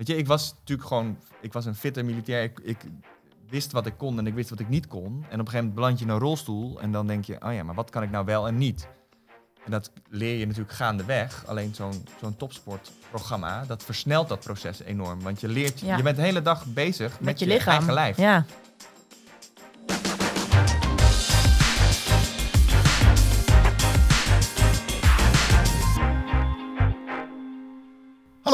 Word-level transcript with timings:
Weet 0.00 0.08
je, 0.08 0.16
ik 0.16 0.26
was 0.26 0.54
natuurlijk 0.58 0.88
gewoon, 0.88 1.18
ik 1.40 1.52
was 1.52 1.64
een 1.66 1.74
fitte 1.74 2.02
militair. 2.02 2.42
Ik, 2.42 2.58
ik 2.62 2.76
wist 3.48 3.72
wat 3.72 3.86
ik 3.86 3.94
kon 3.96 4.18
en 4.18 4.26
ik 4.26 4.34
wist 4.34 4.50
wat 4.50 4.60
ik 4.60 4.68
niet 4.68 4.86
kon. 4.86 5.04
En 5.04 5.12
op 5.12 5.22
een 5.22 5.30
gegeven 5.30 5.56
moment 5.56 5.74
beland 5.74 5.98
je 5.98 6.04
in 6.04 6.10
een 6.10 6.18
rolstoel 6.18 6.80
en 6.80 6.92
dan 6.92 7.06
denk 7.06 7.24
je, 7.24 7.36
oh 7.44 7.52
ja, 7.52 7.62
maar 7.62 7.74
wat 7.74 7.90
kan 7.90 8.02
ik 8.02 8.10
nou 8.10 8.24
wel 8.24 8.46
en 8.46 8.58
niet? 8.58 8.88
En 9.64 9.70
dat 9.70 9.90
leer 10.08 10.38
je 10.38 10.46
natuurlijk 10.46 10.72
gaandeweg. 10.74 11.46
Alleen 11.46 11.74
zo'n 11.74 12.04
zo'n 12.20 12.36
topsportprogramma, 12.36 13.64
dat 13.66 13.84
versnelt 13.84 14.28
dat 14.28 14.40
proces 14.40 14.80
enorm. 14.82 15.20
Want 15.22 15.40
je 15.40 15.48
leert, 15.48 15.80
Ja. 15.80 15.96
je 15.96 16.02
bent 16.02 16.16
de 16.16 16.22
hele 16.22 16.42
dag 16.42 16.64
bezig 16.66 17.10
met, 17.12 17.20
Met 17.20 17.38
je 17.38 17.46
lichaam. 17.46 17.72
eigen 17.74 17.92
lijf. 17.92 18.16
Ja. 18.16 18.44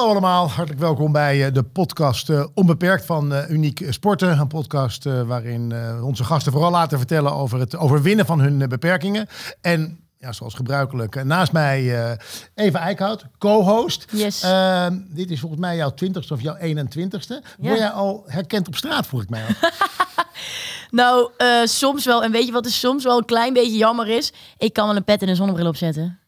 Hallo 0.07 0.20
allemaal, 0.20 0.50
hartelijk 0.50 0.80
welkom 0.80 1.12
bij 1.12 1.46
eh, 1.46 1.52
de 1.52 1.62
podcast 1.62 2.30
eh, 2.30 2.45
Onbeperkt 2.55 3.05
van 3.05 3.34
eh, 3.34 3.51
Uniek 3.51 3.87
Sporten. 3.88 4.38
Een 4.38 4.47
podcast 4.47 5.05
waarin 5.05 5.74
onze 6.02 6.24
gasten 6.24 6.52
vooral 6.52 6.70
laten 6.70 6.98
vertellen 6.98 7.33
over 7.33 7.59
het 7.59 7.77
overwinnen 7.77 8.27
van 8.27 8.41
hun 8.41 8.69
beperkingen. 8.69 9.28
En 9.61 9.98
ja, 10.19 10.33
zoals 10.33 10.55
gebruikelijk, 10.55 11.24
naast 11.24 11.52
mij 11.52 12.16
Eva 12.55 12.78
Eickhout, 12.78 13.24
co-host. 13.38 14.05
Yes. 14.12 14.42
Eh, 14.42 14.87
dit 15.09 15.30
is 15.30 15.41
volgens 15.41 15.61
mij 15.61 15.77
jouw 15.77 15.95
twintigste 15.95 16.34
of 16.34 16.42
jouw 16.42 16.56
21ste. 16.56 17.42
Word 17.59 17.78
jij 17.78 17.91
al 17.91 18.25
herkend 18.27 18.66
op 18.66 18.77
straat, 18.77 19.06
vroeg 19.06 19.23
ik 19.23 19.30
mij 19.30 19.42
af. 19.42 19.61
Nou, 20.91 21.30
soms 21.64 22.05
wel. 22.05 22.25
En 22.25 22.33
weet 22.33 22.47
je 22.47 22.52
wat 22.52 22.64
er 22.64 22.70
soms 22.70 23.05
wel 23.05 23.19
een 23.19 23.25
klein 23.25 23.52
beetje 23.52 23.77
jammer 23.77 24.09
is? 24.09 24.33
Ik 24.59 24.73
kan 24.73 24.86
wel 24.86 24.97
een 24.97 25.05
pet 25.05 25.23
en 25.23 25.28
een 25.28 25.36
zonnebril 25.36 25.66
opzetten. 25.66 26.19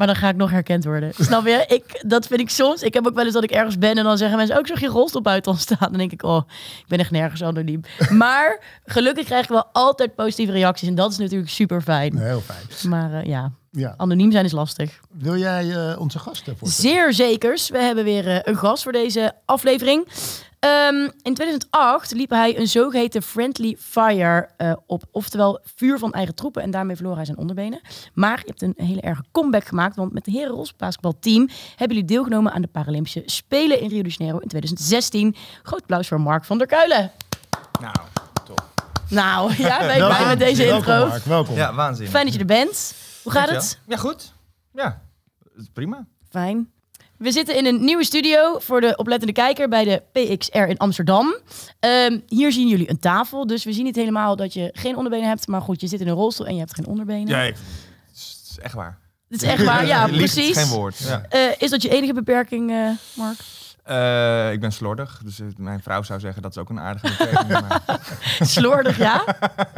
Maar 0.00 0.08
dan 0.08 0.18
ga 0.18 0.28
ik 0.28 0.36
nog 0.36 0.50
herkend 0.50 0.84
worden. 0.84 1.12
Snap 1.18 1.46
je? 1.46 1.64
Ik, 1.68 2.02
dat 2.06 2.26
vind 2.26 2.40
ik 2.40 2.50
soms. 2.50 2.82
Ik 2.82 2.94
heb 2.94 3.06
ook 3.06 3.14
wel 3.14 3.24
eens 3.24 3.32
dat 3.34 3.42
ik 3.44 3.50
ergens 3.50 3.78
ben 3.78 3.98
en 3.98 4.04
dan 4.04 4.18
zeggen 4.18 4.36
mensen... 4.36 4.58
ook 4.58 4.66
zag 4.66 4.80
je 4.80 4.86
rolstop 4.86 5.26
uit 5.26 5.44
dan 5.44 5.56
staan. 5.56 5.78
Dan 5.80 5.98
denk 5.98 6.12
ik, 6.12 6.22
oh, 6.22 6.42
ik 6.78 6.84
ben 6.88 6.98
echt 6.98 7.10
nergens 7.10 7.42
anoniem. 7.42 7.80
Maar 8.10 8.62
gelukkig 8.84 9.24
krijg 9.24 9.42
ik 9.42 9.48
wel 9.48 9.66
altijd 9.72 10.14
positieve 10.14 10.52
reacties. 10.52 10.88
En 10.88 10.94
dat 10.94 11.10
is 11.10 11.18
natuurlijk 11.18 11.50
super 11.50 11.82
fijn. 11.82 12.18
Heel 12.18 12.40
fijn. 12.40 12.90
Maar 12.90 13.12
eh, 13.12 13.24
ja, 13.24 13.52
Ja. 13.70 13.94
anoniem 13.96 14.32
zijn 14.32 14.44
is 14.44 14.52
lastig. 14.52 15.00
Wil 15.10 15.36
jij 15.36 15.70
eh, 15.70 16.00
onze 16.00 16.18
gasten 16.18 16.56
voorstellen? 16.58 16.90
Zeer 16.92 17.12
zekers. 17.12 17.68
We 17.70 17.78
hebben 17.78 18.04
weer 18.04 18.28
eh, 18.28 18.38
een 18.42 18.56
gast 18.56 18.82
voor 18.82 18.92
deze 18.92 19.32
aflevering. 19.44 20.06
Ehm, 20.60 21.08
in 21.22 21.34
2008 21.34 22.12
liep 22.12 22.30
hij 22.30 22.58
een 22.58 22.66
zogeheten 22.68 23.22
friendly 23.22 23.76
fire 23.78 24.48
eh, 24.56 24.72
op, 24.86 25.02
oftewel 25.10 25.60
vuur 25.76 25.98
van 25.98 26.12
eigen 26.12 26.34
troepen. 26.34 26.62
En 26.62 26.70
daarmee 26.70 26.96
verloor 26.96 27.16
hij 27.16 27.24
zijn 27.24 27.38
onderbenen. 27.38 27.80
Maar 28.14 28.38
je 28.38 28.46
hebt 28.46 28.62
een 28.62 28.74
hele 28.76 29.00
erge 29.00 29.24
comeback 29.32 29.64
gemaakt, 29.64 29.96
want 29.96 30.12
met 30.12 30.26
het 30.26 30.34
heren 30.34 30.50
rolbasketbalteam 30.50 31.48
hebben 31.68 31.96
jullie 31.96 32.04
deelgenomen 32.04 32.52
aan 32.52 32.62
de 32.62 32.68
Paralympische 32.68 33.22
Spelen 33.26 33.80
in 33.80 33.88
Rio 33.88 34.02
de 34.02 34.08
Janeiro 34.08 34.38
in 34.38 34.48
2016. 34.48 35.36
Groot 35.62 35.80
applaus 35.80 36.08
voor 36.08 36.20
Mark 36.20 36.44
van 36.44 36.58
der 36.58 36.66
Kuilen. 36.66 37.10
Nou, 37.80 37.96
top. 38.44 38.64
Nou, 39.08 39.54
ja, 39.62 39.78
ben 39.78 39.94
je 39.94 39.98
Welkom. 40.00 40.16
blij 40.16 40.28
met 40.28 40.38
deze 40.38 40.64
welkom, 40.64 40.76
intro? 40.78 41.06
Mark, 41.08 41.24
welkom. 41.24 41.54
Ja, 41.54 41.74
waanzin. 41.74 42.06
Fijn 42.08 42.24
dat 42.24 42.34
je 42.34 42.40
er 42.40 42.46
bent. 42.46 42.94
Hoe 43.22 43.32
gaat 43.32 43.50
het? 43.50 43.78
Ja, 43.86 43.96
goed. 43.96 44.32
Ja, 44.72 45.02
prima. 45.72 46.06
Fijn. 46.30 46.70
We 47.20 47.32
zitten 47.32 47.56
in 47.56 47.66
een 47.66 47.84
nieuwe 47.84 48.04
studio 48.04 48.58
voor 48.58 48.80
de 48.80 48.96
oplettende 48.96 49.32
kijker 49.32 49.68
bij 49.68 49.84
de 49.84 50.02
PXR 50.12 50.58
in 50.58 50.76
Amsterdam. 50.76 51.36
Ehm, 51.80 52.18
hier 52.26 52.52
zien 52.52 52.68
jullie 52.68 52.90
een 52.90 52.98
tafel, 52.98 53.46
dus 53.46 53.64
we 53.64 53.72
zien 53.72 53.84
niet 53.84 53.96
helemaal 53.96 54.36
dat 54.36 54.52
je 54.52 54.70
geen 54.72 54.96
onderbenen 54.96 55.28
hebt. 55.28 55.46
Maar 55.46 55.60
goed, 55.60 55.80
je 55.80 55.86
zit 55.86 56.00
in 56.00 56.08
een 56.08 56.14
rolstoel 56.14 56.46
en 56.46 56.52
je 56.52 56.58
hebt 56.58 56.74
geen 56.74 56.86
onderbenen. 56.86 57.26
Ja, 57.26 57.38
het 57.38 57.56
is 58.14 58.46
het 58.48 58.64
echt 58.64 58.74
waar. 58.74 58.98
Dat 59.28 59.42
is 59.42 59.48
echt 59.48 59.64
waar, 59.64 59.86
ja, 59.86 60.06
precies. 60.22 60.58
geen 60.58 60.68
woord. 60.68 60.98
Ja. 60.98 61.22
Eh, 61.28 61.40
is 61.58 61.70
dat 61.70 61.82
je 61.82 61.88
enige 61.88 62.12
beperking, 62.12 62.70
eh, 62.70 62.90
Mark? 63.14 63.38
Eh, 63.82 64.52
ik 64.52 64.60
ben 64.60 64.72
slordig, 64.72 65.20
dus 65.24 65.40
mijn 65.56 65.82
vrouw 65.82 66.02
zou 66.02 66.20
zeggen 66.20 66.42
dat 66.42 66.50
is 66.50 66.58
ook 66.58 66.68
een 66.68 66.80
aardige 66.80 67.06
beperking. 67.18 67.48
maar, 67.48 68.00
Slordig, 68.40 68.98
ja? 68.98 69.24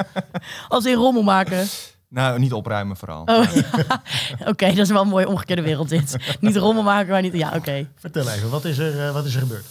Als 0.69 0.85
in 0.85 0.95
rommel 0.95 1.23
maken. 1.23 1.67
Nou, 2.13 2.39
niet 2.39 2.53
opruimen 2.53 2.97
vooral. 2.97 3.23
Oh, 3.23 3.53
ja. 3.55 4.03
Oké, 4.51 4.67
dat 4.67 4.79
is 4.79 4.91
wel 4.91 5.03
een 5.03 5.09
mooie 5.09 5.29
omgekeerde 5.29 5.63
wereld 5.63 5.89
dit. 5.89 6.37
niet 6.41 6.57
rommel 6.57 6.83
maken, 6.83 7.11
maar 7.11 7.23
niet... 7.23 7.33
Ja, 7.33 7.53
oké. 7.57 7.89
Vertel 7.95 8.29
even, 8.29 8.51
wat 8.51 8.65
is 8.65 8.79
er, 8.79 9.07
eh, 9.07 9.13
wat 9.13 9.25
is 9.25 9.35
er 9.35 9.41
gebeurd? 9.41 9.65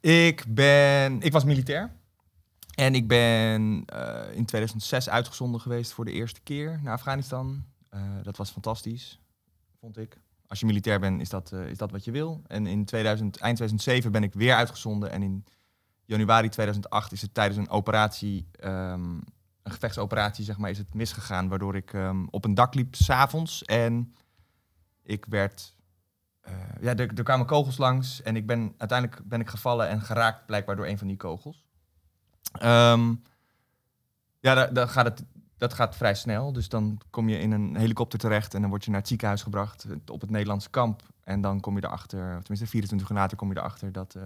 Ik 0.00 0.44
ben, 0.48 1.20
ik 1.20 1.32
was 1.32 1.44
militair. 1.44 1.90
En 2.74 2.94
ik 2.94 3.08
ben 3.08 3.82
eh, 3.86 4.36
in 4.36 4.44
2006 4.44 5.08
uitgezonden 5.08 5.60
geweest 5.60 5.92
voor 5.92 6.04
de 6.04 6.12
eerste 6.12 6.40
keer 6.40 6.80
naar 6.82 6.92
Afghanistan. 6.92 7.64
Eh, 7.88 8.00
dat 8.22 8.36
was 8.36 8.50
fantastisch, 8.50 9.20
vond 9.80 9.98
ik. 9.98 10.18
Als 10.46 10.60
je 10.60 10.66
militair 10.66 11.00
bent, 11.00 11.20
is 11.20 11.28
dat, 11.28 11.52
eh, 11.52 11.66
is 11.66 11.78
dat 11.78 11.90
wat 11.90 12.04
je 12.04 12.10
wil. 12.10 12.42
En 12.46 12.66
in 12.66 12.84
2000, 12.84 13.36
eind 13.36 13.56
2007 13.56 14.12
ben 14.12 14.22
ik 14.22 14.34
weer 14.34 14.54
uitgezonden. 14.54 15.10
En 15.10 15.22
in 15.22 15.44
januari 16.04 16.48
2008 16.48 17.12
is 17.12 17.22
het 17.22 17.34
tijdens 17.34 17.58
een 17.58 17.68
operatie, 17.68 18.46
ehm, 18.52 19.18
een 19.62 19.72
gevechtsoperatie, 19.72 20.44
zeg 20.44 20.58
maar, 20.58 20.70
is 20.70 20.78
het 20.78 20.94
misgegaan. 20.94 21.48
Waardoor 21.48 21.76
ik 21.76 21.92
ehm, 21.92 22.26
op 22.30 22.44
een 22.44 22.54
dak 22.54 22.74
liep 22.74 22.94
s'avonds. 22.94 23.64
En 23.64 24.14
ik 25.02 25.24
werd 25.28 25.76
eh, 26.40 26.54
ja, 26.80 26.96
er, 26.96 27.22
kwamen 27.22 27.46
kogels 27.46 27.76
langs 27.76 28.22
en 28.22 28.36
ik 28.36 28.46
ben, 28.46 28.74
uiteindelijk 28.78 29.20
ben 29.24 29.40
ik 29.40 29.48
gevallen 29.48 29.88
en 29.88 30.00
geraakt 30.00 30.46
blijkbaar 30.46 30.76
door 30.76 30.86
een 30.86 30.98
van 30.98 31.06
die 31.06 31.16
kogels. 31.16 31.64
Ehm, 32.52 33.14
ja, 34.40 34.54
da- 34.54 34.66
dan 34.66 34.88
gaat 34.88 35.04
het, 35.04 35.24
dat 35.56 35.74
gaat 35.74 35.96
vrij 35.96 36.14
snel. 36.14 36.52
Dus 36.52 36.68
dan 36.68 37.00
kom 37.10 37.28
je 37.28 37.38
in 37.38 37.52
een 37.52 37.76
helikopter 37.76 38.18
terecht 38.18 38.54
en 38.54 38.60
dan 38.60 38.70
word 38.70 38.84
je 38.84 38.90
naar 38.90 38.98
het 38.98 39.08
ziekenhuis 39.08 39.42
gebracht 39.42 39.86
op 40.06 40.20
het 40.20 40.30
Nederlandse 40.30 40.70
kamp. 40.70 41.02
En 41.24 41.40
dan 41.40 41.60
kom 41.60 41.76
je 41.76 41.84
erachter, 41.84 42.38
tenminste 42.38 42.66
24 42.66 43.10
uur 43.10 43.16
later 43.16 43.36
kom 43.36 43.52
je 43.52 43.58
erachter 43.58 43.92
dat, 43.92 44.14
eh, 44.14 44.22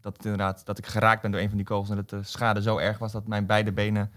dat, 0.00 0.24
inderdaad, 0.24 0.66
dat 0.66 0.78
ik 0.78 0.86
geraakt 0.86 1.22
ben 1.22 1.30
door 1.30 1.40
een 1.40 1.48
van 1.48 1.56
die 1.56 1.66
kogels. 1.66 1.90
En 1.90 1.96
dat 1.96 2.10
de 2.10 2.22
schade 2.22 2.62
zo 2.62 2.76
erg 2.76 2.98
was 2.98 3.12
dat 3.12 3.26
mijn 3.26 3.46
beide 3.46 3.72
benen 3.72 4.12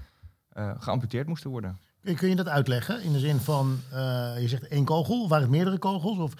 geamputeerd 0.79 1.27
moesten 1.27 1.49
worden. 1.49 1.77
Kun 2.15 2.29
je 2.29 2.35
dat 2.35 2.47
uitleggen? 2.47 3.01
In 3.01 3.11
de 3.11 3.19
zin 3.19 3.39
van, 3.39 3.79
eh, 3.91 4.33
je 4.39 4.47
zegt 4.47 4.67
één 4.67 4.85
kogel, 4.85 5.27
waren 5.27 5.43
het 5.43 5.51
meerdere 5.51 5.77
kogels? 5.77 6.17
Of 6.17 6.33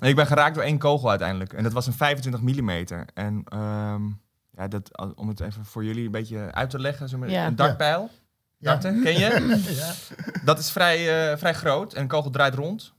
Nee, 0.00 0.10
Ik 0.10 0.16
ben 0.16 0.26
geraakt 0.26 0.54
door 0.54 0.64
één 0.64 0.78
kogel 0.78 1.08
uiteindelijk. 1.10 1.52
En 1.52 1.62
dat 1.62 1.72
was 1.72 1.86
een 1.86 1.92
25 1.92 2.40
mm. 2.40 2.68
En 3.14 3.42
ehm, 3.44 4.02
ja, 4.50 4.68
dat, 4.68 5.14
om 5.16 5.28
het 5.28 5.40
even 5.40 5.64
voor 5.64 5.84
jullie 5.84 6.04
een 6.04 6.10
beetje 6.10 6.52
uit 6.52 6.70
te 6.70 6.78
leggen. 6.78 7.08
Zeg 7.08 7.18
maar, 7.18 7.30
Ja. 7.30 7.46
Een 7.46 7.56
dartpijl. 7.56 8.10
Ja. 8.58 8.70
Darten, 8.70 9.02
ken 9.02 9.12
je? 9.12 9.62
ja. 9.80 9.92
Dat 10.44 10.58
is 10.58 10.70
vrij, 10.70 11.30
eh, 11.30 11.38
vrij 11.38 11.54
groot. 11.54 11.92
En 11.92 12.02
een 12.02 12.08
kogel 12.08 12.30
draait 12.30 12.54
rond. 12.54 12.92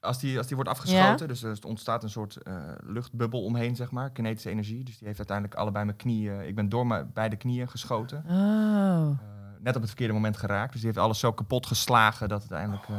Als 0.00 0.18
die, 0.18 0.38
als 0.38 0.46
die 0.46 0.56
wordt 0.56 0.70
afgeschoten. 0.70 1.28
Dus 1.28 1.42
er 1.42 1.58
ontstaat 1.66 2.02
een 2.02 2.10
soort 2.10 2.36
eh, 2.36 2.54
luchtbubbel 2.84 3.44
omheen, 3.44 3.76
zeg 3.76 3.90
maar. 3.90 4.10
Kinetische 4.10 4.50
energie. 4.50 4.84
Dus 4.84 4.98
die 4.98 5.06
heeft 5.06 5.18
uiteindelijk 5.18 5.58
allebei 5.58 5.84
mijn 5.84 5.96
knieën... 5.96 6.40
Ik 6.40 6.54
ben 6.54 6.68
door 6.68 6.86
mijn 6.86 7.10
beide 7.14 7.36
knieën 7.36 7.68
geschoten. 7.68 8.24
Oh. 8.28 9.10
Eh, 9.10 9.39
net 9.62 9.74
op 9.74 9.80
het 9.80 9.90
verkeerde 9.90 10.12
moment 10.12 10.36
geraakt. 10.36 10.72
Dus 10.72 10.80
die 10.80 10.90
heeft 10.90 11.02
alles 11.02 11.18
zo 11.18 11.32
kapot 11.32 11.66
geslagen 11.66 12.28
dat 12.28 12.42
het 12.42 12.52
uiteindelijk... 12.52 12.88
eh, 12.88 12.96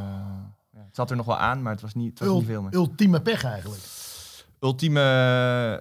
ja, 0.74 0.80
het 0.86 0.96
zat 0.96 1.10
er 1.10 1.16
nog 1.16 1.26
wel 1.26 1.38
aan, 1.38 1.62
maar 1.62 1.72
het 1.72 1.82
was 1.82 1.94
niet, 1.94 2.10
het 2.10 2.20
was 2.20 2.28
Ul- 2.28 2.36
niet 2.38 2.46
veel 2.46 2.62
meer. 2.62 2.74
ultieme 2.74 3.22
pech 3.22 3.44
eigenlijk. 3.44 3.82
Ultieme 4.60 5.02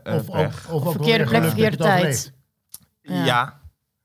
eh, 0.05 0.15
Of, 0.15 0.31
pech. 0.31 0.69
of, 0.71 0.83
of 0.85 0.93
Verkeerde 0.93 1.25
plek, 1.25 1.45
verkeerde 1.45 1.77
tijd. 1.77 2.33
Ja. 3.03 3.25
Ja. 3.25 3.61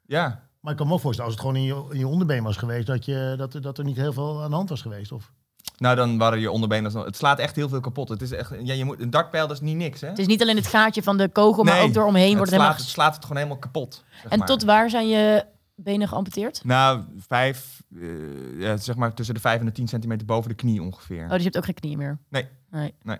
ja. 0.06 0.44
Maar 0.59 0.72
ik 0.72 0.78
kan 0.80 0.88
me 0.88 0.94
ook 0.94 1.00
voorstellen, 1.02 1.31
als 1.31 1.41
het 1.41 1.50
gewoon 1.50 1.62
in 1.68 1.75
je, 1.75 1.85
in 1.94 2.00
je 2.00 2.08
onderbeen 2.08 2.44
was 2.44 2.58
geweest, 2.58 2.88
dat, 2.88 3.06
je, 3.06 3.34
dat, 3.38 3.53
er- 3.53 3.62
dat 3.62 3.78
er 3.78 3.84
niet 3.84 3.97
heel 3.97 4.14
veel 4.14 4.44
aan 4.44 4.50
de 4.50 4.56
hand 4.56 4.69
was 4.69 4.81
geweest. 4.81 5.12
Of? 5.12 5.31
Nou, 5.78 5.96
dan 5.96 6.18
waren 6.18 6.40
je 6.40 6.52
onderbenen... 6.52 6.97
Het 6.97 7.16
slaat 7.16 7.40
echt 7.40 7.56
heel 7.56 7.69
veel 7.69 7.80
kapot. 7.80 8.09
Het 8.09 8.22
is 8.22 8.31
echt... 8.31 8.52
Ja, 8.64 8.74
je 8.74 8.85
moet, 8.85 9.00
een 9.02 9.09
dartpijl 9.09 9.47
dat 9.47 9.56
is 9.56 9.62
niet 9.62 9.75
niks, 9.75 10.02
hè? 10.02 10.08
Het 10.08 10.19
is 10.19 10.28
niet 10.28 10.41
alleen 10.41 10.56
het 10.56 10.68
gaatje 10.68 11.03
van 11.03 11.18
de 11.18 11.30
kogel, 11.30 11.64
maar 11.64 11.81
ook 11.81 11.94
door 11.94 12.06
omheen 12.06 12.28
het 12.28 12.38
wordt 12.38 12.52
het 12.52 12.59
slaat, 12.59 12.68
helemaal... 12.68 12.85
het 12.85 12.94
slaat 12.96 13.14
het 13.16 13.22
gewoon 13.25 13.38
helemaal 13.38 13.59
kapot. 13.59 14.03
zeg 14.22 14.31
En 14.31 14.38
maar. 14.38 14.47
tot 14.47 14.64
waar 14.64 14.90
zijn 14.90 15.08
je 15.08 15.46
benen 15.75 16.08
geamputeerd? 16.08 16.62
Nou, 16.63 17.03
vijf... 17.28 17.81
eh, 17.96 18.59
ja, 18.59 18.78
zeg 18.78 18.96
maar 18.96 19.13
tussen 19.13 19.36
de 19.36 19.41
vijf 19.41 19.59
en 19.59 19.66
de 19.66 19.72
tien 19.72 19.88
centimeter 19.88 20.25
boven 20.25 20.50
de 20.50 20.56
knie 20.56 20.81
ongeveer. 20.81 21.24
Oh, 21.24 21.30
dus 21.30 21.38
je 21.38 21.44
hebt 21.44 21.58
ook 21.58 21.66
geen 21.66 21.74
knieën 21.74 21.97
meer? 21.97 22.19
Nee. 22.30 22.47
Nee. 22.69 22.94
Nee. 23.02 23.18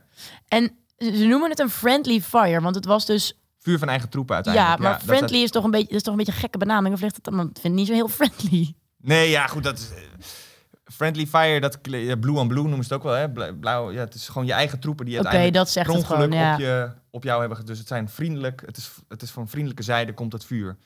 En 0.48 0.72
ze 0.98 1.26
noemen 1.28 1.50
het 1.50 1.60
een 1.60 1.70
friendly 1.70 2.22
fire, 2.22 2.62
want 2.62 2.76
het 2.76 2.86
was 2.86 3.06
dus... 3.06 3.40
Vuur 3.60 3.80
van 3.80 3.90
eigen 3.90 4.10
troepen 4.10 4.36
Ja, 4.36 4.42
uiteindelijk. 4.44 4.79
maar 4.84 4.91
dat 4.91 5.02
is 5.02 5.18
friendly 5.18 5.44
is 5.44 5.52
toch, 5.52 5.64
een 5.64 5.72
beetje, 5.72 5.88
dat 5.88 5.96
is 5.96 6.02
toch 6.03 6.12
een 6.12 6.18
beetje 6.18 6.34
een 6.34 6.40
gekke 6.40 6.58
benaming? 6.58 6.94
Of 6.96 7.02
ligt 7.02 7.16
het 7.16 7.24
dan? 7.24 7.34
Ik 7.40 7.41
vind 7.44 7.64
het 7.64 7.74
niet 7.74 7.88
zo 7.88 7.94
heel 7.94 8.08
friendly. 8.08 8.76
Nee, 8.97 9.29
ja, 9.29 9.47
goed, 9.47 9.64
dat 9.64 9.78
is... 9.78 9.90
eh, 9.91 9.97
Friendly 10.94 11.26
fire, 11.28 11.59
dat 11.59 11.78
ja, 11.82 12.16
blue 12.16 12.35
on 12.38 12.47
blue 12.47 12.64
noemen 12.64 12.84
ze 12.85 12.94
het 12.94 13.03
ook 13.03 13.03
wel, 13.03 13.14
hè? 13.14 13.29
Bla- 13.32 13.53
Blauw, 13.53 13.91
ja, 13.91 14.00
het 14.00 14.14
is 14.14 14.28
gewoon 14.28 14.46
je 14.47 14.53
eigen 14.53 14.79
troepen 14.79 15.06
die 15.06 15.16
uiteindelijk 15.16 15.53
dat 15.56 15.70
zegt 15.70 15.94
het 15.94 16.03
gewoon, 16.03 16.32
ja. 16.32 16.53
op, 16.53 16.59
je, 16.59 16.91
op 17.09 17.24
jou 17.24 17.40
hebben. 17.40 17.66
Dus 17.66 17.78
het 17.78 17.88
zijn 17.88 18.09
vriendelijk, 18.09 18.64
het 18.66 18.78
is, 18.78 18.91
het 19.08 19.22
is 19.22 19.32
van 19.32 19.47
vriendelijke 19.47 19.84
zijde 19.84 20.14
komt 20.14 20.34
het 20.34 20.46
vuur. 20.46 20.78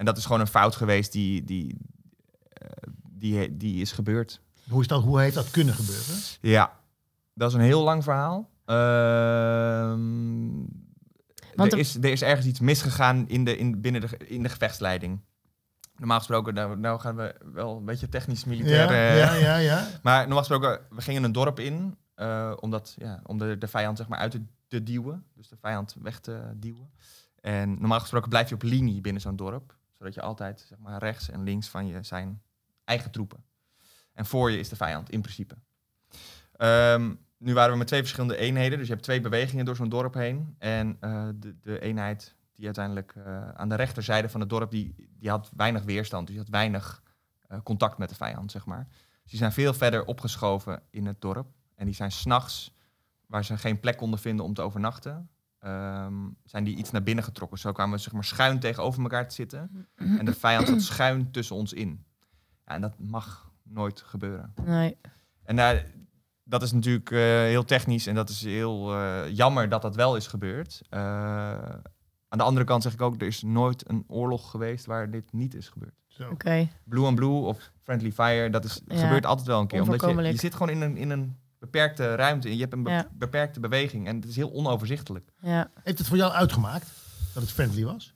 En 0.00 0.06
dat 0.06 0.16
is 0.16 0.24
gewoon 0.24 0.40
een 0.40 0.46
fout 0.46 0.76
geweest 0.76 1.12
die, 1.12 1.44
die, 1.44 1.76
eh, 2.52 2.66
die, 3.10 3.56
die 3.56 3.80
is 3.80 3.92
gebeurd. 3.92 4.40
Hoe, 4.68 4.80
is 4.80 4.86
dat, 4.86 5.02
hoe 5.02 5.20
heeft 5.20 5.34
dat 5.34 5.50
kunnen 5.50 5.74
gebeuren? 5.74 6.14
Ja, 6.40 6.72
dat 7.34 7.48
is 7.48 7.54
een 7.54 7.60
heel 7.60 7.82
lang 7.82 8.04
verhaal. 8.04 8.48
Ehm, 8.64 10.48
Want 11.54 11.72
er, 11.72 11.72
er- 11.72 11.78
is, 11.78 11.94
er 11.96 12.04
is 12.04 12.22
ergens 12.22 12.46
iets 12.46 12.60
misgegaan 12.60 13.28
in 13.28 13.44
de, 13.44 13.56
in, 13.56 13.80
binnen 13.80 14.00
de, 14.00 14.16
in 14.26 14.42
de 14.42 14.48
gevechtsleiding. 14.48 15.20
Normaal 15.96 16.18
gesproken, 16.18 16.54
nou, 16.54 16.76
nou 16.78 17.00
gaan 17.00 17.16
we 17.16 17.34
wel 17.52 17.76
een 17.76 17.84
beetje 17.84 18.08
technisch 18.08 18.44
militair. 18.44 18.92
Ja, 18.92 19.10
eh, 19.10 19.18
ja, 19.18 19.34
ja, 19.34 19.56
ja. 19.56 19.86
Maar 20.02 20.20
normaal 20.20 20.38
gesproken, 20.38 20.80
we 20.90 21.00
gingen 21.02 21.24
een 21.24 21.32
dorp 21.32 21.58
in 21.60 21.96
eh, 22.14 22.52
omdat, 22.60 22.94
ja, 22.98 23.20
om 23.26 23.38
de, 23.38 23.58
de 23.58 23.68
vijand 23.68 23.96
zeg 23.96 24.08
maar, 24.08 24.18
uit 24.18 24.30
te, 24.30 24.42
te 24.68 24.82
duwen. 24.82 25.24
Dus 25.34 25.48
de 25.48 25.56
vijand 25.60 25.96
weg 26.02 26.20
te 26.20 26.40
duwen. 26.56 26.90
En 27.40 27.70
normaal 27.78 28.00
gesproken 28.00 28.28
blijf 28.28 28.48
je 28.48 28.54
op 28.54 28.62
linie 28.62 29.00
binnen 29.00 29.22
zo'n 29.22 29.36
dorp. 29.36 29.78
Zodat 30.00 30.14
je 30.14 30.20
altijd 30.20 30.64
zeg 30.68 30.78
maar, 30.78 30.98
rechts 30.98 31.30
en 31.30 31.42
links 31.42 31.68
van 31.68 31.86
je 31.86 32.02
zijn 32.02 32.42
eigen 32.84 33.10
troepen. 33.10 33.44
En 34.12 34.26
voor 34.26 34.50
je 34.50 34.58
is 34.58 34.68
de 34.68 34.76
vijand, 34.76 35.10
in 35.10 35.20
principe. 35.20 35.54
Ehm, 36.52 37.14
nu 37.38 37.54
waren 37.54 37.72
we 37.72 37.78
met 37.78 37.86
twee 37.86 38.00
verschillende 38.00 38.36
eenheden. 38.36 38.78
Dus 38.78 38.86
je 38.86 38.92
hebt 38.92 39.04
twee 39.04 39.20
bewegingen 39.20 39.64
door 39.64 39.76
zo'n 39.76 39.88
dorp 39.88 40.14
heen. 40.14 40.54
En 40.58 40.96
eh, 41.00 41.28
de, 41.34 41.60
de 41.60 41.80
eenheid 41.80 42.34
die 42.54 42.64
uiteindelijk 42.64 43.14
eh, 43.16 43.48
aan 43.48 43.68
de 43.68 43.74
rechterzijde 43.74 44.28
van 44.28 44.40
het 44.40 44.48
dorp... 44.48 44.70
Die, 44.70 44.94
die 45.18 45.30
had 45.30 45.50
weinig 45.56 45.82
weerstand. 45.82 46.26
Dus 46.26 46.36
die 46.36 46.44
had 46.44 46.52
weinig 46.52 47.02
eh, 47.48 47.58
contact 47.62 47.98
met 47.98 48.08
de 48.08 48.14
vijand, 48.14 48.50
zeg 48.50 48.66
maar. 48.66 48.86
Dus 49.22 49.30
die 49.30 49.38
zijn 49.38 49.52
veel 49.52 49.74
verder 49.74 50.04
opgeschoven 50.04 50.82
in 50.90 51.06
het 51.06 51.20
dorp. 51.20 51.46
En 51.74 51.84
die 51.84 51.94
zijn 51.94 52.12
s'nachts, 52.12 52.74
waar 53.26 53.44
ze 53.44 53.56
geen 53.56 53.80
plek 53.80 53.96
konden 53.96 54.18
vinden 54.18 54.44
om 54.44 54.54
te 54.54 54.62
overnachten... 54.62 55.30
ehm, 55.60 56.14
zijn 56.44 56.64
die 56.64 56.76
iets 56.76 56.90
naar 56.90 57.02
binnen 57.02 57.24
getrokken. 57.24 57.58
Zo 57.58 57.72
kwamen 57.72 57.96
we 57.96 58.02
zeg 58.02 58.12
maar, 58.12 58.24
schuin 58.24 58.60
tegenover 58.60 59.02
elkaar 59.02 59.28
te 59.28 59.34
zitten. 59.34 59.88
En 59.94 60.24
de 60.24 60.34
vijand 60.34 60.68
zat 60.68 60.82
schuin 60.82 61.30
tussen 61.30 61.56
ons 61.56 61.72
in. 61.72 62.04
Ja, 62.66 62.74
en 62.74 62.80
dat 62.80 62.98
mag 62.98 63.52
nooit 63.62 64.00
gebeuren. 64.00 64.54
Nee. 64.64 64.96
En 65.42 65.56
daar, 65.56 65.86
dat 66.44 66.62
is 66.62 66.72
natuurlijk 66.72 67.10
eh, 67.10 67.18
heel 67.20 67.64
technisch 67.64 68.06
en 68.06 68.14
dat 68.14 68.28
is 68.28 68.42
heel 68.42 68.94
eh, 68.94 69.28
jammer 69.28 69.68
dat 69.68 69.82
dat 69.82 69.94
wel 69.94 70.16
is 70.16 70.26
gebeurd. 70.26 70.80
Eh, 70.88 71.00
aan 72.28 72.38
de 72.38 72.42
andere 72.42 72.66
kant 72.66 72.82
zeg 72.82 72.92
ik 72.92 73.00
ook, 73.00 73.20
er 73.20 73.26
is 73.26 73.42
nooit 73.42 73.88
een 73.88 74.04
oorlog 74.06 74.50
geweest 74.50 74.86
waar 74.86 75.10
dit 75.10 75.32
niet 75.32 75.54
is 75.54 75.68
gebeurd. 75.68 75.94
Zo. 76.06 76.30
Oké. 76.30 76.68
Blue 76.84 77.06
and 77.06 77.14
Blue 77.14 77.40
of 77.40 77.70
Friendly 77.82 78.12
Fire, 78.12 78.50
dat 78.50 78.64
is, 78.64 78.80
Ja, 78.86 78.96
gebeurt 78.96 79.26
altijd 79.26 79.46
wel 79.46 79.60
een 79.60 79.66
keer. 79.66 79.82
Omdat 79.82 80.00
je, 80.00 80.22
je 80.22 80.36
zit 80.36 80.54
gewoon 80.54 80.70
in 80.70 80.80
een, 80.80 80.96
in 80.96 81.10
een 81.10 81.36
beperkte 81.60 82.14
ruimte 82.14 82.48
en 82.48 82.54
je 82.54 82.60
hebt 82.60 82.72
een 82.72 82.82
be- 82.82 82.90
Ja. 82.90 83.08
beperkte 83.12 83.60
beweging 83.60 84.06
en 84.06 84.16
het 84.16 84.24
is 84.24 84.36
heel 84.36 84.52
onoverzichtelijk. 84.52 85.30
Ja. 85.40 85.70
Heeft 85.82 85.98
het 85.98 86.06
voor 86.06 86.16
jou 86.16 86.32
uitgemaakt 86.32 86.86
dat 87.34 87.42
het 87.42 87.52
friendly 87.52 87.84
was? 87.84 88.12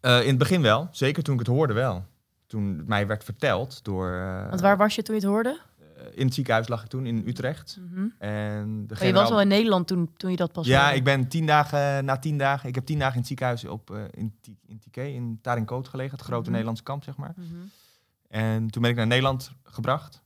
Eh, 0.00 0.20
in 0.22 0.28
het 0.28 0.38
begin 0.38 0.62
wel, 0.62 0.88
zeker 0.90 1.22
toen 1.22 1.34
ik 1.34 1.40
het 1.40 1.48
hoorde 1.48 1.72
wel. 1.72 2.04
Toen 2.46 2.78
het 2.78 2.86
mij 2.86 3.06
werd 3.06 3.24
verteld 3.24 3.84
door... 3.84 4.12
eh, 4.14 4.48
Want 4.48 4.60
waar 4.60 4.76
was 4.76 4.94
je 4.94 5.02
toen 5.02 5.14
je 5.14 5.20
het 5.20 5.30
hoorde? 5.30 5.60
eh, 5.96 6.04
in 6.14 6.24
het 6.24 6.34
ziekenhuis 6.34 6.68
lag 6.68 6.82
ik 6.82 6.88
toen, 6.88 7.06
in 7.06 7.22
Utrecht. 7.26 7.78
Mhm. 7.90 8.06
En 8.18 8.86
de 8.86 8.94
Maar 8.94 9.06
je 9.06 9.12
was 9.12 9.28
wel 9.28 9.40
in 9.40 9.48
Nederland 9.48 9.86
toen, 9.86 10.10
toen 10.16 10.30
je 10.30 10.36
dat 10.36 10.52
pas 10.52 10.66
Ja, 10.66 10.80
hoorde. 10.82 10.96
ik 10.96 11.04
ben 11.04 11.28
tien 11.28 11.46
dagen, 11.46 12.04
na 12.04 12.18
tien 12.18 12.38
dagen, 12.38 12.68
ik 12.68 12.74
heb 12.74 12.84
tien 12.86 12.96
dagen 12.98 13.12
in 13.12 13.18
het 13.18 13.28
ziekenhuis 13.28 13.64
op, 13.64 13.90
eh, 13.90 14.02
in, 14.10 14.34
in 14.66 14.78
Tiké, 14.78 15.02
in 15.02 15.38
Tarinkoot 15.42 15.88
gelegen, 15.88 16.12
het 16.16 16.24
grote 16.24 16.40
Mhm. 16.42 16.50
Nederlandse 16.50 16.82
kamp, 16.84 17.02
zeg 17.04 17.16
maar. 17.16 17.32
Mhm. 17.36 17.46
En 18.28 18.70
toen 18.70 18.82
ben 18.82 18.90
ik 18.90 18.96
naar 18.96 19.06
Nederland 19.06 19.52
gebracht. 19.64 20.22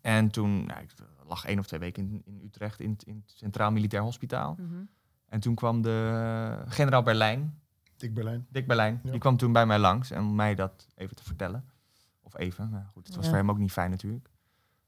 En 0.00 0.30
toen, 0.30 0.66
nou, 0.66 0.80
ik 0.82 0.90
lag 1.26 1.44
één 1.44 1.58
of 1.58 1.66
twee 1.66 1.80
weken 1.80 2.02
in, 2.10 2.22
in 2.24 2.40
Utrecht, 2.44 2.80
in, 2.80 2.90
het- 2.90 3.02
in 3.02 3.22
het 3.26 3.36
Centraal 3.36 3.70
Militair 3.72 4.02
Hospitaal. 4.02 4.56
Mhm. 4.58 4.74
En 5.28 5.40
toen 5.40 5.54
kwam 5.54 5.82
de 5.82 6.62
generaal 6.66 7.02
Berlijn, 7.02 7.58
Dick 7.96 8.14
Berlijn. 8.14 8.46
Dick 8.50 8.66
Berlijn, 8.66 9.00
Ja. 9.04 9.10
die 9.10 9.20
kwam 9.20 9.36
toen 9.36 9.52
bij 9.52 9.66
mij 9.66 9.78
langs 9.78 10.10
en 10.10 10.20
om 10.22 10.34
mij 10.34 10.54
dat 10.54 10.86
even 10.94 11.16
te 11.16 11.24
vertellen. 11.24 11.64
Of 12.22 12.36
even, 12.38 12.70
nou 12.70 12.84
goed, 12.92 13.06
het 13.06 13.16
was 13.16 13.24
Ja. 13.24 13.30
voor 13.30 13.40
hem 13.40 13.50
ook 13.50 13.58
niet 13.58 13.72
fijn 13.72 13.90
natuurlijk. 13.90 14.28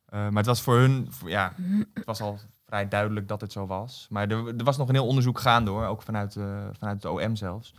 Eh, 0.07 0.19
maar 0.21 0.37
het 0.37 0.47
was 0.47 0.63
voor 0.63 0.77
hun, 0.77 1.13
voor- 1.13 1.31
ja, 1.31 1.53
het 1.95 2.05
was 2.05 2.21
al 2.21 2.39
vrij 2.65 2.89
duidelijk 2.89 3.29
dat 3.29 3.41
het 3.41 3.53
zo 3.53 3.67
was. 3.67 4.07
Maar 4.11 4.31
er, 4.31 4.57
er 4.57 4.65
was 4.65 4.77
nog 4.77 4.89
een 4.89 4.95
heel 4.95 5.07
onderzoek 5.07 5.39
gaande 5.41 5.71
hoor, 5.71 5.87
ook 5.87 6.03
vanuit, 6.03 6.37
eh, 6.37 6.67
vanuit 6.73 7.03
het 7.03 7.13
OM 7.13 7.37
zelfs. 7.37 7.75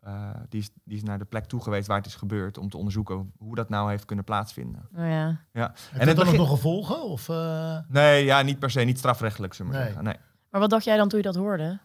Eh, 0.00 0.30
die, 0.48 0.60
is, 0.60 0.70
die 0.84 0.96
is 0.96 1.02
naar 1.02 1.18
de 1.18 1.24
plek 1.24 1.44
toe 1.44 1.62
geweest 1.62 1.86
waar 1.86 1.96
het 1.96 2.06
is 2.06 2.14
gebeurd 2.14 2.58
om 2.58 2.68
te 2.70 2.76
onderzoeken 2.76 3.32
hoe 3.38 3.54
dat 3.54 3.68
nou 3.68 3.90
heeft 3.90 4.04
kunnen 4.04 4.24
plaatsvinden. 4.24 4.88
Oh 4.96 5.06
ja. 5.06 5.40
Heeft 5.52 5.74
het 5.90 5.98
dat 6.06 6.06
dan 6.16 6.24
begin- 6.24 6.38
nog 6.40 6.48
gevolgen? 6.48 7.02
Of, 7.02 7.28
eh, 7.28 7.78
Nee, 7.88 8.24
ja, 8.24 8.42
niet 8.42 8.58
per 8.58 8.70
se, 8.70 8.80
niet 8.80 8.98
strafrechtelijk, 8.98 9.54
zullen 9.54 9.72
we 9.72 9.78
maar 9.78 9.86
Nee. 9.86 9.94
zeggen. 9.96 10.12
Nee. 10.18 10.26
Maar 10.50 10.60
wat 10.60 10.70
dacht 10.70 10.84
jij 10.84 10.96
dan 10.96 11.08
toen 11.08 11.18
je 11.18 11.24
dat 11.24 11.34
hoorde? 11.34 11.78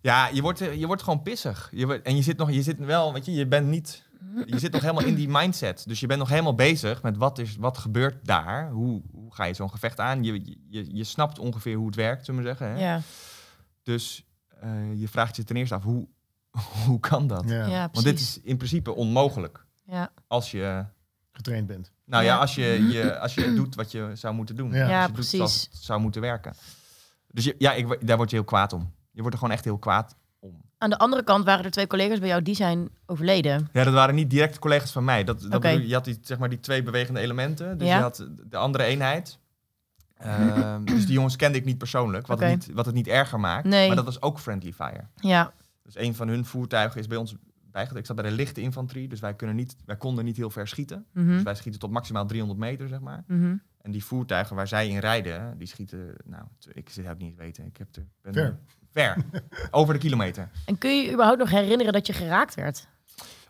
Ja, 0.00 0.28
je 0.28 0.42
wordt, 0.42 0.60
eh, 0.60 0.74
je 0.78 0.86
wordt 0.86 1.02
gewoon 1.02 1.22
pissig. 1.22 1.68
Je 1.72 2.02
en 2.02 2.16
je 2.16 2.22
zit 2.22 2.36
nog, 2.36 2.50
je 2.50 2.62
zit 2.62 2.78
wel, 2.78 3.12
weet 3.12 3.24
je, 3.24 3.32
je 3.32 3.46
bent 3.46 3.66
niet, 3.68 4.04
je 4.46 4.58
zit 4.58 4.72
nog 4.72 4.80
helemaal 4.80 5.04
in 5.04 5.14
die 5.14 5.28
mindset. 5.28 5.84
Dus 5.88 6.00
je 6.00 6.06
bent 6.06 6.18
nog 6.18 6.28
helemaal 6.28 6.54
bezig 6.54 7.02
met 7.02 7.16
wat, 7.16 7.38
is, 7.38 7.56
wat 7.56 7.78
gebeurt 7.78 8.24
daar? 8.26 8.70
Hoe, 8.70 9.02
hoe 9.12 9.34
ga 9.34 9.44
je 9.44 9.54
zo'n 9.54 9.70
gevecht 9.70 10.00
aan? 10.00 10.22
Je, 10.24 10.56
je, 10.68 10.96
je 10.96 11.04
snapt 11.04 11.38
ongeveer 11.38 11.76
hoe 11.76 11.86
het 11.86 11.94
werkt, 11.94 12.24
zullen 12.24 12.40
we 12.42 12.46
zeggen. 12.46 12.68
Hè? 12.70 12.78
Ja, 12.78 13.00
Dus 13.82 14.24
eh, 14.60 15.00
je 15.00 15.08
vraagt 15.08 15.36
je 15.36 15.44
ten 15.44 15.56
eerste 15.56 15.74
af, 15.74 15.82
hoe, 15.82 16.08
hoe 16.86 17.00
kan 17.00 17.26
dat? 17.26 17.44
ja, 17.48 17.66
ja, 17.66 17.88
Want 17.92 18.04
dit 18.06 18.20
is 18.20 18.40
in 18.42 18.56
principe 18.56 18.94
onmogelijk. 18.94 19.64
Ja, 19.86 20.10
Als 20.26 20.50
je, 20.50 20.84
getraind 21.32 21.66
bent. 21.66 21.90
nou 22.04 22.24
ja, 22.24 22.34
Ja. 22.34 22.38
als 22.40 22.54
je, 22.54 22.86
je, 22.90 23.18
als 23.18 23.34
je 23.34 23.54
doet 23.60 23.74
wat 23.74 23.90
je 23.92 24.10
zou 24.14 24.34
moeten 24.34 24.56
doen. 24.56 24.72
Ja. 24.72 24.80
Als 24.82 24.90
Ja, 24.90 25.00
je 25.00 25.06
doet 25.06 25.14
precies. 25.14 25.68
het 25.72 25.82
zou 25.82 26.00
moeten 26.00 26.20
werken. 26.20 26.54
Dus 27.30 27.44
je, 27.44 27.54
ja, 27.58 27.72
ik, 27.72 28.06
daar 28.06 28.16
word 28.16 28.30
je 28.30 28.36
heel 28.36 28.44
kwaad 28.44 28.72
om. 28.72 28.92
Je 29.10 29.20
wordt 29.20 29.32
er 29.34 29.38
gewoon 29.38 29.54
echt 29.54 29.64
heel 29.64 29.78
kwaad 29.78 30.16
om. 30.38 30.62
Aan 30.78 30.90
de 30.90 30.98
andere 30.98 31.24
kant 31.24 31.44
waren 31.44 31.64
er 31.64 31.70
twee 31.70 31.86
collega's 31.86 32.18
bij 32.18 32.28
jou 32.28 32.42
die 32.42 32.54
zijn 32.54 32.88
overleden. 33.06 33.68
Ja, 33.72 33.84
dat 33.84 33.92
waren 33.94 34.14
niet 34.14 34.30
direct 34.30 34.58
collega's 34.58 34.92
van 34.92 35.04
mij. 35.04 35.24
Dat, 35.24 35.40
dat 35.40 35.60
bedoel, 35.60 35.78
je 35.80 35.94
had 35.94 36.04
die, 36.04 36.18
zeg 36.22 36.38
maar, 36.38 36.48
die 36.48 36.60
twee 36.60 36.82
bewegende 36.82 37.20
elementen. 37.20 37.78
Dus 37.78 37.88
Ja. 37.88 37.96
je 37.96 38.02
had 38.02 38.26
de 38.46 38.56
andere 38.56 38.84
eenheid. 38.84 39.38
Ehm, 40.16 40.84
dus 40.84 41.04
die 41.06 41.14
jongens 41.14 41.36
kende 41.36 41.58
ik 41.58 41.64
niet 41.64 41.78
persoonlijk, 41.78 42.26
wat, 42.26 42.40
het, 42.40 42.48
niet, 42.50 42.70
wat 42.74 42.86
het 42.86 42.94
niet 42.94 43.06
erger 43.08 43.40
maakt. 43.40 43.64
Nee. 43.64 43.86
Maar 43.86 43.96
dat 43.96 44.04
was 44.04 44.22
ook 44.22 44.38
Friendly 44.38 44.72
Fire. 44.72 45.04
Ja, 45.16 45.52
Dus 45.84 45.96
een 45.96 46.14
van 46.14 46.28
hun 46.28 46.44
voertuigen 46.44 47.00
is 47.00 47.06
bij 47.06 47.16
ons 47.18 47.34
bijgedragen. 47.70 47.96
Ik 47.96 48.06
zat 48.06 48.16
bij 48.16 48.30
de 48.30 48.36
lichte 48.36 48.60
infanterie, 48.60 49.08
dus 49.08 49.20
wij, 49.20 49.34
kunnen 49.34 49.56
niet, 49.56 49.76
wij 49.84 49.96
konden 49.96 50.24
niet 50.24 50.36
heel 50.36 50.50
ver 50.50 50.68
schieten. 50.68 51.06
mhm, 51.12 51.26
Dus 51.28 51.42
wij 51.42 51.54
schieten 51.54 51.80
tot 51.80 51.90
maximaal 51.90 52.26
300 52.26 52.60
meter, 52.60 52.88
zeg 52.88 53.00
maar. 53.00 53.24
mhm. 53.26 53.56
En 53.80 53.90
die 53.90 54.04
voertuigen 54.04 54.56
waar 54.56 54.68
zij 54.68 54.88
in 54.88 54.98
rijden, 54.98 55.58
die 55.58 55.66
schieten... 55.66 56.14
Nou, 56.24 56.44
ik 56.72 56.88
zou 56.90 57.06
het 57.06 57.18
niet 57.18 57.36
weten. 57.36 57.66
Ik 57.66 57.76
heb 57.76 57.92
de, 57.92 58.04
ben 58.22 58.32
Ver. 58.34 58.58
ver. 58.90 59.16
Over 59.70 59.94
de 59.94 60.00
kilometer. 60.00 60.50
En 60.66 60.78
kun 60.78 60.96
je 60.96 61.02
je 61.04 61.12
überhaupt 61.12 61.38
nog 61.38 61.50
herinneren 61.50 61.92
dat 61.92 62.06
je 62.06 62.12
geraakt 62.12 62.54
werd? 62.54 62.88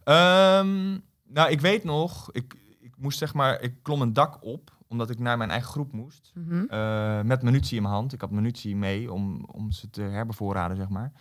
Ehm, 0.04 0.90
nou, 1.26 1.50
ik 1.50 1.60
weet 1.60 1.84
nog, 1.84 2.32
ik, 2.32 2.54
ik 2.80 2.94
moest 2.96 3.18
zeg 3.18 3.34
maar, 3.34 3.60
ik 3.62 3.74
klom 3.82 4.02
een 4.02 4.12
dak 4.12 4.44
op, 4.44 4.76
omdat 4.88 5.10
ik 5.10 5.18
naar 5.18 5.36
mijn 5.38 5.50
eigen 5.50 5.70
groep 5.70 5.92
moest. 5.92 6.32
Mhm. 6.34 6.64
eh, 6.68 7.22
met 7.22 7.42
munitie 7.42 7.76
in 7.76 7.82
mijn 7.82 7.94
hand. 7.94 8.12
Ik 8.12 8.20
had 8.20 8.30
munitie 8.30 8.76
mee 8.76 9.12
om, 9.12 9.44
om 9.44 9.70
ze 9.70 9.90
te 9.90 10.02
herbevoorraden, 10.02 10.76
zeg 10.76 10.88
maar. 10.88 11.12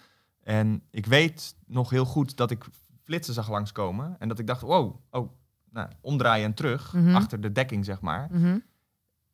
En 0.43 0.83
ik 0.91 1.05
weet 1.05 1.55
nog 1.65 1.89
heel 1.89 2.05
goed 2.05 2.37
dat 2.37 2.51
ik 2.51 2.65
flitsen 3.03 3.33
zag 3.33 3.49
langskomen. 3.49 4.15
En 4.19 4.27
dat 4.27 4.39
ik 4.39 4.47
dacht, 4.47 4.61
wow, 4.61 4.95
oh, 5.11 5.31
nou, 5.69 5.89
omdraaien 6.01 6.45
en 6.45 6.53
terug, 6.53 6.93
Mhm. 6.93 7.15
achter 7.15 7.41
de 7.41 7.51
dekking, 7.51 7.85
zeg 7.85 8.01
maar. 8.01 8.27
Mhm. 8.31 8.57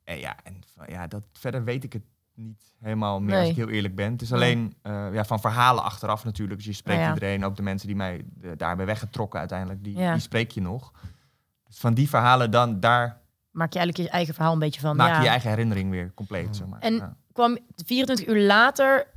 En 0.04 0.18
ja, 0.20 0.36
en 0.44 0.60
ja 0.88 1.08
dat, 1.08 1.24
verder 1.34 1.64
weet 1.64 1.84
ik 1.84 1.94
het 1.94 2.04
niet 2.36 2.74
helemaal 2.80 3.20
meer, 3.20 3.30
Nee. 3.30 3.40
als 3.40 3.50
ik 3.50 3.56
heel 3.56 3.70
eerlijk 3.70 3.96
ben. 3.96 4.12
Het 4.12 4.22
is 4.22 4.34
alleen 4.34 4.74
eh, 4.82 5.14
ja, 5.14 5.26
van 5.26 5.40
verhalen 5.40 5.84
achteraf 5.84 6.24
natuurlijk. 6.24 6.58
Dus 6.58 6.68
je 6.68 6.74
spreekt 6.74 7.00
Ja, 7.00 7.06
ja. 7.08 7.14
iedereen, 7.14 7.46
ook 7.46 7.56
de 7.56 7.62
mensen 7.62 7.88
die 7.88 7.96
mij 7.96 8.26
daarbij 8.58 8.86
weggetrokken 8.86 9.40
uiteindelijk, 9.40 9.84
die, 9.84 9.98
Ja. 9.98 10.12
die 10.12 10.22
spreek 10.22 10.52
je 10.52 10.62
nog. 10.62 10.92
Dus 11.68 11.78
van 11.78 11.94
die 11.94 12.10
verhalen, 12.10 12.52
dan, 12.52 12.80
daar 12.80 13.22
Maak 13.52 13.74
je 13.74 13.80
eigenlijk 13.80 14.10
je 14.10 14.16
eigen 14.16 14.34
verhaal 14.34 14.54
een 14.54 14.60
beetje 14.60 14.82
van. 14.82 14.96
maak 14.96 15.10
ja. 15.10 15.18
je 15.18 15.24
je 15.24 15.30
eigen 15.30 15.50
herinnering 15.50 15.90
weer 15.90 16.14
compleet. 16.14 16.56
Zeg 16.56 16.68
maar. 16.68 16.80
En- 16.80 17.18
kwam 17.34 17.58
24 17.86 18.28
uur 18.28 18.46
later, 18.46 19.08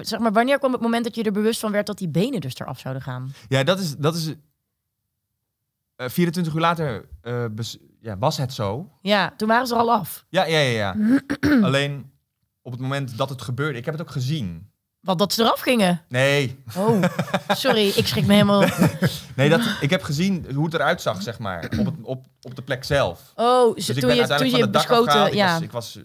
zeg 0.00 0.20
maar, 0.20 0.32
wanneer 0.32 0.58
kwam 0.58 0.72
het 0.72 0.80
moment 0.80 1.04
dat 1.04 1.14
je 1.14 1.22
er 1.22 1.32
bewust 1.32 1.60
van 1.60 1.72
werd 1.72 1.86
dat 1.86 1.98
die 1.98 2.08
benen 2.08 2.40
dus 2.40 2.58
eraf 2.58 2.78
zouden 2.78 3.02
gaan? 3.02 3.32
Ja, 3.48 3.64
dat 3.64 3.78
is. 3.78 3.96
Dat 3.96 4.14
is 4.14 4.34
eh, 5.96 6.08
24 6.08 6.54
uur 6.54 6.60
later 6.60 7.08
eh, 7.20 7.44
ja, 8.00 8.18
was 8.18 8.36
het 8.36 8.52
zo. 8.52 8.90
Ja, 9.02 9.34
toen 9.36 9.48
waren 9.48 9.66
ze 9.66 9.74
er 9.74 9.80
al 9.80 9.92
af. 9.92 10.24
Ja, 10.28 10.44
ja, 10.44 10.58
ja. 10.58 10.96
ja. 10.96 11.20
Alleen 11.66 12.10
op 12.62 12.72
het 12.72 12.80
moment 12.80 13.16
dat 13.16 13.28
het 13.28 13.42
gebeurde, 13.42 13.78
ik 13.78 13.84
heb 13.84 13.94
het 13.94 14.02
ook 14.02 14.10
gezien. 14.10 14.70
Want 15.06 15.18
dat 15.18 15.32
ze 15.32 15.42
eraf 15.42 15.60
gingen. 15.60 16.02
Nee, 16.08 16.58
Oh, 16.76 17.02
sorry, 17.48 17.88
ik 17.88 18.06
schrik 18.06 18.26
me 18.26 18.32
helemaal. 18.32 18.60
nee 19.36 19.48
dat, 19.48 19.60
ik 19.80 19.90
heb 19.90 20.02
gezien 20.02 20.46
hoe 20.54 20.64
het 20.64 20.74
eruit 20.74 21.00
zag, 21.02 21.22
zeg 21.22 21.38
maar, 21.38 21.64
op, 21.78 21.84
het, 21.86 21.94
op, 22.02 22.24
op 22.40 22.54
de 22.56 22.62
plek 22.62 22.84
zelf. 22.84 23.32
Oh, 23.34 23.74
Dus 23.74 23.86
toen 23.86 23.94
je, 23.94 24.00
toen 24.00 24.10
je 24.14 24.50
van 24.50 24.60
het 24.60 24.72
dak 24.72 24.86
beschoten. 24.88 25.06
afgehaald. 25.06 25.28
Ik 25.28 25.34
Ja. 25.34 25.52
was, 25.52 25.60
ik 25.62 25.72
was 25.72 25.96
eh, 26.02 26.04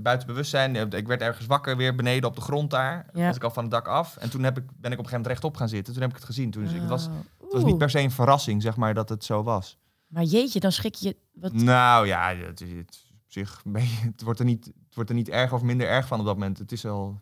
buiten 0.00 0.26
bewustzijn. 0.26 0.76
Ik 0.92 1.06
werd 1.06 1.20
ergens 1.20 1.46
wakker 1.46 1.76
weer 1.76 1.94
beneden 1.94 2.28
op 2.28 2.34
de 2.34 2.40
grond 2.40 2.70
daar. 2.70 3.06
Ja. 3.12 3.26
Was 3.26 3.36
ik 3.36 3.44
al 3.44 3.50
van 3.50 3.62
het 3.62 3.72
dak 3.72 3.88
af. 3.88 4.16
En 4.16 4.30
toen 4.30 4.42
heb 4.42 4.56
ik, 4.58 4.64
ben 4.64 4.72
ik 4.72 4.76
op 4.76 4.82
een 4.82 4.88
gegeven 4.96 5.10
moment 5.10 5.26
rechtop 5.26 5.56
gaan 5.56 5.68
zitten. 5.68 5.92
Toen 5.92 6.02
heb 6.02 6.10
ik 6.10 6.16
het 6.16 6.24
gezien. 6.26 6.50
Toen, 6.50 6.64
dus 6.64 6.72
het, 6.72 6.88
was, 6.88 7.06
Oh, 7.06 7.12
het 7.40 7.52
was 7.52 7.60
oeh. 7.60 7.64
niet 7.70 7.78
per 7.78 7.90
se 7.90 7.98
een 8.00 8.10
verrassing, 8.10 8.62
zeg 8.62 8.76
maar, 8.76 8.94
dat 8.94 9.08
het 9.08 9.24
zo 9.24 9.42
was. 9.42 9.78
Maar 10.06 10.22
jeetje, 10.24 10.60
dan 10.60 10.72
schrik 10.72 10.94
je. 10.94 11.16
Wat... 11.32 11.52
Nou 11.52 12.06
ja, 12.06 12.34
het, 12.34 12.60
is- 12.60 12.68
het, 12.76 12.98
zich, 13.26 13.62
het, 14.02 14.22
wordt 14.22 14.38
er 14.38 14.44
niet, 14.44 14.64
het 14.64 14.94
wordt 14.94 15.10
er 15.10 15.16
niet 15.16 15.28
erger 15.28 15.54
of 15.56 15.62
minder 15.62 15.86
erg 15.88 16.06
van 16.06 16.20
op 16.20 16.26
dat 16.26 16.34
moment. 16.38 16.58
Het 16.58 16.72
is 16.72 16.82
wel 16.82 17.20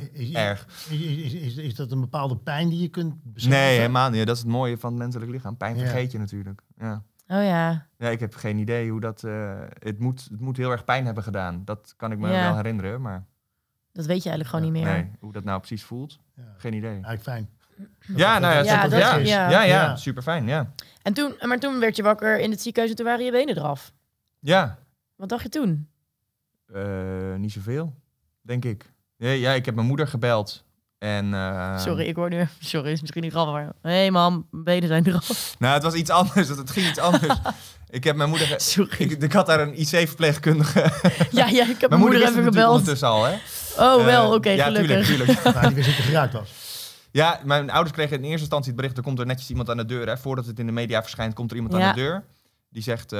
Is, 0.00 0.28
is, 0.28 0.32
erg. 0.32 0.66
is, 0.90 1.32
is, 1.32 1.56
is, 1.56 1.74
dat 1.74 1.92
een 1.92 2.00
bepaalde 2.00 2.36
pijn 2.36 2.68
die 2.68 2.80
je 2.80 2.88
kunt 2.88 3.14
beschrijven? 3.22 3.66
Nee, 3.66 3.76
helemaal 3.78 4.10
niet. 4.10 4.26
Dat 4.26 4.36
is 4.36 4.42
het 4.42 4.50
mooie 4.52 4.78
van 4.78 4.90
het 4.90 4.98
menselijk 5.02 5.30
lichaam. 5.30 5.56
Pijn 5.56 5.76
Ja. 5.76 5.80
vergeet 5.80 6.12
je 6.12 6.18
natuurlijk. 6.18 6.62
Ja. 6.78 7.02
Oh 7.28 7.42
ja. 7.44 7.86
ja, 7.98 8.08
ik 8.08 8.20
heb 8.20 8.34
geen 8.34 8.58
idee 8.58 8.90
hoe 8.90 9.00
dat... 9.00 9.24
eh, 9.24 9.60
het, 9.78 9.98
moet, 9.98 10.28
het 10.30 10.40
moet 10.40 10.56
heel 10.56 10.70
erg 10.70 10.84
pijn 10.84 11.04
hebben 11.04 11.22
gedaan. 11.22 11.62
Dat 11.64 11.94
kan 11.96 12.12
ik 12.12 12.18
me 12.18 12.28
Ja. 12.30 12.42
wel 12.42 12.56
herinneren, 12.56 13.00
maar... 13.00 13.24
Dat 13.92 14.06
weet 14.06 14.22
je 14.22 14.28
eigenlijk 14.30 14.48
gewoon 14.48 14.72
niet 14.72 14.84
meer. 14.84 14.92
Nee, 14.92 15.10
hoe 15.20 15.32
dat 15.32 15.44
nou 15.44 15.58
precies 15.58 15.84
voelt, 15.84 16.18
Ja, 16.36 16.42
geen 16.56 16.72
idee. 16.72 16.90
eigenlijk 16.90 17.22
fijn. 17.22 17.48
Ja, 18.16 18.38
nou 18.38 18.54
ja, 18.54 18.62
Ja, 18.62 18.82
dat- 18.88 19.00
ja, 19.00 19.14
is. 19.16 19.28
ja, 19.28 19.62
ja. 19.62 19.96
super 19.96 20.22
fijn, 20.22 20.46
ja. 20.46 20.72
En 21.02 21.12
toen, 21.14 21.34
maar 21.40 21.58
toen 21.58 21.78
werd 21.80 21.96
je 21.96 22.02
wakker 22.02 22.38
in 22.40 22.50
het 22.50 22.60
ziekenhuis 22.62 22.90
en 22.90 22.96
toen 22.96 23.06
waren 23.06 23.24
je 23.24 23.30
benen 23.30 23.56
eraf. 23.56 23.92
Ja, 24.38 24.78
Wat 25.16 25.28
dacht 25.28 25.42
je 25.42 25.48
toen? 25.48 25.88
eh, 26.72 27.34
niet 27.36 27.52
zoveel, 27.52 27.94
denk 28.40 28.64
ik. 28.64 28.92
Ja, 29.24 29.30
ja, 29.30 29.52
ik 29.52 29.64
heb 29.64 29.74
mijn 29.74 29.86
moeder 29.86 30.08
gebeld 30.08 30.64
En, 30.98 31.34
eh, 31.34 31.78
Sorry, 31.78 32.04
ik 32.06 32.16
hoor 32.16 32.28
nu... 32.30 32.48
Sorry, 32.60 32.90
is 32.90 33.00
misschien 33.00 33.22
niet 33.22 33.32
grappig, 33.32 33.54
maar... 33.54 33.72
Hé 33.82 33.90
hey 33.90 34.10
mam, 34.10 34.46
mijn 34.50 34.64
benen 34.64 34.88
zijn 34.88 35.06
eraf. 35.06 35.54
Nou, 35.58 35.74
het 35.74 35.82
was 35.82 35.94
iets 35.94 36.10
anders. 36.10 36.48
Het 36.48 36.70
ging 36.70 36.88
iets 36.88 36.98
anders. 36.98 37.36
ik 37.90 38.04
heb 38.04 38.16
mijn 38.16 38.28
moeder... 38.28 38.46
ge- 38.46 38.58
Sorry. 38.60 38.96
Ik, 38.98 39.22
ik 39.22 39.32
had 39.32 39.46
daar 39.46 39.60
een 39.60 39.80
IC-verpleegkundige. 39.80 40.90
Ja, 41.30 41.46
ja, 41.46 41.68
ik 41.68 41.80
heb 41.80 41.90
mijn, 41.90 42.02
moeder 42.02 42.22
even 42.22 42.44
gebeld. 42.44 42.70
ondertussen 42.70 43.08
al, 43.08 43.24
hè? 43.24 43.32
Oh, 43.78 44.04
wel, 44.04 44.24
Eh, 44.28 44.32
oké, 44.32 44.50
ja, 44.50 44.64
gelukkig. 44.64 45.06
tuurlijk, 45.06 45.28
tuurlijk. 45.30 45.54
Nou, 45.54 45.66
die 45.66 45.74
wist 45.74 45.86
dat 45.88 45.96
je 45.96 46.02
geraakt 46.02 46.32
was. 46.32 46.50
Ja, 47.10 47.40
mijn 47.44 47.70
ouders 47.70 47.96
kregen 47.96 48.16
in 48.16 48.22
eerste 48.22 48.40
instantie 48.40 48.68
het 48.72 48.76
bericht... 48.80 48.96
er 48.96 49.02
komt 49.02 49.18
er 49.18 49.26
netjes 49.26 49.50
iemand 49.50 49.70
aan 49.70 49.76
de 49.76 49.84
deur. 49.84 50.06
Hè. 50.06 50.16
Voordat 50.16 50.46
het 50.46 50.58
in 50.58 50.66
de 50.66 50.72
media 50.72 51.02
verschijnt, 51.02 51.34
komt 51.34 51.50
er 51.50 51.56
iemand 51.56 51.74
Ja. 51.76 51.88
aan 51.88 51.94
de 51.94 52.00
deur. 52.00 52.24
Die 52.74 52.82
zegt... 52.82 53.12
eh, 53.12 53.18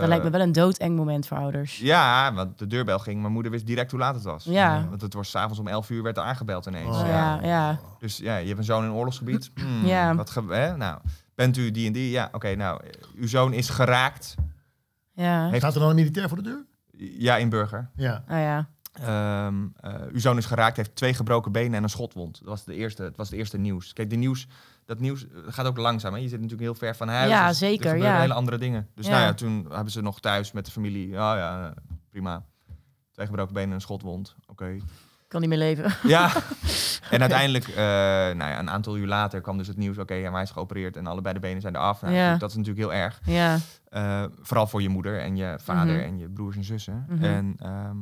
Dat 0.00 0.08
lijkt 0.08 0.24
me 0.24 0.30
wel 0.30 0.40
een 0.40 0.52
doodeng 0.52 0.96
moment 0.96 1.26
voor 1.26 1.36
ouders. 1.36 1.78
Ja, 1.78 2.32
want 2.34 2.58
de 2.58 2.66
deurbel 2.66 2.98
ging. 2.98 3.20
Mijn 3.20 3.32
moeder 3.32 3.50
wist 3.52 3.66
direct 3.66 3.90
hoe 3.90 4.00
laat 4.00 4.14
het 4.14 4.24
was. 4.24 4.44
Ja. 4.44 4.86
Want 4.88 5.00
het 5.00 5.14
was 5.14 5.30
s'avonds 5.30 5.58
om 5.58 5.66
11 5.68 5.90
uur 5.90 6.02
werd 6.02 6.16
er 6.16 6.22
aangebeld 6.22 6.66
ineens. 6.66 6.96
Oh. 6.96 7.06
Ja. 7.06 7.38
ja, 7.42 7.46
ja. 7.46 7.78
Dus 7.98 8.16
ja, 8.16 8.36
je 8.36 8.46
hebt 8.46 8.58
een 8.58 8.64
zoon 8.64 8.84
in 8.84 8.90
oorlogsgebied. 8.90 9.50
Hmm, 9.60 9.86
Ja. 9.86 10.14
Wat 10.14 10.30
ge- 10.30 10.44
hè? 10.48 10.76
Nou, 10.76 10.98
bent 11.34 11.56
u 11.56 11.70
die 11.70 11.86
en 11.86 11.92
die? 11.92 12.10
Ja, 12.10 12.28
oké. 12.32 12.54
nou, 12.54 12.80
uw 13.16 13.26
zoon 13.28 13.52
is 13.52 13.68
geraakt. 13.68 14.34
Ja, 15.12 15.44
Heeft- 15.46 15.56
Staat 15.58 15.74
er 15.74 15.80
dan 15.80 15.88
een 15.88 15.94
militair 15.94 16.28
voor 16.28 16.36
de 16.36 16.42
deur? 16.42 16.64
Ja, 17.18 17.36
in 17.36 17.48
Burger. 17.48 17.90
Ja. 17.96 18.24
oh 18.30 18.36
ja. 18.38 18.68
Uw 20.12 20.18
zoon 20.20 20.36
is 20.36 20.46
geraakt, 20.46 20.76
heeft 20.76 20.94
twee 20.96 21.14
gebroken 21.14 21.52
benen 21.52 21.74
en 21.74 21.82
een 21.82 21.88
schotwond. 21.88 22.38
Dat 22.38 22.48
was, 22.48 22.64
de 22.64 22.74
eerste, 22.74 23.02
het 23.02 23.16
was 23.16 23.28
het 23.30 23.38
eerste 23.38 23.58
nieuws. 23.58 23.92
Kijk, 23.92 24.08
die 24.08 24.18
nieuws, 24.18 24.46
dat 24.84 24.98
nieuws 25.00 25.26
eh, 25.26 25.30
gaat 25.46 25.66
ook 25.66 25.76
langzaam. 25.76 26.12
Hè? 26.12 26.18
Je 26.18 26.28
zit 26.28 26.40
natuurlijk 26.40 26.62
heel 26.62 26.74
ver 26.74 26.96
van 26.96 27.08
huis. 27.08 27.30
Ja, 27.30 27.40
dus 27.48 27.60
er 27.60 27.66
zeker, 27.68 27.96
ja. 27.96 28.20
hele 28.20 28.34
andere 28.34 28.58
dingen. 28.58 28.88
Dus 28.94 29.06
Ja. 29.06 29.12
nou 29.12 29.24
ja, 29.24 29.34
toen 29.34 29.66
hebben 29.72 29.92
ze 29.92 30.00
nog 30.00 30.20
thuis 30.20 30.52
met 30.52 30.64
de 30.66 30.70
familie. 30.72 31.08
Ja, 31.08 31.36
ja, 31.36 31.74
prima. 32.10 32.44
Twee 33.12 33.26
gebroken 33.26 33.54
benen 33.54 33.68
en 33.68 33.74
een 33.74 33.80
schotwond. 33.80 34.34
Oké. 34.46 34.76
Kan 35.28 35.40
niet 35.40 35.48
meer 35.50 35.58
leven. 35.58 35.94
Ja. 36.10 36.30
En 37.10 37.20
uiteindelijk, 37.20 37.68
eh, 37.68 37.76
nou 37.76 38.36
ja, 38.38 38.58
een 38.58 38.70
aantal 38.70 38.96
uur 38.96 39.06
later 39.06 39.40
kwam 39.40 39.58
dus 39.58 39.66
het 39.66 39.76
nieuws. 39.76 39.98
Oké, 39.98 40.14
ja, 40.14 40.32
hij 40.32 40.42
is 40.42 40.50
geopereerd 40.50 40.96
en 40.96 41.06
allebei 41.06 41.34
de 41.34 41.40
benen 41.40 41.60
zijn 41.60 41.74
eraf. 41.76 42.02
Nou, 42.02 42.14
Ja. 42.14 42.36
dat 42.36 42.50
is 42.50 42.56
natuurlijk 42.56 42.86
heel 42.90 42.94
erg. 43.02 43.20
Ja, 43.24 43.58
vooral 44.40 44.66
voor 44.66 44.82
je 44.82 44.88
moeder 44.88 45.20
en 45.20 45.36
je 45.36 45.58
vader 45.62 45.94
Mhm. 45.94 46.04
en 46.04 46.18
je 46.18 46.28
broers 46.28 46.56
en 46.56 46.64
zussen. 46.64 47.06
Mhm. 47.08 47.24
En 47.24 47.54
ehm, 47.58 47.96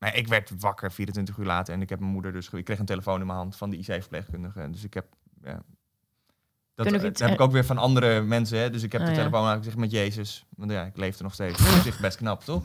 nou, 0.00 0.14
ik 0.14 0.28
werd 0.28 0.52
wakker 0.58 0.92
24 0.92 1.36
uur 1.36 1.46
later 1.46 1.74
en 1.74 1.82
ik 1.82 1.88
heb 1.88 1.98
mijn 2.00 2.12
moeder 2.12 2.32
dus... 2.32 2.48
Ik 2.50 2.64
kreeg 2.64 2.78
een 2.78 2.84
telefoon 2.84 3.20
in 3.20 3.26
mijn 3.26 3.38
hand 3.38 3.56
van 3.56 3.70
de 3.70 3.76
IC-verpleegkundige. 3.76 4.70
Dus 4.70 4.84
ik 4.84 4.94
heb... 4.94 5.06
Ja, 5.42 5.62
dat 6.74 6.90
heb 7.18 7.30
ik 7.30 7.40
ook 7.40 7.52
weer 7.52 7.64
van 7.64 7.78
andere 7.78 8.20
mensen. 8.22 8.58
Hè? 8.58 8.70
Dus 8.70 8.82
ik 8.82 8.92
heb 8.92 9.00
Oh, 9.00 9.06
de 9.06 9.12
telefoon 9.14 9.46
eigenlijk 9.46 9.64
gezegd 9.64 9.80
met 9.80 9.90
Jezus. 9.90 10.46
Want 10.56 10.70
ja, 10.70 10.84
ik 10.84 10.96
leefde 10.96 11.22
nog 11.22 11.32
steeds. 11.34 11.58
Dat 11.76 11.86
is 11.86 11.96
best 11.96 12.16
knap, 12.16 12.44
toch? 12.44 12.64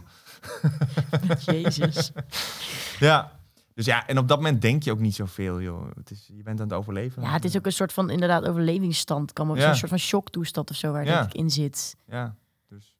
jezus. 1.45 2.11
Ja. 2.99 3.39
Dus 3.73 3.85
ja, 3.85 4.07
en 4.07 4.17
op 4.17 4.27
dat 4.27 4.37
moment 4.37 4.61
denk 4.61 4.83
je 4.83 4.91
ook 4.91 4.99
niet 4.99 5.15
zoveel, 5.15 5.61
joh. 5.61 5.89
Het 5.95 6.11
is, 6.11 6.29
je 6.35 6.43
bent 6.43 6.59
aan 6.59 6.67
het 6.67 6.77
overleven. 6.77 7.21
Ja, 7.21 7.31
het 7.31 7.45
is 7.45 7.57
ook 7.57 7.65
een 7.65 7.71
soort 7.71 7.93
van 7.93 8.09
inderdaad 8.09 8.43
overlevingsstand. 8.45 9.33
Kan 9.33 9.55
Ja. 9.55 9.69
een 9.69 9.75
soort 9.75 9.89
van 9.89 9.99
shocktoestand 9.99 10.69
of 10.69 10.75
zo 10.75 10.91
waar 10.91 11.05
Ja. 11.05 11.23
ik 11.25 11.33
in 11.33 11.49
zit. 11.49 11.95
Ja, 12.07 12.35
dus... 12.69 12.95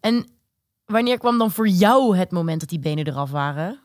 En 0.00 0.28
wanneer 0.92 1.18
kwam 1.18 1.38
dan 1.38 1.50
voor 1.50 1.68
jou 1.68 2.16
het 2.16 2.30
moment 2.30 2.60
dat 2.60 2.68
die 2.68 2.78
benen 2.78 3.06
eraf 3.06 3.30
waren? 3.30 3.80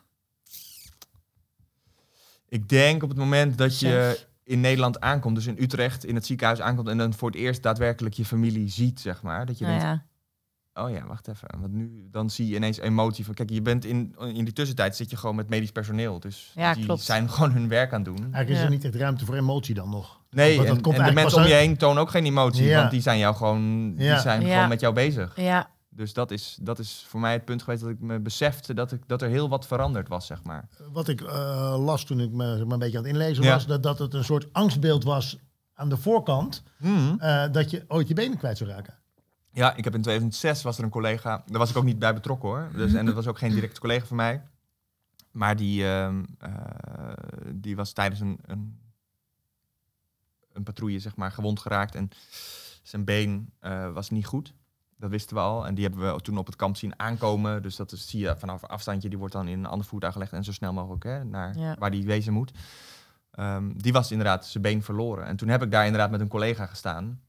Ik 2.50 2.70
denk 2.70 3.04
op 3.04 3.10
het 3.10 3.18
moment 3.18 3.58
dat 3.58 3.80
je 3.80 4.20
in 4.44 4.62
Nederland 4.62 5.00
aankomt, 5.00 5.36
dus 5.36 5.46
in 5.48 5.58
Utrecht 5.60 6.06
in 6.06 6.16
het 6.16 6.26
ziekenhuis 6.26 6.62
aankomt 6.62 6.88
en 6.88 6.98
dan 6.98 7.14
voor 7.14 7.30
het 7.30 7.38
eerst 7.40 7.64
daadwerkelijk 7.64 8.16
je 8.16 8.26
familie 8.26 8.70
ziet, 8.70 9.00
zeg 9.00 9.22
maar. 9.22 9.46
Dat 9.46 9.58
je 9.58 9.66
Nou 9.66 9.80
denkt, 9.80 10.02
ja. 10.74 10.84
oh 10.84 10.90
ja, 10.92 11.06
wacht 11.06 11.28
even. 11.28 11.48
Want 11.60 11.74
nu, 11.74 12.08
dan 12.12 12.30
zie 12.30 12.48
je 12.48 12.56
ineens 12.56 12.78
emotie 12.78 13.26
van, 13.26 13.34
kijk, 13.34 13.50
je 13.50 13.62
bent 13.62 13.86
in, 13.86 14.16
in 14.20 14.44
die 14.44 14.54
tussentijd 14.54 14.96
zit 14.96 15.10
je 15.10 15.18
gewoon 15.18 15.36
met 15.36 15.50
medisch 15.50 15.72
personeel. 15.72 16.20
Dus 16.20 16.52
Ja, 16.56 16.74
die 16.74 16.86
klopt. 16.86 17.02
zijn 17.02 17.30
gewoon 17.30 17.52
hun 17.52 17.68
werk 17.68 17.94
aan 17.94 18.04
het 18.04 18.06
doen. 18.16 18.18
Eigenlijk 18.24 18.50
is 18.50 18.58
Ja. 18.58 18.64
er 18.64 18.70
niet 18.70 18.84
echt 18.86 18.96
ruimte 18.96 19.26
voor 19.26 19.36
emotie 19.36 19.76
dan 19.76 19.90
nog. 19.90 20.22
Nee, 20.30 20.56
Want 20.56 20.68
en, 20.68 20.74
dat 20.74 20.84
komt 20.84 20.98
en 20.98 21.06
de 21.06 21.12
mensen 21.14 21.42
om 21.42 21.48
je 21.48 21.54
heen 21.54 21.78
tonen 21.78 22.02
ook 22.02 22.10
geen 22.10 22.26
emotie, 22.26 22.64
Ja. 22.66 22.78
want 22.80 22.92
die 22.92 23.02
zijn 23.02 23.20
jou 23.20 23.36
gewoon, 23.36 23.96
die 23.96 24.20
zijn 24.20 24.42
Ja. 24.46 24.54
gewoon 24.54 24.70
met 24.70 24.80
jou 24.80 24.94
bezig. 24.94 25.34
Ja, 25.36 25.70
Dus 25.96 26.14
dat 26.14 26.32
is, 26.32 26.58
dat 26.62 26.80
is 26.80 27.06
voor 27.08 27.20
mij 27.20 27.34
het 27.34 27.46
punt 27.46 27.64
geweest 27.64 27.82
dat 27.82 27.92
ik 27.92 28.00
me 28.00 28.20
besefte 28.20 28.74
dat, 28.74 28.92
ik, 28.92 29.08
dat 29.08 29.22
er 29.22 29.30
heel 29.30 29.50
wat 29.50 29.68
veranderd 29.68 30.08
was, 30.08 30.26
zeg 30.26 30.44
maar. 30.44 30.68
Wat 30.92 31.08
ik 31.08 31.22
eh, 31.22 31.76
las 31.86 32.06
toen 32.06 32.20
ik 32.20 32.32
me 32.32 32.56
zeg 32.58 32.64
maar, 32.64 32.74
een 32.74 32.80
beetje 32.80 32.98
aan 32.98 33.04
het 33.04 33.14
inlezen 33.14 33.44
Ja. 33.44 33.54
was, 33.54 33.66
dat, 33.68 33.84
dat 33.84 34.00
het 34.00 34.14
een 34.14 34.24
soort 34.24 34.54
angstbeeld 34.54 35.04
was 35.04 35.38
aan 35.74 35.90
de 35.90 35.98
voorkant, 35.98 36.64
eh, 37.20 37.46
dat 37.52 37.70
je 37.70 37.86
ooit 37.88 38.08
je 38.08 38.14
benen 38.14 38.38
kwijt 38.38 38.58
zou 38.58 38.70
raken. 38.70 38.98
Ja, 39.52 39.76
ik 39.76 39.84
heb 39.84 39.96
in 39.96 40.02
2006 40.02 40.62
was 40.62 40.78
er 40.78 40.84
een 40.84 40.90
collega, 40.90 41.44
daar 41.46 41.60
was 41.60 41.70
ik 41.70 41.78
ook 41.78 41.84
niet 41.84 42.00
bij 42.00 42.14
betrokken 42.14 42.50
hoor. 42.50 42.70
Dus, 42.76 42.94
en 42.94 43.06
dat 43.06 43.16
was 43.16 43.28
ook 43.28 43.38
geen 43.38 43.54
directe 43.54 43.80
collega 43.80 44.06
van 44.06 44.16
mij. 44.18 44.44
Maar 45.32 45.56
die, 45.56 45.86
ehm, 45.86 46.24
eh, 46.40 46.52
die 47.54 47.76
was 47.76 47.92
tijdens 47.94 48.20
een, 48.20 48.40
een, 48.46 48.80
een 50.54 50.64
patrouille 50.64 51.00
zeg 51.00 51.16
maar 51.16 51.32
gewond 51.32 51.60
geraakt 51.60 51.96
en 51.96 52.10
zijn 52.84 53.04
been 53.04 53.50
eh, 53.60 53.92
was 53.94 54.10
niet 54.10 54.26
goed. 54.26 54.54
Dat 55.04 55.12
wisten 55.12 55.36
we 55.36 55.42
al. 55.42 55.66
En 55.68 55.76
die 55.76 55.86
hebben 55.88 56.14
we 56.14 56.22
toen 56.22 56.38
op 56.38 56.46
het 56.46 56.56
kamp 56.56 56.76
zien 56.78 57.00
aankomen. 57.00 57.62
Dus 57.62 57.76
dat 57.76 57.92
is, 57.92 58.08
zie 58.10 58.20
je 58.20 58.36
vanaf 58.38 58.64
afstandje. 58.64 59.10
Die 59.10 59.18
wordt 59.18 59.34
dan 59.34 59.48
in 59.48 59.60
een 59.60 59.66
ander 59.66 59.88
voertuig 59.88 60.14
gelegd 60.14 60.34
en 60.34 60.44
zo 60.44 60.52
snel 60.52 60.74
mogelijk 60.74 61.04
hè, 61.04 61.24
naar 61.24 61.58
Ja. 61.58 61.76
waar 61.80 61.92
die 61.92 62.06
wezen 62.06 62.34
moet. 62.34 62.52
Ehm, 63.32 63.72
die 63.76 63.94
was 63.94 64.12
inderdaad 64.12 64.46
zijn 64.46 64.64
been 64.64 64.84
verloren. 64.84 65.26
En 65.26 65.36
toen 65.36 65.48
heb 65.48 65.64
ik 65.64 65.72
daar 65.72 65.86
inderdaad 65.86 66.12
met 66.12 66.20
een 66.20 66.28
collega 66.28 66.66
gestaan. 66.66 67.20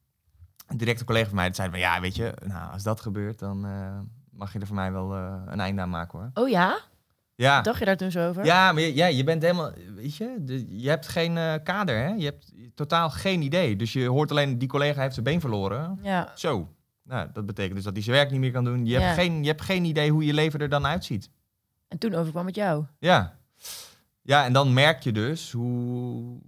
Een 0.67 0.77
directe 0.77 1.05
collega 1.05 1.27
van 1.27 1.35
mij, 1.35 1.47
die 1.47 1.55
zei 1.55 1.71
van 1.71 1.79
ja, 1.79 2.01
weet 2.01 2.17
je, 2.17 2.35
nou, 2.47 2.73
als 2.73 2.83
dat 2.83 3.01
gebeurt, 3.01 3.39
dan 3.39 3.67
eh, 3.67 3.99
mag 4.31 4.53
je 4.53 4.59
er 4.59 4.67
voor 4.67 4.77
mij 4.77 4.93
wel 4.93 5.15
eh, 5.15 5.43
een 5.47 5.61
einde 5.61 5.81
aan 5.83 5.91
maken 5.91 6.19
hoor. 6.19 6.31
oh 6.45 6.49
ja? 6.49 6.79
Ja, 7.35 7.61
Dacht 7.63 7.79
je 7.79 7.85
daar 7.85 7.97
toen 7.97 8.11
zo 8.11 8.29
over? 8.29 8.45
ja 8.45 8.73
maar 8.73 8.83
je, 8.83 8.95
ja, 8.95 9.07
je 9.07 9.25
bent 9.25 9.43
helemaal, 9.43 9.71
weet 9.95 10.17
je, 10.17 10.37
de- 10.41 10.81
je 10.81 10.89
hebt 10.89 11.09
geen 11.09 11.37
eh, 11.39 11.55
kader, 11.63 11.97
hè? 11.97 12.09
Je 12.09 12.25
hebt 12.25 12.53
totaal 12.75 13.11
geen 13.11 13.43
idee. 13.43 13.77
Dus 13.77 13.93
je 13.93 14.07
hoort 14.09 14.31
alleen, 14.31 14.59
die 14.59 14.69
collega 14.69 15.01
heeft 15.01 15.13
zijn 15.15 15.25
been 15.25 15.41
verloren. 15.41 15.99
Ja. 16.03 16.33
Zo. 16.35 16.69
Nou, 17.05 17.29
dat 17.33 17.47
betekent 17.47 17.75
dus 17.75 17.85
dat 17.85 17.93
hij 17.93 18.03
zijn 18.03 18.17
werk 18.17 18.31
niet 18.31 18.41
meer 18.41 18.53
kan 18.53 18.65
doen. 18.65 18.87
Je, 18.87 18.99
hebt, 18.99 19.15
geen, 19.15 19.43
je 19.43 19.49
hebt 19.49 19.63
geen 19.63 19.85
idee 19.85 20.11
hoe 20.11 20.25
je 20.25 20.35
leven 20.35 20.61
er 20.61 20.69
dan 20.69 20.87
uitziet. 20.87 21.31
En 21.89 21.99
toen 21.99 22.15
overkwam 22.15 22.47
het 22.47 22.55
jou. 22.55 22.85
Ja. 22.99 23.39
Ja, 24.23 24.45
en 24.45 24.53
dan 24.53 24.73
merk 24.73 25.03
je 25.03 25.13
dus 25.13 25.53
hoe 25.53 26.41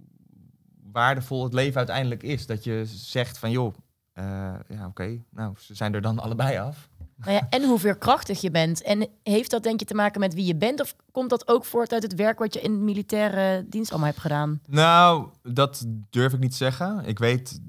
waardevol 0.91 1.43
het 1.43 1.53
leven 1.53 1.77
uiteindelijk 1.77 2.23
is. 2.23 2.45
Dat 2.45 2.63
je 2.63 2.83
zegt 2.85 3.37
van, 3.37 3.51
joh, 3.51 3.73
eh, 4.13 4.53
ja, 4.67 4.87
oké, 4.87 5.23
nou, 5.29 5.53
ze 5.57 5.75
zijn 5.75 5.93
er 5.93 6.01
dan 6.01 6.19
allebei 6.19 6.57
af. 6.57 6.89
Nou 7.17 7.31
ja, 7.31 7.47
en 7.49 7.63
hoe 7.63 7.79
veerkrachtig 7.79 8.41
je 8.41 8.51
bent. 8.51 8.81
En 8.81 9.07
heeft 9.23 9.51
dat 9.51 9.63
denk 9.63 9.79
je 9.79 9.85
te 9.85 9.93
maken 9.93 10.19
met 10.19 10.33
wie 10.33 10.45
je 10.45 10.55
bent? 10.55 10.81
Of 10.81 10.95
komt 11.11 11.29
dat 11.29 11.47
ook 11.47 11.65
voort 11.65 11.93
uit 11.93 12.03
het 12.03 12.15
werk 12.15 12.39
wat 12.39 12.53
je 12.53 12.61
in 12.61 12.71
de 12.71 12.79
militaire 12.79 13.65
dienst 13.69 13.91
allemaal 13.91 14.09
hebt 14.09 14.21
gedaan? 14.21 14.61
Nou, 14.67 15.29
dat 15.43 15.85
durf 16.09 16.33
ik 16.33 16.39
niet 16.39 16.51
te 16.51 16.57
zeggen. 16.57 17.05
Ik 17.05 17.19
weet, 17.19 17.59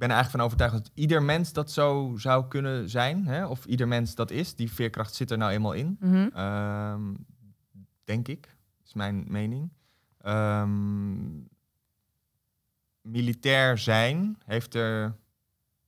ben 0.00 0.08
er 0.08 0.14
eigenlijk 0.14 0.30
van 0.30 0.40
overtuigd 0.40 0.72
dat 0.72 0.90
ieder 0.94 1.22
mens 1.22 1.52
dat 1.52 1.70
zo 1.70 2.14
zou 2.16 2.48
kunnen 2.48 2.90
zijn. 2.90 3.26
Hè? 3.26 3.46
Of 3.46 3.64
ieder 3.64 3.88
mens 3.88 4.14
dat 4.14 4.30
is. 4.30 4.54
Die 4.54 4.72
veerkracht 4.72 5.14
zit 5.14 5.30
er 5.30 5.38
nou 5.38 5.52
eenmaal 5.52 5.72
in. 5.72 5.96
Mhm. 6.00 6.28
Ehm, 6.34 7.14
denk 8.04 8.28
ik, 8.28 8.56
is 8.84 8.94
mijn 8.94 9.24
mening. 9.28 9.72
Ehm, 10.20 10.72
militair 13.00 13.78
zijn 13.78 14.38
heeft 14.44 14.74
er. 14.74 15.00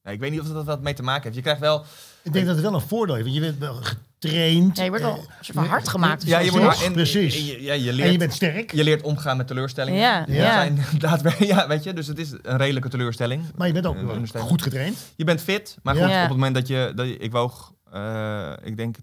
Nou, 0.03 0.15
ik 0.15 0.21
weet 0.21 0.31
niet 0.31 0.41
of 0.41 0.49
dat 0.49 0.65
wat 0.65 0.83
mee 0.83 0.95
te 0.95 1.03
maken 1.03 1.23
heeft. 1.23 1.35
Je 1.35 1.43
krijgt 1.43 1.61
wel. 1.61 1.85
Ik 2.23 2.33
denk 2.33 2.47
dat 2.47 2.55
het 2.55 2.65
wel 2.65 2.75
een 2.75 2.81
voordeel 2.81 3.15
heeft, 3.15 3.27
want 3.27 3.39
je 3.39 3.53
bent 3.53 3.59
wel 3.59 3.81
getraind. 4.27 4.77
Ja, 4.77 4.83
je 4.85 4.89
wordt 4.89 5.05
wel 5.05 5.13
eh, 5.15 5.19
een 5.19 5.45
soort 5.45 5.59
van 5.59 5.67
hard 5.67 5.89
gemaakt. 5.89 6.23
Ja, 6.27 6.39
je 6.39 6.51
wordt 6.51 6.83
en- 6.85 6.93
Precies. 6.93 7.37
en 7.39 7.45
je- 7.45 7.63
ja, 7.63 7.73
je 7.73 7.89
en 7.89 7.95
leert, 7.95 8.13
je 8.13 8.19
bent 8.19 8.33
sterk, 8.33 8.73
je 8.73 8.85
leert 8.85 9.03
omgaan 9.03 9.37
met 9.37 9.47
teleurstellingen. 9.47 10.01
Ja, 10.01 10.25
ja. 10.29 10.53
zijn 10.53 10.85
daadwer- 10.99 11.45
ja, 11.55 11.67
weet 11.69 11.85
je, 11.85 11.93
dus 11.93 12.07
het 12.07 12.19
is 12.19 12.31
een 12.43 12.57
redelijke 12.57 12.89
teleurstelling. 12.89 13.45
maar 13.57 13.67
je 13.67 13.73
bent 13.73 13.87
ook 13.87 13.97
goed 14.39 14.63
getraind. 14.63 15.13
Je 15.17 15.25
bent 15.25 15.41
fit, 15.41 15.77
maar 15.83 15.95
Ja. 15.97 16.01
goed, 16.03 16.11
Ja. 16.11 16.17
op 16.23 16.29
het 16.29 16.37
moment 16.37 16.55
dat 16.55 16.67
je, 16.69 16.93
dat 16.95 17.07
je 17.07 17.17
ik 17.17 17.33
woog, 17.33 17.73
eh, 17.93 18.53
ik 18.63 18.77
denk 18.77 18.97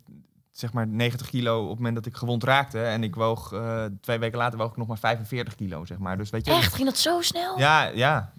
zeg 0.52 0.74
maar 0.74 0.88
90 0.88 1.30
kilo 1.30 1.62
op 1.64 1.68
het 1.70 1.78
moment 1.78 1.96
dat 1.96 2.06
ik 2.06 2.16
gewond 2.16 2.44
raakte 2.44 2.80
en 2.82 3.04
ik 3.04 3.16
woog 3.16 3.54
eh, 3.54 3.84
twee 4.02 4.20
weken 4.20 4.38
later 4.38 4.58
woog 4.58 4.70
ik 4.72 4.78
nog 4.78 4.88
maar 4.88 4.98
45 4.98 5.56
kilo, 5.56 5.86
zeg 5.86 5.98
maar. 5.98 6.18
Dus 6.18 6.30
weet 6.30 6.46
je, 6.46 6.52
Echt? 6.52 6.74
Ging 6.74 6.88
dat 6.88 6.98
zo 6.98 7.22
snel? 7.22 7.58
ja, 7.60 7.84
ja, 7.94 8.34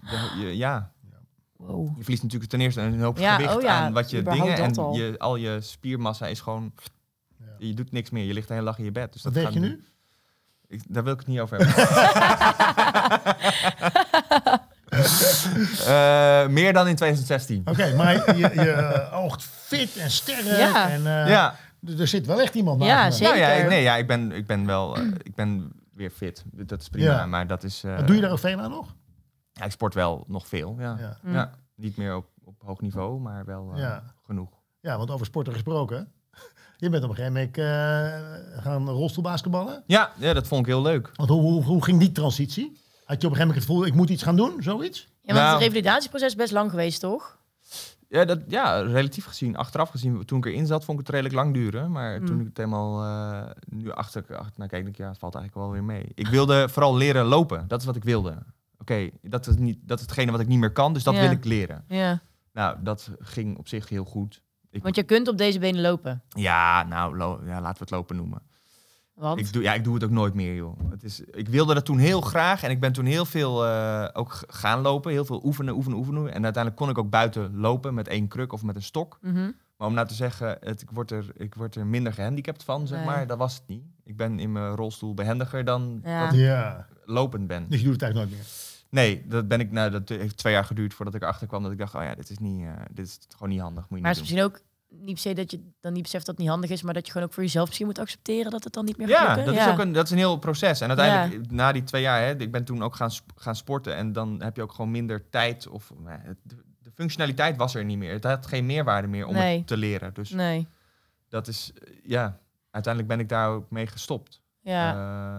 ja. 0.53 0.91
Wow. 1.65 1.87
Je 1.97 2.01
verliest 2.01 2.23
natuurlijk 2.23 2.51
ten 2.51 2.61
eerste 2.61 2.81
een 2.81 3.01
hoop 3.01 3.17
Ja, 3.17 3.35
gewicht 3.35 3.55
oh 3.55 3.61
ja, 3.61 3.69
aan 3.79 3.93
wat 3.93 4.09
je 4.09 4.23
dingen 4.23 4.55
en 4.55 4.75
al. 4.75 4.95
je, 4.95 5.15
al 5.17 5.35
je 5.35 5.57
spiermassa 5.61 6.27
is 6.27 6.39
gewoon, 6.39 6.73
Ja. 7.39 7.45
je 7.57 7.73
doet 7.73 7.91
niks 7.91 8.09
meer. 8.09 8.23
Je 8.25 8.33
ligt 8.33 8.47
de 8.47 8.53
hele 8.53 8.65
dag 8.65 8.77
in 8.77 8.83
je 8.83 8.91
bed. 8.91 9.13
Dus 9.13 9.23
Wat 9.23 9.33
dat 9.33 9.43
weeg 9.43 9.53
je 9.53 9.59
gaat- 9.59 9.69
nu? 9.69 9.83
Ik, 10.67 10.81
daar 10.87 11.03
wil 11.03 11.13
ik 11.13 11.19
het 11.19 11.27
niet 11.27 11.39
over 11.39 11.57
hebben. 11.57 11.75
Eh, 14.91 16.47
meer 16.47 16.73
dan 16.73 16.87
in 16.87 16.95
2016. 16.95 17.61
Oké, 17.65 17.95
maar 17.95 18.37
je, 18.37 18.49
je 18.53 18.71
eh, 18.71 19.23
oogt 19.23 19.43
fit 19.43 19.97
en 19.97 20.11
sterk. 20.11 20.43
Ja. 20.45 20.89
En, 20.89 21.07
eh, 21.07 21.29
ja. 21.29 21.55
Er 21.97 22.07
zit 22.07 22.25
wel 22.25 22.41
echt 22.41 22.55
iemand 22.55 22.83
Ja, 22.83 22.87
naast 23.03 23.19
me. 23.19 23.25
zeker. 23.25 23.41
Nou 23.41 23.51
ja, 23.53 23.57
ik- 23.63 23.69
nee, 23.69 23.81
ja, 23.81 23.95
ik 23.95 24.07
ben, 24.07 24.31
ik 24.31 24.47
ben 24.47 24.65
wel, 24.65 24.97
ik 24.99 25.35
ben 25.35 25.71
weer 25.93 26.09
fit. 26.09 26.43
Dat 26.51 26.81
is 26.81 26.89
prima, 26.89 27.11
Ja. 27.11 27.25
maar 27.25 27.47
dat 27.47 27.63
is... 27.63 27.83
eh, 27.83 27.95
Wat 27.95 28.07
Doe 28.07 28.15
je 28.15 28.21
daar 28.21 28.31
ook 28.31 28.39
veel 28.39 28.59
aan 28.59 28.69
nog? 28.69 28.95
Ja, 29.61 29.65
ik 29.67 29.71
sport 29.71 29.93
wel 29.93 30.23
nog 30.27 30.47
veel, 30.47 30.75
ja. 30.79 30.97
Ja. 30.99 31.17
Mm. 31.21 31.33
Ja, 31.33 31.51
niet 31.75 31.97
meer 31.97 32.15
op, 32.15 32.25
op 32.43 32.55
hoog 32.65 32.81
niveau, 32.81 33.19
maar 33.19 33.45
wel 33.45 33.71
eh, 33.73 33.79
Ja. 33.79 34.03
genoeg. 34.25 34.49
ja, 34.79 34.97
want 34.97 35.11
over 35.11 35.25
sporten 35.25 35.53
gesproken. 35.53 36.11
Je 36.77 36.89
bent 36.89 37.03
op 37.03 37.09
een 37.09 37.15
gegeven 37.15 37.33
moment 37.33 37.57
eh, 37.57 38.61
gaan 38.63 38.89
rolstoelbasketballen. 38.89 39.83
Ja, 39.87 40.11
ja, 40.17 40.33
dat 40.33 40.47
vond 40.47 40.61
ik 40.61 40.67
heel 40.67 40.81
leuk. 40.81 41.11
Want 41.15 41.29
hoe, 41.29 41.41
hoe, 41.41 41.63
hoe 41.63 41.83
ging 41.83 41.99
die 41.99 42.11
transitie? 42.11 42.79
Had 43.05 43.21
je 43.21 43.27
op 43.27 43.33
een 43.33 43.37
gegeven 43.37 43.39
moment 43.47 43.55
het 43.55 43.65
gevoel, 43.65 43.85
ik 43.85 43.93
moet 43.93 44.09
iets 44.09 44.23
gaan 44.23 44.35
doen, 44.35 44.63
zoiets? 44.63 44.99
Ja, 45.21 45.33
want 45.33 45.37
Nou. 45.39 45.51
het 45.53 45.61
revalidatieproces 45.61 46.27
is 46.27 46.35
best 46.35 46.51
lang 46.51 46.69
geweest, 46.69 46.99
toch? 46.99 47.37
Ja, 48.07 48.25
dat, 48.25 48.39
ja, 48.47 48.79
relatief 48.81 49.25
gezien, 49.25 49.55
achteraf 49.57 49.89
gezien, 49.89 50.25
toen 50.25 50.37
ik 50.37 50.45
erin 50.45 50.65
zat, 50.65 50.85
vond 50.85 50.99
ik 50.99 51.05
het 51.05 51.13
redelijk 51.15 51.35
lang 51.43 51.53
duren. 51.53 51.91
Maar 51.91 52.19
Mm. 52.19 52.25
toen 52.25 52.39
ik 52.39 52.45
het 52.47 52.57
helemaal 52.57 53.03
eh, 53.03 53.49
nu 53.69 53.91
achter, 53.91 54.21
achter 54.37 54.53
nou, 54.57 54.69
kijk, 54.69 54.83
denk 54.83 54.87
ik, 54.87 54.97
ja, 54.97 55.07
het 55.09 55.17
valt 55.17 55.35
eigenlijk 55.35 55.65
wel 55.65 55.73
weer 55.73 55.83
mee. 55.83 56.11
Ik 56.15 56.27
wilde 56.27 56.69
vooral 56.69 56.95
leren 56.95 57.25
lopen. 57.25 57.67
Dat 57.67 57.79
is 57.79 57.85
wat 57.85 57.95
ik 57.95 58.03
wilde. 58.03 58.37
Oké, 58.81 59.09
dat, 59.21 59.47
is 59.47 59.55
niet, 59.55 59.77
dat 59.81 59.97
is 59.99 60.05
hetgene 60.05 60.31
wat 60.31 60.39
ik 60.39 60.47
niet 60.47 60.59
meer 60.59 60.71
kan, 60.71 60.93
dus 60.93 61.03
dat 61.03 61.13
Ja. 61.13 61.21
wil 61.21 61.31
ik 61.31 61.45
leren. 61.45 61.83
Ja. 61.87 62.21
Nou, 62.53 62.77
dat 62.83 63.11
ging 63.19 63.57
op 63.57 63.67
zich 63.67 63.89
heel 63.89 64.05
goed. 64.05 64.41
Ik, 64.69 64.83
Want 64.83 64.95
je 64.95 65.03
kunt 65.03 65.27
op 65.27 65.37
deze 65.37 65.59
benen 65.59 65.81
lopen. 65.81 66.21
ja, 66.29 66.83
nou, 66.83 67.17
lo- 67.17 67.41
ja, 67.45 67.53
laten 67.61 67.73
we 67.77 67.79
het 67.83 67.89
lopen 67.91 68.15
noemen. 68.15 68.41
Want? 69.13 69.39
Ik 69.39 69.53
doe, 69.53 69.63
ja, 69.63 69.73
ik 69.73 69.83
doe 69.83 69.93
het 69.93 70.03
ook 70.03 70.09
nooit 70.09 70.33
meer, 70.33 70.55
joh. 70.55 70.79
Het 70.89 71.03
is, 71.03 71.19
ik 71.21 71.47
wilde 71.47 71.73
dat 71.73 71.85
toen 71.85 71.97
heel 71.97 72.21
graag 72.21 72.63
en 72.63 72.69
ik 72.69 72.79
ben 72.79 72.91
toen 72.91 73.05
heel 73.05 73.25
veel 73.25 73.65
eh, 73.65 74.07
ook 74.13 74.43
gaan 74.47 74.81
lopen. 74.81 75.11
Heel 75.11 75.25
veel 75.25 75.41
oefenen, 75.45 75.75
oefenen, 75.75 75.97
oefenen. 75.97 76.21
En 76.33 76.43
uiteindelijk 76.43 76.75
kon 76.75 76.89
ik 76.89 76.97
ook 76.97 77.09
buiten 77.09 77.55
lopen 77.57 77.93
met 77.93 78.07
één 78.07 78.27
kruk 78.27 78.53
of 78.53 78.63
met 78.63 78.75
een 78.75 78.81
stok. 78.83 79.17
Mhm. 79.21 79.51
Maar 79.77 79.87
om 79.87 79.93
nou 79.93 80.07
te 80.07 80.13
zeggen, 80.13 80.57
het, 80.59 80.81
ik, 80.81 80.89
word 80.91 81.11
er, 81.11 81.25
ik 81.37 81.55
word 81.55 81.75
er 81.75 81.85
minder 81.85 82.13
gehandicapt 82.13 82.63
van, 82.63 82.87
zeg 82.87 82.97
Nee. 82.97 83.07
maar. 83.07 83.27
Dat 83.27 83.37
was 83.37 83.53
het 83.53 83.63
niet. 83.67 83.83
Ik 84.03 84.17
ben 84.17 84.39
in 84.39 84.51
mijn 84.51 84.75
rolstoel 84.75 85.13
behendiger 85.13 85.65
dan 85.65 86.01
Ja. 86.03 86.23
dat 86.23 86.33
ik 86.33 86.39
Ja. 86.39 86.87
lopend 87.05 87.47
ben. 87.47 87.65
Dus 87.69 87.77
je 87.79 87.83
doet 87.85 87.93
het 87.93 88.01
eigenlijk 88.01 88.31
nooit 88.31 88.41
meer. 88.43 88.51
Nee, 88.91 89.27
dat 89.27 89.47
ben 89.47 89.59
ik. 89.59 89.71
Nou, 89.71 89.89
dat 89.91 90.09
heeft 90.09 90.37
twee 90.37 90.53
jaar 90.53 90.65
geduurd 90.65 90.93
voordat 90.93 91.15
ik 91.15 91.21
erachter 91.21 91.47
kwam 91.47 91.63
dat 91.63 91.71
ik 91.71 91.77
dacht, 91.77 91.95
oh 91.95 92.03
ja, 92.03 92.15
dit 92.15 92.29
is 92.29 92.37
niet, 92.37 92.61
eh, 92.65 92.71
dit 92.91 93.05
is 93.05 93.19
gewoon 93.33 93.49
niet 93.49 93.59
handig. 93.59 93.89
Moet 93.89 93.97
je 93.97 94.03
Maar 94.05 94.13
het 94.15 94.21
is 94.23 94.29
doen. 94.29 94.37
misschien 94.43 94.61
ook 94.61 94.69
niet 95.05 95.13
per 95.13 95.17
se 95.21 95.33
dat 95.33 95.51
je 95.51 95.59
dan 95.79 95.93
niet 95.93 96.01
beseft 96.03 96.25
dat 96.25 96.35
het 96.35 96.43
niet 96.43 96.53
handig 96.53 96.69
is, 96.69 96.81
maar 96.81 96.93
dat 96.93 97.05
je 97.05 97.11
gewoon 97.11 97.27
ook 97.27 97.33
voor 97.33 97.43
jezelf 97.43 97.65
misschien 97.65 97.87
moet 97.87 97.99
accepteren 97.99 98.51
dat 98.51 98.63
het 98.63 98.73
dan 98.73 98.85
niet 98.85 98.97
meer 98.97 99.07
gaat 99.07 99.17
Ja, 99.17 99.35
lukken. 99.35 99.53
dat 99.53 99.63
is 99.65 99.71
ook 99.71 99.79
een, 99.79 99.91
dat 99.91 100.05
is 100.05 100.11
een 100.11 100.17
heel 100.17 100.37
proces. 100.37 100.81
En 100.81 100.87
uiteindelijk, 100.87 101.51
na 101.51 101.71
die 101.71 101.83
twee 101.83 102.01
jaar, 102.01 102.21
hè, 102.21 102.35
ik 102.39 102.51
ben 102.51 102.63
toen 102.63 102.83
ook 102.83 102.95
gaan, 102.95 103.11
sp- 103.11 103.31
gaan 103.35 103.55
sporten. 103.55 103.95
En 103.95 104.13
dan 104.13 104.41
heb 104.43 104.55
je 104.55 104.61
ook 104.61 104.71
gewoon 104.73 104.91
minder 104.91 105.29
tijd. 105.29 105.67
Of 105.67 105.91
het- 106.05 106.37
de, 106.43 106.91
functionaliteit 106.95 107.57
was 107.57 107.75
er 107.75 107.85
niet 107.85 107.97
meer. 107.97 108.11
Het 108.13 108.23
had 108.23 108.45
geen 108.47 108.65
meerwaarde 108.65 109.07
meer 109.07 109.25
om 109.25 109.33
Nee. 109.33 109.57
het 109.57 109.67
te 109.67 109.77
leren. 109.77 110.13
Dus 110.13 110.29
Nee. 110.29 110.67
dat 111.29 111.47
is, 111.47 111.71
eh, 111.73 111.93
ja, 112.03 112.39
uiteindelijk 112.71 113.13
ben 113.13 113.23
ik 113.23 113.29
daar 113.29 113.49
ook 113.49 113.69
mee 113.71 113.87
gestopt. 113.87 114.40
Ja. 114.61 114.91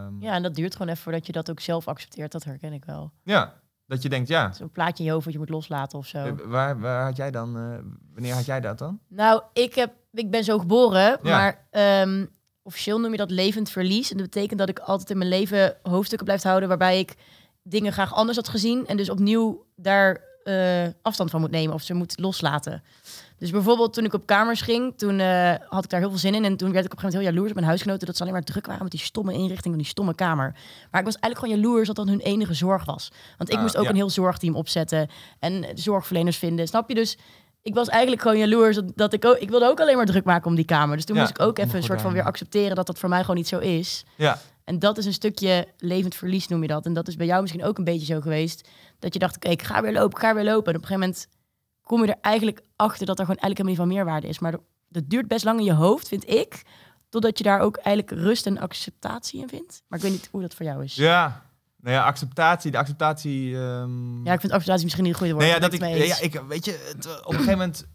Ehm, 0.07 0.23
ja, 0.23 0.33
en 0.35 0.43
dat 0.43 0.55
duurt 0.55 0.73
gewoon 0.73 0.88
even 0.88 1.02
voordat 1.02 1.26
je 1.26 1.33
dat 1.33 1.50
ook 1.50 1.61
zelf 1.61 1.88
accepteert. 1.88 2.33
Dat 2.33 2.45
herken 2.45 2.73
ik 2.73 2.85
wel. 2.85 3.12
ja, 3.23 3.61
dat 3.87 4.02
je 4.02 4.09
denkt, 4.09 4.29
ja, 4.29 4.52
Zo'n 4.52 4.71
plaatje 4.71 4.99
in 4.99 5.05
je 5.05 5.11
hoofd 5.11 5.25
wat 5.25 5.33
je 5.35 5.38
moet 5.41 5.49
loslaten 5.49 5.99
of 5.99 6.07
zo. 6.07 6.19
eh, 6.19 6.33
waar, 6.45 6.81
waar 6.81 7.05
had 7.05 7.17
jij 7.17 7.31
dan, 7.31 7.57
eh, 7.57 7.79
wanneer 8.14 8.35
had 8.35 8.45
jij 8.45 8.61
dat 8.61 8.79
dan? 8.79 9.00
Nou, 9.09 9.43
ik, 9.52 9.75
heb, 9.75 9.93
ik 10.12 10.31
ben 10.31 10.45
zo 10.45 10.59
geboren, 10.59 11.19
Ja. 11.23 11.37
maar 11.38 11.67
ehm, 11.71 12.26
officieel 12.62 13.00
noem 13.00 13.11
je 13.11 13.17
dat 13.17 13.31
levend 13.31 13.71
verlies. 13.71 14.11
En 14.11 14.17
dat 14.17 14.31
betekent 14.31 14.59
dat 14.59 14.69
ik 14.69 14.79
altijd 14.79 15.11
in 15.11 15.19
mijn 15.19 15.31
leven 15.31 15.76
hoofdstukken 15.83 16.26
blijf 16.26 16.43
houden 16.43 16.69
waarbij 16.69 16.99
ik 16.99 17.14
dingen 17.62 17.93
graag 17.93 18.14
anders 18.14 18.37
had 18.37 18.49
gezien. 18.49 18.87
En 18.87 18.97
dus 18.97 19.11
opnieuw 19.11 19.67
daar 19.76 20.21
eh, 20.43 20.87
afstand 21.02 21.31
van 21.31 21.41
moet 21.41 21.50
nemen 21.50 21.75
of 21.75 21.83
ze 21.83 21.95
moet 21.95 22.19
loslaten. 22.21 22.83
Dus 23.43 23.51
bijvoorbeeld 23.51 23.93
toen 23.95 24.05
ik 24.05 24.13
op 24.13 24.27
kamers 24.27 24.61
ging, 24.61 24.99
toen 24.99 25.21
eh, 25.21 25.55
had 25.69 25.85
ik 25.85 25.91
daar 25.91 26.01
heel 26.01 26.09
veel 26.09 26.19
zin 26.19 26.35
in. 26.35 26.45
En 26.45 26.57
toen 26.57 26.73
werd 26.73 26.85
ik 26.85 26.93
op 26.93 26.97
een 26.99 27.03
gegeven 27.03 27.03
moment 27.03 27.23
heel 27.23 27.29
jaloers 27.31 27.49
op 27.49 27.55
mijn 27.55 27.67
huisgenoten 27.67 28.07
dat 28.07 28.17
ze 28.17 28.23
alleen 28.23 28.35
maar 28.35 28.43
druk 28.45 28.67
waren 28.67 28.83
met 28.83 28.91
die 28.93 29.01
stomme 29.01 29.33
inrichting 29.33 29.75
van 29.75 29.77
die 29.83 29.87
stomme 29.87 30.15
kamer. 30.15 30.53
Maar 30.91 31.01
ik 31.01 31.07
was 31.07 31.17
eigenlijk 31.19 31.39
gewoon 31.39 31.55
jaloers 31.63 31.87
dat 31.87 31.97
dat 31.97 32.07
hun 32.09 32.21
enige 32.21 32.55
zorg 32.55 32.85
was. 32.85 33.13
Want 33.39 33.51
ik 33.51 33.57
Ah, 33.57 33.63
moest 33.63 33.77
ook 33.77 33.85
ja. 33.85 33.91
een 33.91 33.97
heel 33.97 34.11
zorgteam 34.11 34.55
opzetten 34.57 35.09
en 35.39 35.65
zorgverleners 35.75 36.37
vinden. 36.37 36.69
Snap 36.69 36.89
je? 36.89 36.95
Dus 36.95 37.19
ik 37.63 37.75
was 37.75 37.89
eigenlijk 37.89 38.23
gewoon 38.23 38.39
jaloers 38.39 38.77
dat, 38.77 38.93
dat 38.95 39.13
ik 39.13 39.25
ook, 39.25 39.37
ik 39.37 39.51
wilde 39.51 39.67
ook 39.67 39.81
alleen 39.81 39.97
maar 39.97 40.07
druk 40.07 40.25
maken 40.25 40.47
om 40.51 40.55
die 40.57 40.65
kamer. 40.65 40.97
Dus 40.97 41.05
toen 41.05 41.17
Ja, 41.17 41.23
moest 41.23 41.35
ik 41.39 41.43
ook 41.47 41.59
even 41.59 41.77
een 41.77 41.83
soort 41.83 42.01
van 42.01 42.13
weer 42.13 42.25
accepteren 42.25 42.77
dat 42.77 42.87
dat 42.87 42.99
voor 42.99 43.09
mij 43.09 43.21
gewoon 43.21 43.37
niet 43.37 43.49
zo 43.49 43.59
is. 43.59 44.05
Ja, 44.17 44.39
En 44.65 44.79
dat 44.79 44.99
is 44.99 45.05
een 45.07 45.13
stukje 45.13 45.67
levend 45.79 46.15
verlies, 46.15 46.49
noem 46.49 46.63
je 46.63 46.69
dat. 46.69 46.87
En 46.87 46.93
dat 46.93 47.09
is 47.09 47.17
bij 47.17 47.27
jou 47.27 47.41
misschien 47.41 47.65
ook 47.65 47.79
een 47.79 47.85
beetje 47.85 48.07
zo 48.15 48.21
geweest. 48.21 48.69
Dat 48.99 49.13
je 49.13 49.19
dacht, 49.19 49.37
oké, 49.37 49.49
ik 49.49 49.63
ga 49.63 49.83
weer 49.83 49.93
lopen, 49.93 50.19
ik 50.21 50.25
ga 50.27 50.35
weer 50.35 50.45
lopen. 50.45 50.73
En 50.73 50.79
op 50.79 50.83
een 50.83 50.89
gegeven 50.89 51.01
moment 51.09 51.29
kom 51.83 52.05
je 52.05 52.12
er 52.12 52.19
eigenlijk 52.21 52.61
achter 52.76 53.06
dat 53.06 53.19
er 53.19 53.25
gewoon 53.25 53.41
helemaal 53.43 53.67
niet 53.67 53.76
van 53.76 53.89
meerwaarde 53.89 54.26
is. 54.28 54.39
Maar 54.39 54.52
dat- 54.89 55.02
duurt 55.11 55.28
best 55.28 55.45
lang 55.45 55.59
in 55.59 55.65
je 55.65 55.73
hoofd, 55.73 56.09
vind 56.09 56.28
ik. 56.30 56.63
Totdat 57.09 57.39
je 57.39 57.45
daar 57.45 57.61
ook 57.61 57.76
eigenlijk 57.76 58.23
rust 58.23 58.47
en 58.47 58.59
acceptatie 58.59 59.41
in 59.41 59.49
vindt. 59.49 59.83
Maar 59.89 59.99
ik 59.99 60.04
weet 60.04 60.15
niet 60.15 60.28
hoe 60.30 60.41
dat 60.41 60.54
voor 60.54 60.67
jou 60.67 60.85
is. 60.85 60.95
ja. 60.95 61.50
Nou 61.80 61.95
ja, 61.95 62.04
acceptatie, 62.04 62.71
de 62.71 62.78
acceptatie... 62.78 63.56
ehm, 63.59 64.25
Ja, 64.25 64.33
ik 64.33 64.41
vind 64.41 64.52
acceptatie 64.52 64.83
misschien 64.85 65.04
niet 65.04 65.13
het 65.13 65.23
goede 65.23 65.33
woord. 65.35 65.45
Nee, 65.47 65.54
ja, 65.54 65.61
dat 65.61 65.73
ik, 65.73 65.80
ja, 66.06 66.21
ik, 66.21 66.43
weet 66.49 66.65
je, 66.65 66.91
het, 66.95 67.06
eh, 67.06 67.13
op 67.13 67.26
een 67.26 67.33
gegeven 67.33 67.50
moment, 67.59 67.87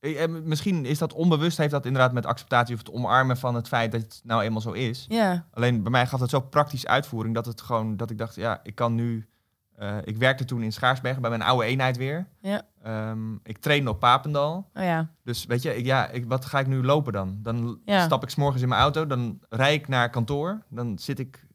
eh, 0.00 0.22
eh, 0.22 0.30
misschien 0.30 0.84
is 0.84 0.98
dat 0.98 1.12
onbewust, 1.12 1.58
heeft 1.58 1.70
dat 1.70 1.86
inderdaad 1.86 2.12
met 2.12 2.26
acceptatie 2.26 2.74
of 2.74 2.80
het 2.80 2.90
omarmen 2.92 3.36
van 3.36 3.54
het 3.54 3.68
feit 3.68 3.92
dat 3.92 4.00
het 4.00 4.20
nou 4.24 4.42
eenmaal 4.42 4.60
zo 4.60 4.70
is. 4.72 5.04
Ja, 5.08 5.46
Alleen 5.52 5.82
bij 5.82 5.90
mij 5.90 6.06
gaf 6.06 6.20
dat 6.20 6.30
zo 6.30 6.40
praktisch 6.40 6.86
uitvoering 6.86 7.34
dat 7.34 7.46
het 7.46 7.60
gewoon, 7.60 7.96
dat 7.96 8.10
ik 8.10 8.18
dacht, 8.18 8.34
ja, 8.34 8.60
ik 8.62 8.74
kan 8.74 8.94
nu, 8.94 9.28
eh, 9.76 9.96
ik 10.04 10.16
werkte 10.16 10.44
toen 10.44 10.62
in 10.62 10.72
Schaarsbergen 10.72 11.20
bij 11.20 11.30
mijn 11.30 11.42
oude 11.42 11.64
eenheid 11.66 11.96
weer. 11.96 12.26
ja, 12.40 12.62
Ehm, 12.82 13.34
ik 13.42 13.58
trainde 13.58 13.90
op 13.90 14.00
Papendal. 14.00 14.70
oh 14.74 14.82
ja. 14.82 15.10
Dus 15.22 15.44
weet 15.46 15.62
je, 15.62 15.76
ik, 15.76 15.84
ja, 15.84 16.08
ik, 16.08 16.24
wat 16.28 16.44
ga 16.44 16.58
ik 16.58 16.66
nu 16.66 16.82
lopen 16.82 17.12
dan? 17.12 17.38
Dan 17.42 17.80
Ja. 17.84 18.04
stap 18.04 18.22
ik 18.22 18.30
's 18.30 18.34
morgens 18.34 18.62
in 18.62 18.68
mijn 18.68 18.80
auto, 18.80 19.06
dan 19.06 19.38
rijd 19.48 19.80
ik 19.80 19.88
naar 19.88 20.10
kantoor, 20.10 20.62
dan 20.70 20.98
zit 20.98 21.18
ik 21.18 21.46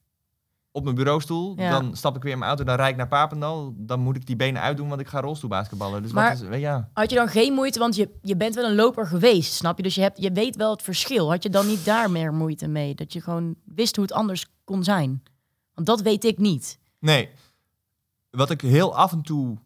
op 0.72 0.84
mijn 0.84 0.96
bureaustoel, 0.96 1.56
dan 1.56 1.96
stap 1.96 2.16
ik 2.16 2.24
weer 2.24 2.32
in 2.32 2.38
mijn 2.38 2.50
auto, 2.50 2.66
dan 2.66 2.76
rijd 2.76 2.92
ik 2.92 2.98
naar 2.98 3.08
Papendal, 3.08 3.74
dan 3.78 4.00
moet 4.00 4.16
ik 4.16 4.26
die 4.26 4.36
benen 4.36 4.62
uitdoen, 4.62 4.88
want 4.90 5.02
ik 5.02 5.08
ga 5.08 5.20
rolstoelbasketballen. 5.22 6.02
Dus 6.02 6.12
Maar- 6.12 6.30
wat 6.34 6.42
is, 6.42 6.48
weet 6.48 6.54
je, 6.60 6.66
ja. 6.66 6.90
Had 6.94 7.10
je 7.10 7.16
dan 7.16 7.28
geen 7.28 7.54
moeite, 7.54 7.80
want 7.80 7.96
je, 7.96 8.10
je 8.22 8.36
bent 8.38 8.56
wel 8.56 8.66
een 8.70 8.76
loper 8.76 9.08
geweest, 9.08 9.54
snap 9.54 9.78
je? 9.78 9.84
Dus 9.84 9.96
je, 9.96 10.02
hebt, 10.02 10.22
je 10.22 10.32
weet 10.32 10.56
wel 10.56 10.72
het 10.72 10.82
verschil. 10.82 11.30
Had 11.30 11.44
je 11.44 11.50
dan 11.50 11.68
niet 11.68 11.86
daar 11.86 12.12
meer 12.12 12.34
moeite 12.34 12.68
mee? 12.68 12.96
Dat 12.96 13.14
je 13.14 13.22
gewoon 13.22 13.56
wist 13.66 13.96
hoe 13.96 14.06
het 14.06 14.14
anders 14.14 14.46
kon 14.64 14.84
zijn? 14.84 15.24
Want 15.74 15.88
dat 15.88 16.02
weet 16.02 16.24
ik 16.24 16.38
niet. 16.38 16.80
Nee, 17.00 17.30
wat 18.30 18.50
ik 18.50 18.62
heel 18.62 18.96
af 18.96 19.12
en 19.12 19.22
toe 19.22 19.58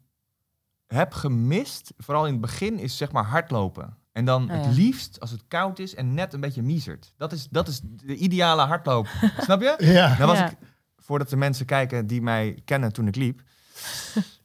heb 0.87 1.13
gemist, 1.13 1.93
vooral 1.97 2.25
in 2.25 2.31
het 2.31 2.41
begin, 2.41 2.79
is 2.79 2.97
zeg 2.97 3.11
maar 3.11 3.23
hardlopen. 3.25 3.97
En 4.11 4.25
dan 4.25 4.43
Oh 4.43 4.49
ja. 4.49 4.55
het 4.55 4.75
liefst 4.75 5.19
als 5.19 5.31
het 5.31 5.43
koud 5.47 5.79
is 5.79 5.95
en 5.95 6.13
net 6.13 6.33
een 6.33 6.39
beetje 6.39 6.61
miezert. 6.61 7.13
Dat 7.17 7.31
is, 7.31 7.47
dat 7.49 7.67
is 7.67 7.79
de 7.83 8.15
ideale 8.15 8.61
hardloop. 8.61 9.07
Snap 9.37 9.61
je? 9.61 9.75
Ja. 9.79 10.15
Dan 10.15 10.27
was 10.27 10.37
Ja. 10.37 10.49
ik, 10.49 10.57
voordat 10.97 11.29
de 11.29 11.35
mensen 11.35 11.65
kijken 11.65 12.07
die 12.07 12.21
mij 12.21 12.61
kennen 12.65 12.93
toen 12.93 13.07
ik 13.07 13.15
liep, 13.15 13.41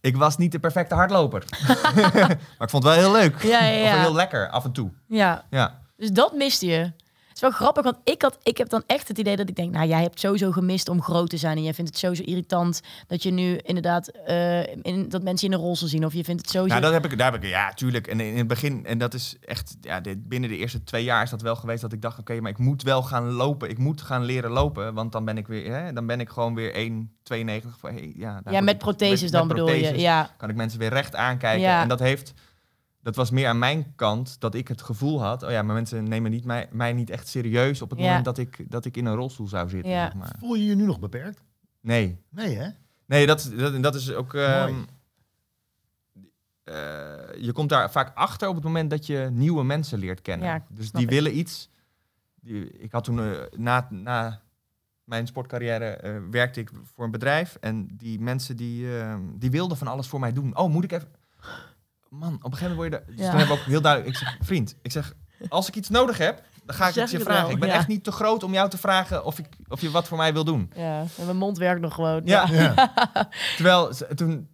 ik 0.01 0.17
was 0.17 0.37
niet 0.37 0.53
de 0.53 0.59
perfecte 0.59 0.95
hardloper. 0.95 1.45
maar 2.19 2.39
ik 2.59 2.71
vond 2.71 2.73
het 2.73 2.83
wel 2.83 2.93
heel 2.93 3.13
leuk. 3.13 3.43
Ja, 3.43 3.65
ja, 3.65 3.77
ja. 3.85 3.95
Of 3.95 4.01
heel 4.01 4.15
lekker, 4.15 4.49
af 4.49 4.65
en 4.65 4.73
toe. 4.73 4.91
Ja, 5.07 5.47
Ja, 5.51 5.81
dus 5.97 6.11
dat 6.11 6.33
miste 6.33 6.67
je. 6.67 6.93
Het 7.41 7.49
is 7.51 7.57
wel 7.57 7.67
grappig, 7.67 7.85
want 7.85 7.97
ik, 8.05 8.23
had, 8.23 8.39
ik 8.43 8.59
heb 8.59 8.69
dan 8.69 8.83
echt 8.87 9.09
het 9.09 9.19
idee 9.19 9.37
dat 9.37 9.49
ik 9.49 9.57
denk... 9.57 9.73
nou, 9.73 9.89
jij 9.89 10.03
hebt 10.03 10.21
sowieso 10.21 10.51
gemist 10.53 10.89
om 10.89 11.03
groot 11.03 11.31
te 11.31 11.37
zijn... 11.37 11.57
en 11.57 11.63
jij 11.63 11.75
vindt 11.75 11.91
het 11.91 11.99
sowieso 11.99 12.23
irritant 12.23 12.81
dat 13.07 13.23
je 13.23 13.31
nu 13.31 13.57
inderdaad... 13.57 14.09
eh, 14.09 14.67
in, 14.67 15.09
dat 15.09 15.23
mensen 15.23 15.49
je 15.49 15.55
in 15.55 15.61
een 15.61 15.67
rolstoel 15.67 15.89
zien... 15.89 16.05
of 16.05 16.13
je 16.13 16.25
vindt 16.25 16.41
het 16.41 16.51
sowieso... 16.51 16.79
nou, 16.81 16.93
dat 16.93 17.03
heb 17.03 17.13
ik, 17.13 17.19
daar 17.19 17.33
heb 17.33 17.43
ik, 17.43 17.49
ja, 17.51 17.73
tuurlijk. 17.73 18.07
En 18.07 18.21
in 18.21 18.37
het 18.39 18.47
begin, 18.47 18.87
en 18.87 18.99
dat 18.99 19.15
is 19.15 19.37
echt, 19.41 19.77
ja, 19.81 20.01
dit- 20.01 20.29
binnen 20.29 20.51
de 20.51 20.57
eerste 20.57 20.85
twee 20.85 21.05
jaar 21.05 21.23
is 21.23 21.31
dat 21.31 21.43
wel 21.43 21.57
geweest 21.57 21.81
dat 21.81 21.93
ik 21.93 22.03
dacht, 22.03 22.19
oké, 22.19 22.41
maar 22.41 22.51
ik 22.51 22.59
moet 22.59 22.83
wel 22.83 23.03
gaan 23.03 23.31
lopen. 23.31 23.71
Ik 23.71 23.79
moet 23.79 24.01
gaan 24.03 24.25
leren 24.25 24.51
lopen, 24.51 24.95
want 24.95 25.13
dan 25.13 25.25
ben 25.25 25.37
ik 25.39 25.47
weer, 25.47 25.73
hè, 25.75 25.93
dan 25.93 26.07
ben 26.07 26.21
ik 26.21 26.29
gewoon 26.29 26.55
weer 26.55 26.73
1,92. 26.75 27.69
van, 27.79 27.91
Hey, 27.93 28.13
ja, 28.17 28.41
ja, 28.51 28.61
met 28.61 28.75
ik- 28.75 28.79
protheses 28.81 29.21
met- 29.23 29.33
dan 29.33 29.47
met 29.47 29.57
bedoel 29.57 29.73
je. 29.73 29.99
Ja, 29.99 30.31
Kan 30.37 30.49
ik 30.49 30.57
mensen 30.57 30.79
weer 30.79 30.89
recht 30.93 31.15
aankijken. 31.17 31.61
Ja. 31.61 31.83
En 31.83 31.89
dat 31.89 31.99
heeft, 31.99 32.33
dat 33.03 33.17
was 33.17 33.31
meer 33.31 33.49
aan 33.49 33.59
mijn 33.59 33.93
kant 33.97 34.41
dat 34.41 34.55
ik 34.55 34.69
het 34.69 34.83
gevoel 34.83 35.23
had, 35.23 35.43
oh 35.43 35.51
ja, 35.51 35.63
maar 35.63 35.75
mensen 35.75 36.05
nemen 36.09 36.31
niet 36.31 36.45
mij, 36.45 36.69
mij 36.73 36.93
niet 36.93 37.11
echt 37.11 37.29
serieus 37.29 37.83
op 37.83 37.91
het 37.91 37.99
Ja. 37.99 38.07
moment 38.07 38.25
dat 38.25 38.39
ik, 38.39 38.71
dat 38.71 38.85
ik 38.85 38.97
in 38.97 39.07
een 39.07 39.15
rolstoel 39.15 39.49
zou 39.49 39.69
zitten. 39.69 39.91
Ja. 39.93 40.05
Zeg 40.05 40.15
maar. 40.15 40.35
Voel 40.39 40.55
je 40.55 40.65
je 40.65 40.75
nu 40.75 40.85
nog 40.85 41.01
beperkt? 41.01 41.43
Nee, 41.81 42.19
Nee, 42.31 42.57
hè? 42.57 42.69
Nee, 43.07 43.27
dat, 43.27 43.39
is- 43.41 43.57
dat, 43.57 43.83
dat 43.83 43.95
is 43.95 44.13
ook. 44.15 44.35
ehm, 44.35 44.73
Mooi. 44.73 44.85
eh, 46.65 46.75
je 47.45 47.53
komt 47.53 47.69
daar 47.69 47.91
vaak 47.91 48.17
achter 48.17 48.49
op 48.49 48.55
het 48.55 48.65
moment 48.65 48.91
dat 48.91 49.07
je 49.07 49.29
nieuwe 49.33 49.65
mensen 49.65 49.99
leert 49.99 50.23
kennen. 50.23 50.47
Ja, 50.49 50.65
dus 50.69 50.91
die 50.93 51.03
ik. 51.03 51.11
willen 51.11 51.39
iets. 51.39 51.71
Die, 52.41 52.71
ik 52.79 52.93
had 52.93 53.05
toen 53.05 53.21
eh, 53.21 53.41
na, 53.57 53.89
na 53.91 54.43
mijn 55.05 55.27
sportcarrière 55.27 55.85
eh, 55.85 56.17
werkte 56.31 56.61
ik 56.61 56.71
voor 56.95 57.05
een 57.05 57.11
bedrijf 57.11 57.57
en 57.61 57.87
die 57.93 58.21
mensen 58.21 58.57
die, 58.57 58.99
ehm, 58.99 59.21
die 59.35 59.51
wilden 59.51 59.77
van 59.77 59.87
alles 59.87 60.09
voor 60.09 60.21
mij 60.21 60.33
doen. 60.33 60.57
Oh, 60.57 60.71
moet 60.73 60.85
ik 60.85 60.93
even. 60.93 61.09
Man, 62.11 62.35
op 62.43 62.45
een 62.53 62.59
gegeven 62.59 62.77
moment 62.77 62.93
word 62.95 63.07
je. 63.07 63.13
Dus 63.13 63.25
Ja. 63.25 63.31
toen 63.31 63.39
heb 63.39 63.49
ik 63.49 63.53
ook 63.55 63.59
heel 63.65 63.81
duidelijk. 63.81 64.13
Ik 64.13 64.19
zeg, 64.27 64.37
vriend, 64.41 64.75
ik 64.83 64.93
zeg, 64.93 65.13
als 65.49 65.69
ik 65.69 65.77
iets 65.77 65.89
nodig 65.89 66.19
heb, 66.19 66.43
dan 66.65 66.77
ga 66.77 66.87
ik 66.87 66.93
Zeg 66.93 67.03
het 67.03 67.13
je 67.13 67.21
vragen. 67.21 67.51
ik 67.51 67.59
ben 67.59 67.69
ja. 67.69 67.75
echt 67.75 67.89
niet 67.89 68.05
te 68.05 68.13
groot 68.13 68.43
om 68.43 68.53
jou 68.53 68.71
te 68.71 68.79
vragen 68.79 69.25
of, 69.25 69.39
ik, 69.39 69.47
of 69.69 69.81
je 69.81 69.91
wat 69.91 70.09
voor 70.09 70.17
mij 70.19 70.33
wil 70.33 70.45
doen. 70.45 70.71
ja. 70.75 71.01
En 71.01 71.25
mijn 71.25 71.37
mond 71.37 71.59
werkt 71.59 71.81
nog 71.81 71.95
gewoon. 71.95 72.21
Ja. 72.25 72.47
Ja. 72.51 72.93
Terwijl 73.57 73.91
toen. 74.15 74.49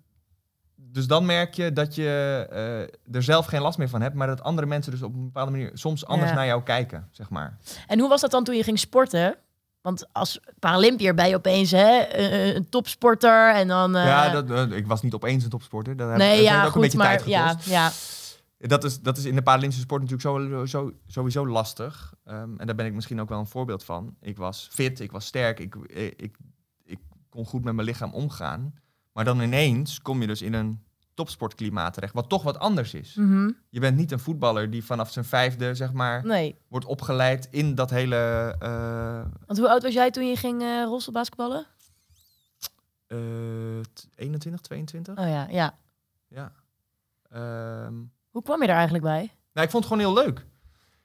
Dus 0.76 1.06
dan 1.06 1.26
merk 1.26 1.54
je 1.54 1.72
dat 1.72 1.94
je 1.94 2.46
eh, 2.50 3.14
er 3.16 3.22
zelf 3.22 3.46
geen 3.46 3.60
last 3.60 3.78
meer 3.78 3.88
van 3.88 4.00
hebt, 4.02 4.14
maar 4.14 4.26
dat 4.26 4.42
andere 4.42 4.66
mensen 4.66 4.92
dus 4.92 5.02
op 5.02 5.14
een 5.14 5.24
bepaalde 5.24 5.50
manier 5.50 5.70
soms 5.72 6.06
anders 6.06 6.30
Ja. 6.30 6.36
naar 6.36 6.46
jou 6.46 6.62
kijken, 6.62 7.08
zeg 7.10 7.30
maar. 7.30 7.58
En 7.86 7.98
hoe 7.98 8.08
was 8.08 8.20
dat 8.20 8.30
dan 8.30 8.44
toen 8.44 8.56
je 8.56 8.62
ging 8.62 8.78
sporten? 8.78 9.36
Want 9.84 10.12
als 10.12 10.40
Paralympiër 10.58 11.14
ben 11.14 11.28
je 11.28 11.34
opeens 11.34 11.70
hè, 11.70 11.98
eh, 11.98 12.54
een 12.54 12.68
topsporter 12.68 13.54
en 13.54 13.68
dan... 13.68 13.96
eh, 13.96 14.06
ja, 14.06 14.30
dat, 14.30 14.50
eh, 14.50 14.76
ik 14.76 14.86
was 14.86 15.02
niet 15.02 15.14
opeens 15.14 15.44
een 15.44 15.50
topsporter. 15.50 15.96
Dat 15.96 16.08
heb, 16.08 16.18
nee, 16.18 16.42
ja, 16.42 16.58
ook 16.58 16.64
een 16.64 16.70
goed, 16.70 16.80
beetje 16.80 16.98
maar 16.98 17.06
tijd 17.06 17.22
gekost. 17.22 17.68
ja, 17.68 17.90
ja, 18.58 18.66
Dat 18.68 18.84
is, 18.84 19.00
dat 19.00 19.16
is 19.16 19.24
in 19.24 19.34
de 19.34 19.42
Paralympische 19.42 19.82
sport 19.82 20.02
natuurlijk 20.02 20.28
sowieso, 20.28 20.92
sowieso 21.06 21.46
lastig. 21.46 22.14
Ehm, 22.24 22.56
en 22.56 22.66
daar 22.66 22.74
ben 22.74 22.86
ik 22.86 22.92
misschien 22.94 23.20
ook 23.20 23.28
wel 23.28 23.38
een 23.38 23.46
voorbeeld 23.46 23.84
van. 23.84 24.16
Ik 24.20 24.36
was 24.36 24.68
fit, 24.72 25.00
ik 25.00 25.12
was 25.12 25.26
sterk, 25.26 25.60
ik, 25.60 25.74
ik, 26.16 26.36
ik 26.84 26.98
kon 27.28 27.46
goed 27.46 27.64
met 27.64 27.74
mijn 27.74 27.86
lichaam 27.86 28.12
omgaan. 28.12 28.74
Maar 29.12 29.24
dan 29.24 29.40
ineens 29.40 30.00
kom 30.02 30.20
je 30.20 30.26
dus 30.26 30.42
in 30.42 30.52
een 30.52 30.84
topsportklimaat 31.14 31.94
terecht, 31.94 32.12
wat 32.14 32.28
toch 32.28 32.42
wat 32.42 32.58
anders 32.58 32.94
is. 32.94 33.14
Mhm. 33.14 33.50
Je 33.68 33.80
bent 33.80 33.96
niet 33.96 34.12
een 34.12 34.18
voetballer 34.18 34.70
die 34.70 34.84
vanaf 34.84 35.10
zijn 35.12 35.24
vijfde, 35.24 35.74
zeg 35.74 35.92
maar, 35.92 36.26
Nee. 36.26 36.58
wordt 36.68 36.86
opgeleid 36.86 37.48
in 37.50 37.74
dat 37.74 37.90
hele... 37.90 38.16
eh, 38.58 39.24
Want 39.46 39.58
hoe 39.58 39.68
oud 39.68 39.82
was 39.82 39.92
jij 39.92 40.10
toen 40.10 40.28
je 40.28 40.36
ging 40.36 40.62
eh 40.62 40.82
rolstoelbasketballen? 40.84 41.66
eh, 43.06 43.18
t- 43.92 44.08
21, 44.14 44.60
22? 44.60 45.18
Oh 45.18 45.26
ja, 45.28 45.46
ja. 45.50 45.78
Ja. 46.28 46.52
Ehm, 47.30 47.94
Hoe 48.30 48.42
kwam 48.42 48.62
je 48.62 48.68
er 48.68 48.74
eigenlijk 48.74 49.04
bij? 49.04 49.32
nou, 49.52 49.66
ik 49.66 49.72
vond 49.72 49.84
het 49.84 49.92
gewoon 49.92 50.14
heel 50.14 50.24
leuk. 50.24 50.46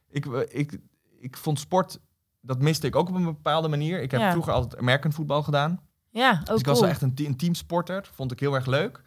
Ik, 0.09 0.25
eh, 0.25 0.59
ik, 0.59 0.79
ik 1.19 1.37
vond 1.37 1.59
sport, 1.59 1.99
dat 2.41 2.59
miste 2.61 2.87
ik 2.87 2.95
ook 2.95 3.09
op 3.09 3.15
een 3.15 3.23
bepaalde 3.23 3.67
manier. 3.67 4.01
Ik 4.01 4.11
heb 4.11 4.19
Ja. 4.19 4.31
vroeger 4.31 4.53
altijd 4.53 4.77
American 4.81 5.13
voetbal 5.13 5.43
gedaan. 5.43 5.79
Ja, 6.09 6.31
ook 6.39 6.45
dus 6.45 6.59
ik 6.59 6.65
was 6.65 6.79
wel 6.79 6.89
echt 6.89 7.01
een, 7.01 7.13
te- 7.15 7.25
een 7.25 7.37
teamsporter. 7.37 8.09
Vond 8.13 8.31
ik 8.31 8.39
heel 8.39 8.53
erg 8.53 8.65
leuk. 8.65 9.01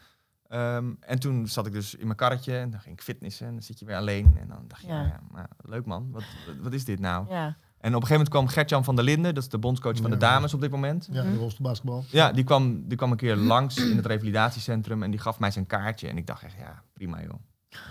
Ehm, 0.53 0.91
en 1.01 1.19
toen 1.19 1.49
zat 1.49 1.67
ik 1.67 1.73
dus 1.73 1.95
in 1.95 2.05
mijn 2.07 2.17
karretje 2.19 2.59
en 2.59 2.71
dan 2.71 2.81
ging 2.81 2.95
ik 2.95 3.03
fitnessen. 3.03 3.47
En 3.47 3.53
dan 3.53 3.63
zit 3.63 3.79
je 3.79 3.85
weer 3.85 3.97
alleen. 3.97 4.37
En 4.41 4.49
dan 4.49 4.65
dacht 4.69 4.81
je, 4.83 4.87
Ja. 4.89 5.21
maar 5.31 5.49
leuk 5.63 5.85
man. 5.87 6.09
Wat, 6.11 6.23
wat, 6.47 6.55
wat 6.61 6.73
is 6.73 6.85
dit 6.85 7.01
nou? 7.01 7.27
Ja. 7.29 7.45
En 7.45 7.95
op 7.95 8.01
een 8.03 8.07
gegeven 8.07 8.11
moment 8.11 8.29
kwam 8.29 8.47
Gertjan 8.49 8.85
van 8.85 8.95
der 8.97 9.05
Linden. 9.05 9.35
Dat 9.35 9.43
is 9.43 9.49
de 9.49 9.59
bondscoach 9.59 9.97
van 9.97 10.11
de 10.11 10.17
dames 10.17 10.55
op 10.55 10.61
dit 10.61 10.71
moment. 10.71 11.09
Ja, 11.13 11.23
Mhm. 11.23 11.33
de 11.33 11.39
rolstoelbasketbal. 11.39 12.05
Ja, 12.11 12.33
die 12.33 12.45
kwam, 12.45 12.89
die 12.89 12.97
kwam 12.97 13.11
een 13.11 13.17
keer 13.17 13.37
langs 13.37 13.77
in 13.77 13.97
het 13.97 14.07
revalidatiecentrum 14.07 15.03
en 15.03 15.11
die 15.11 15.21
gaf 15.21 15.39
mij 15.39 15.51
zijn 15.51 15.67
kaartje. 15.67 16.09
En 16.09 16.17
ik 16.17 16.27
dacht 16.27 16.43
echt, 16.43 16.55
ja, 16.59 16.83
prima 16.93 17.23
joh. 17.23 17.35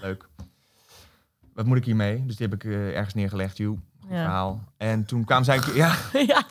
Leuk. 0.01 0.27
Wat 1.53 1.65
moet 1.65 1.77
ik 1.77 1.85
hiermee? 1.85 2.25
Dus 2.25 2.35
die 2.35 2.47
heb 2.47 2.55
ik 2.63 2.71
eh, 2.71 2.95
ergens 2.97 3.13
neergelegd, 3.13 3.57
joh. 3.57 3.77
Goed 4.01 4.09
Ja. 4.09 4.15
verhaal. 4.23 4.63
En 4.77 5.05
toen 5.05 5.25
kwamen 5.25 5.45
zij 5.45 5.55
een 5.57 5.63
keer, 5.63 5.75
ja, 5.75 5.95
ja. 6.33 6.43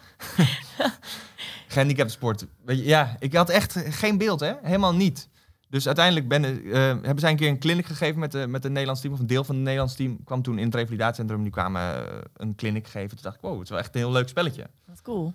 gehandicapte 1.69 2.13
sport. 2.13 2.47
Weet 2.65 2.79
je, 2.79 2.85
ja, 2.85 3.17
ik 3.19 3.35
had 3.35 3.49
echt 3.49 3.77
geen 3.89 4.19
beeld, 4.19 4.41
hè? 4.41 4.53
Helemaal 4.63 4.95
niet. 4.95 5.29
Dus 5.71 5.87
uiteindelijk 5.87 6.29
ben, 6.29 6.45
eh, 6.45 6.73
hebben 6.73 7.19
zij 7.19 7.31
een 7.31 7.37
keer 7.37 7.49
een 7.49 7.59
clinic 7.59 7.87
gegeven 7.87 8.21
met, 8.21 8.33
de, 8.33 8.47
met 8.47 8.63
het 8.63 8.73
Nederlands 8.73 9.01
team. 9.01 9.15
Of 9.15 9.21
een 9.21 9.27
deel 9.27 9.45
van 9.45 9.55
het 9.55 9.65
Nederlands 9.65 9.95
team 9.95 10.25
kwam 10.25 10.43
toen 10.43 10.59
in 10.59 10.65
het 10.65 10.75
revalidatiecentrum. 10.75 11.43
Die 11.43 11.53
kwamen 11.53 11.83
eh, 11.83 12.19
een 12.37 12.55
clinic 12.55 12.87
geven. 12.87 13.09
Toen 13.09 13.19
dacht 13.23 13.37
ik, 13.37 13.43
wow, 13.43 13.53
het 13.53 13.63
is 13.63 13.69
wel 13.69 13.79
echt 13.79 13.95
een 13.95 14.01
heel 14.01 14.13
leuk 14.13 14.29
spelletje. 14.29 14.67
Wat 14.85 15.03
cool. 15.03 15.33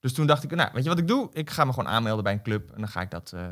Dus 0.00 0.12
toen 0.12 0.26
dacht 0.26 0.44
ik, 0.44 0.50
nou, 0.54 0.70
weet 0.72 0.82
je 0.82 0.88
wat 0.88 0.98
ik 0.98 1.08
doe? 1.08 1.28
Ik 1.32 1.50
ga 1.50 1.64
me 1.64 1.72
gewoon 1.72 1.88
aanmelden 1.88 2.24
bij 2.24 2.32
een 2.32 2.42
club. 2.42 2.70
En 2.70 2.78
dan 2.78 2.88
ga 2.88 3.00
ik 3.00 3.10
dat 3.10 3.32
eh, 3.34 3.42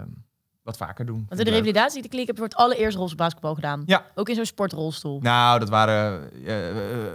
wat 0.66 0.76
vaker 0.76 1.07
doen. 1.07 1.16
Want 1.29 1.31
in 1.31 1.37
de 1.37 1.42
ik 1.42 1.46
leuk. 1.46 1.57
revalidatietechniek 1.57 2.26
heb 2.26 2.37
je 2.37 2.42
voor 2.42 2.50
het 2.50 2.59
allereerst 2.61 2.96
rolstoelbasketbal 2.96 3.55
gedaan. 3.55 3.83
Ja. 3.87 4.05
Ook 4.14 4.29
in 4.29 4.35
zo'n 4.35 4.44
sportrolstoel. 4.44 5.20
Nou, 5.20 5.59
dat 5.59 5.68
waren 5.68 6.31
eh, 6.46 6.68
eh, 6.70 7.07
eh, 7.07 7.12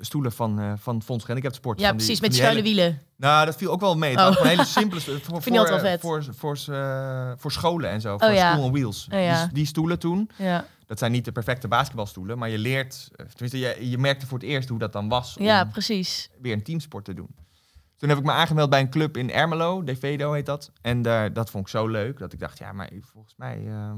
stoelen 0.00 0.32
van, 0.32 0.60
eh 0.60 0.72
van 0.76 1.02
Fonds 1.02 1.26
Handicap 1.26 1.54
Sport. 1.54 1.80
ja, 1.80 1.88
van 1.88 1.96
die- 1.96 2.04
precies, 2.06 2.22
met 2.22 2.30
die 2.30 2.40
schuine 2.40 2.62
hele- 2.62 2.74
wielen. 2.76 3.00
Nou, 3.16 3.46
dat 3.46 3.56
viel 3.56 3.70
ook 3.70 3.80
wel 3.80 3.96
mee. 3.96 4.10
Het 4.10 4.18
Oh. 4.18 4.24
waren 4.24 4.36
gewoon 4.36 4.52
hele 4.52 4.64
simpele. 4.64 5.00
Voor, 5.24 5.42
Vind 5.42 5.54
je 5.54 5.60
altijd 5.60 5.82
wel 5.82 5.98
voor, 5.98 6.22
vet. 6.22 6.36
Voor, 6.36 6.56
voor, 6.64 7.36
voor 7.38 7.52
scholen 7.52 7.90
en 7.90 8.00
zo. 8.00 8.18
Voor 8.18 8.30
ja. 8.30 8.52
school 8.52 8.64
on 8.64 8.72
wheels. 8.72 9.08
Oh 9.12 9.20
ja. 9.20 9.44
die, 9.44 9.54
die 9.54 9.66
stoelen 9.66 9.98
toen, 9.98 10.30
Ja. 10.36 10.64
dat 10.86 10.98
zijn 10.98 11.12
niet 11.12 11.24
de 11.24 11.32
perfecte 11.32 11.68
basketbalstoelen. 11.68 12.38
Maar 12.38 12.48
je 12.48 12.58
leert, 12.58 13.08
tenminste, 13.16 13.58
je, 13.58 13.90
je 13.90 13.98
merkte 13.98 14.26
voor 14.26 14.38
het 14.38 14.46
eerst 14.46 14.68
hoe 14.68 14.78
dat 14.78 14.92
dan 14.92 15.08
was. 15.08 15.36
Om 15.36 15.44
ja, 15.44 15.64
precies. 15.64 16.30
weer 16.40 16.52
een 16.52 16.62
teamsport 16.62 17.04
te 17.04 17.14
doen. 17.14 17.28
Toen 17.98 18.08
heb 18.08 18.18
ik 18.18 18.24
me 18.24 18.32
aangemeld 18.32 18.70
bij 18.70 18.80
een 18.80 18.90
club 18.90 19.16
in 19.16 19.32
Ermelo. 19.32 19.84
Devedo 19.84 20.32
heet 20.32 20.46
dat. 20.46 20.72
En 20.80 21.02
daar, 21.02 21.32
dat 21.32 21.50
vond 21.50 21.64
ik 21.64 21.70
zo 21.70 21.86
leuk 21.86 22.18
dat 22.18 22.32
ik 22.32 22.38
dacht, 22.38 22.58
ja, 22.58 22.72
maar 22.72 22.90
volgens 23.00 23.34
mij 23.36 23.64
eh, 23.66 23.92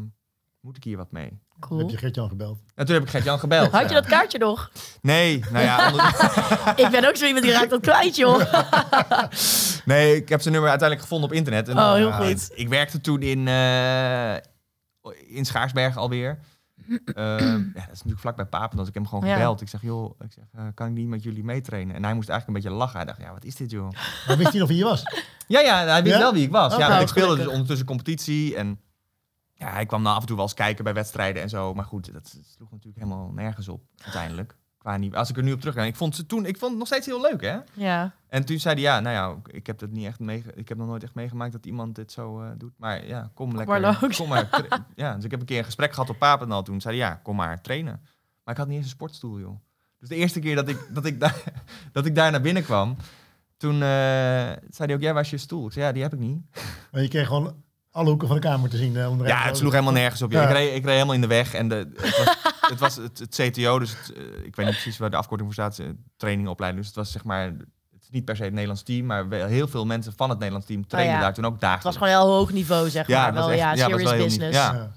moet 0.60 0.76
ik 0.76 0.84
hier 0.84 0.96
wat 0.96 1.12
mee. 1.12 1.38
Cool. 1.60 1.80
heb 1.80 1.90
je 1.90 1.96
Gert-Jan 1.96 2.28
gebeld. 2.28 2.58
En 2.74 2.86
toen 2.86 2.94
heb 2.94 3.04
ik 3.04 3.10
Gert-Jan 3.10 3.38
gebeld. 3.38 3.70
Had 3.70 3.88
je 3.88 3.94
ja. 3.94 4.00
dat 4.00 4.06
kaartje 4.06 4.38
nog? 4.38 4.70
Nee, 5.02 5.44
nou 5.52 5.64
ja, 5.64 5.86
onder- 5.90 6.72
ik 6.76 6.90
ben 6.90 7.08
ook 7.08 7.16
zo 7.16 7.26
iemand 7.26 7.44
die 7.44 7.54
raakt 7.54 7.70
dat 7.70 7.80
kwijt, 7.80 8.16
joh. 8.16 8.42
nee, 9.84 10.16
ik 10.16 10.28
heb 10.28 10.40
zijn 10.40 10.52
nummer 10.52 10.70
uiteindelijk 10.70 11.00
gevonden 11.00 11.28
op 11.30 11.34
internet. 11.34 11.68
En, 11.68 11.78
Oh, 11.78 11.92
heel 11.92 12.08
eh, 12.08 12.16
goed. 12.20 12.50
Ik 12.54 12.68
werkte 12.68 13.00
toen 13.00 13.22
in, 13.22 13.48
eh, 13.48 14.34
in 15.36 15.44
Schaarsberg 15.44 15.96
alweer. 15.96 16.38
Eh, 16.90 17.38
ja, 17.38 17.56
dat 17.74 17.74
is 17.74 17.86
natuurlijk 17.88 18.20
vlak 18.20 18.36
bij 18.36 18.44
Papendal. 18.46 18.78
Dus 18.78 18.88
ik 18.88 18.94
heb 18.94 19.02
hem 19.02 19.06
gewoon 19.06 19.28
Ja. 19.28 19.34
gebeld. 19.34 19.60
Ik 19.60 19.68
zeg, 19.68 19.82
joh, 19.82 20.20
ik 20.20 20.32
zeg, 20.32 20.44
eh, 20.52 20.64
kan 20.74 20.86
ik 20.86 20.92
niet 20.92 21.08
met 21.08 21.22
jullie 21.22 21.44
meetrainen? 21.44 21.94
En 21.96 22.04
hij 22.04 22.14
moest 22.14 22.28
eigenlijk 22.28 22.58
een 22.58 22.64
beetje 22.64 22.78
lachen. 22.82 22.96
Hij 22.96 23.06
dacht, 23.06 23.20
ja, 23.20 23.32
wat 23.32 23.44
is 23.44 23.56
dit, 23.56 23.70
joh? 23.70 23.90
Maar 24.26 24.36
wist 24.36 24.50
hij 24.50 24.58
nog 24.60 24.68
wie 24.68 24.76
je 24.78 24.84
was? 24.84 25.02
Ja, 25.46 25.60
ja, 25.60 25.84
hij 25.86 26.02
wist 26.02 26.14
Ja? 26.14 26.20
wel 26.20 26.32
wie 26.32 26.42
ik 26.44 26.50
was. 26.50 26.72
Oh, 26.72 26.78
ja, 26.78 26.86
nou, 26.86 26.90
want 26.90 27.02
ik 27.02 27.08
speelde 27.08 27.20
gelukkig. 27.22 27.44
dus 27.44 27.52
ondertussen 27.54 27.86
competitie. 27.86 28.56
En 28.56 28.80
ja, 29.54 29.70
hij 29.72 29.86
kwam 29.86 30.02
nou 30.02 30.14
af 30.14 30.20
en 30.20 30.26
toe 30.26 30.36
wel 30.36 30.44
eens 30.44 30.54
kijken 30.54 30.84
bij 30.84 30.94
wedstrijden 30.94 31.42
en 31.42 31.48
zo. 31.48 31.74
Maar 31.74 31.84
goed, 31.84 32.12
dat 32.12 32.36
sloeg 32.54 32.70
natuurlijk 32.70 33.02
helemaal 33.04 33.30
nergens 33.32 33.68
op, 33.68 33.82
uiteindelijk. 34.04 34.56
Qua 34.80 34.96
niet, 34.96 35.14
als 35.14 35.30
ik 35.30 35.36
er 35.36 35.42
nu 35.42 35.52
op 35.52 35.60
terug 35.60 35.76
ik 35.76 35.96
vond 35.96 36.16
ze 36.16 36.26
toen, 36.26 36.46
ik 36.46 36.58
vond 36.58 36.70
het 36.70 36.78
nog 36.78 36.86
steeds 36.86 37.06
heel 37.06 37.20
leuk, 37.20 37.40
hè? 37.40 37.58
Ja. 37.72 38.12
En 38.28 38.44
toen 38.44 38.58
zei 38.58 38.74
hij, 38.74 38.82
ja, 38.82 39.00
nou 39.00 39.14
ja, 39.14 39.52
ik 39.56 39.66
heb 39.66 39.80
het 39.80 39.92
niet 39.92 40.06
echt 40.06 40.18
meege, 40.18 40.52
ik 40.54 40.68
heb 40.68 40.78
nog 40.78 40.86
nooit 40.86 41.02
echt 41.02 41.14
meegemaakt 41.14 41.52
dat 41.52 41.66
iemand 41.66 41.94
dit 41.94 42.12
zo 42.12 42.40
eh, 42.40 42.50
doet. 42.56 42.72
Maar 42.76 43.06
ja, 43.06 43.30
kom 43.34 43.56
lekker. 43.56 43.80
maar. 43.80 44.08
Kom 44.16 44.28
maar. 44.28 44.48
ja, 44.94 45.14
dus 45.14 45.24
ik 45.24 45.30
heb 45.30 45.40
een 45.40 45.46
keer 45.46 45.58
een 45.58 45.64
gesprek 45.64 45.92
gehad 45.92 46.10
op 46.10 46.18
Papendal 46.18 46.62
toen. 46.62 46.80
Zei 46.80 46.98
hij, 46.98 47.06
ja, 47.06 47.14
kom 47.14 47.36
maar 47.36 47.60
trainen. 47.60 48.00
Maar 48.44 48.54
ik 48.54 48.60
had 48.60 48.66
niet 48.66 48.76
eens 48.76 48.84
een 48.84 48.90
sportstoel, 48.90 49.38
joh. 49.38 49.60
Dus 49.98 50.08
de 50.08 50.14
eerste 50.14 50.40
keer 50.40 50.54
dat 50.54 50.68
ik, 50.68 50.88
dat 50.90 51.04
ik, 51.04 51.20
daar, 51.20 51.42
dat 51.92 52.06
ik 52.06 52.14
daar 52.14 52.30
naar 52.30 52.40
binnen 52.40 52.64
kwam, 52.64 52.96
toen 53.56 53.74
eh, 53.74 53.80
zei 54.68 54.86
hij 54.86 54.94
ook, 54.94 55.00
ja, 55.00 55.12
waar 55.12 55.22
is 55.22 55.30
je 55.30 55.38
stoel? 55.38 55.66
Ik 55.66 55.72
zei, 55.72 55.84
ja, 55.86 55.92
die 55.92 56.02
heb 56.02 56.12
ik 56.12 56.18
niet. 56.18 56.42
Maar 56.90 57.02
je 57.02 57.08
kreeg 57.08 57.26
gewoon 57.26 57.62
alle 57.90 58.08
hoeken 58.08 58.26
van 58.28 58.36
de 58.36 58.42
kamer 58.42 58.70
te 58.70 58.76
zien. 58.76 59.06
onder 59.06 59.26
Ja, 59.26 59.42
het 59.42 59.56
sloeg 59.56 59.72
helemaal 59.72 59.92
nergens 59.92 60.22
op. 60.22 60.30
Ja, 60.32 60.42
Ja. 60.42 60.48
Ik, 60.48 60.54
reed, 60.54 60.74
ik 60.74 60.84
reed 60.84 60.92
helemaal 60.92 61.14
in 61.14 61.20
de 61.20 61.26
weg. 61.26 61.54
En 61.54 61.68
de, 61.68 61.74
het, 61.96 62.16
was, 62.18 62.36
het 62.70 62.78
was 62.80 62.96
het, 62.96 63.18
het 63.18 63.34
CTO, 63.34 63.78
dus 63.78 63.90
het, 63.90 64.12
eh, 64.16 64.22
ik 64.44 64.56
weet 64.56 64.66
niet 64.66 64.74
precies 64.74 64.98
waar 64.98 65.10
de 65.10 65.16
afkorting 65.16 65.54
voor 65.54 65.64
staat. 65.64 65.78
eh, 65.78 65.92
Trainingopleiding. 66.16 66.84
Dus 66.84 66.94
het 66.94 67.04
was 67.04 67.12
zeg 67.12 67.24
maar, 67.24 67.42
het 67.44 68.02
is 68.02 68.08
niet 68.10 68.24
per 68.24 68.36
se 68.36 68.42
het 68.42 68.52
Nederlands 68.52 68.82
team, 68.82 69.06
maar 69.06 69.28
wel 69.28 69.46
heel 69.46 69.68
veel 69.68 69.86
mensen 69.86 70.12
van 70.16 70.28
het 70.28 70.38
Nederlands 70.38 70.66
team 70.66 70.86
trainen 70.86 71.12
Oh 71.14 71.18
ja. 71.20 71.24
daar 71.26 71.34
toen 71.34 71.44
ook 71.44 71.52
Het 71.52 71.60
dagelijks. 71.60 71.98
was 71.98 72.08
gewoon 72.08 72.22
heel 72.26 72.36
hoog 72.36 72.52
niveau, 72.52 72.90
zeg 72.90 73.06
Ja, 73.06 73.16
maar. 73.16 73.26
het 73.26 73.34
was 73.34 73.44
Wel, 73.44 73.52
echt- 73.54 73.60
ja, 73.62 73.72
ja, 73.72 73.82
het 73.82 73.90
was 73.90 74.00
serious 74.00 74.16
wel 74.18 74.26
business. 74.26 74.56
ja. 74.56 74.72
Ja. 74.72 74.90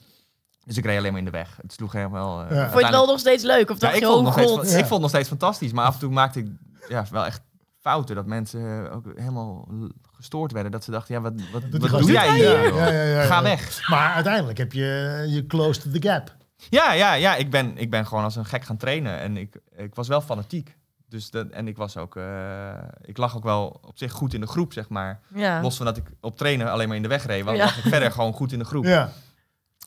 Dus 0.66 0.78
ik 0.78 0.86
reed 0.86 0.98
alleen 0.98 1.10
maar 1.12 1.20
in 1.20 1.26
de 1.26 1.32
weg. 1.32 1.58
Het 1.62 1.74
sloeg 1.74 1.92
helemaal... 1.92 2.40
Ja. 2.40 2.48
Vond 2.48 2.58
je 2.60 2.64
het 2.76 2.82
het 2.86 2.90
wel 2.90 3.06
nog 3.06 3.20
steeds 3.20 3.44
leuk? 3.44 3.70
Of 3.70 3.76
Ja, 3.76 3.82
dacht 3.82 3.94
ik 3.94 4.00
je, 4.00 4.06
vond, 4.06 4.28
het 4.36 4.46
oh 4.46 4.52
god. 4.52 4.70
Ja. 4.70 4.72
ik 4.72 4.78
vond 4.80 4.90
het 4.90 5.00
nog 5.00 5.10
steeds 5.10 5.28
fantastisch, 5.28 5.72
maar 5.72 5.86
af 5.86 5.94
en 5.94 6.00
toe 6.00 6.12
maakte 6.12 6.40
ik 6.40 6.48
ja, 6.90 7.06
wel 7.12 7.26
echt 7.26 7.42
fouten. 7.84 8.16
Dat 8.16 8.26
mensen 8.26 8.92
ook 8.92 9.06
helemaal 9.16 9.68
gestoord 10.12 10.52
werden. 10.52 10.72
Dat 10.72 10.84
ze 10.84 10.92
dachten, 10.92 11.16
ja, 11.16 11.22
wat, 11.22 11.34
wat, 11.52 11.90
wat 11.90 12.02
doe 12.02 12.12
jij 12.12 12.34
hier? 12.36 12.44
Ja, 12.62 12.68
joh? 12.68 12.78
ja, 12.78 12.88
ja, 12.88 13.04
ja, 13.04 13.24
Ga 13.24 13.36
ja. 13.36 13.42
weg. 13.44 13.88
Maar 13.90 14.14
uiteindelijk 14.14 14.58
heb 14.58 14.74
je 14.74 15.26
je 15.30 15.46
closed 15.48 15.94
the 15.94 16.10
gap. 16.10 16.36
Ja, 16.70 16.94
ja, 16.94 17.14
ja. 17.14 17.36
Ik 17.36 17.50
ben, 17.50 17.78
ik 17.78 17.90
ben 17.90 18.08
gewoon 18.08 18.24
als 18.24 18.36
een 18.36 18.46
gek 18.46 18.64
gaan 18.64 18.78
trainen. 18.78 19.20
En 19.20 19.38
ik, 19.38 19.56
ik 19.76 19.96
was 19.96 20.08
wel 20.08 20.22
fanatiek. 20.22 20.78
Dus 21.08 21.30
dat, 21.30 21.50
en 21.50 21.68
ik 21.68 21.78
was 21.78 21.98
ook, 21.98 22.16
eh, 22.16 22.74
ik 23.02 23.18
lag 23.18 23.36
ook 23.36 23.44
wel 23.44 23.80
op 23.82 23.98
zich 23.98 24.12
goed 24.12 24.34
in 24.34 24.42
de 24.42 24.48
groep, 24.48 24.74
zeg 24.74 24.90
maar. 24.90 25.20
Ja. 25.34 25.62
Los 25.62 25.78
van 25.78 25.86
dat 25.86 25.98
ik 25.98 26.12
op 26.22 26.38
trainen 26.38 26.72
alleen 26.72 26.88
maar 26.88 26.96
in 26.98 27.02
de 27.04 27.08
weg 27.10 27.26
reed, 27.26 27.44
was 27.44 27.58
lag 27.58 27.78
ik 27.78 27.84
verder 27.84 28.12
gewoon 28.18 28.34
goed 28.34 28.52
in 28.52 28.60
de 28.60 28.66
groep. 28.66 28.84
Ja. 28.84 29.12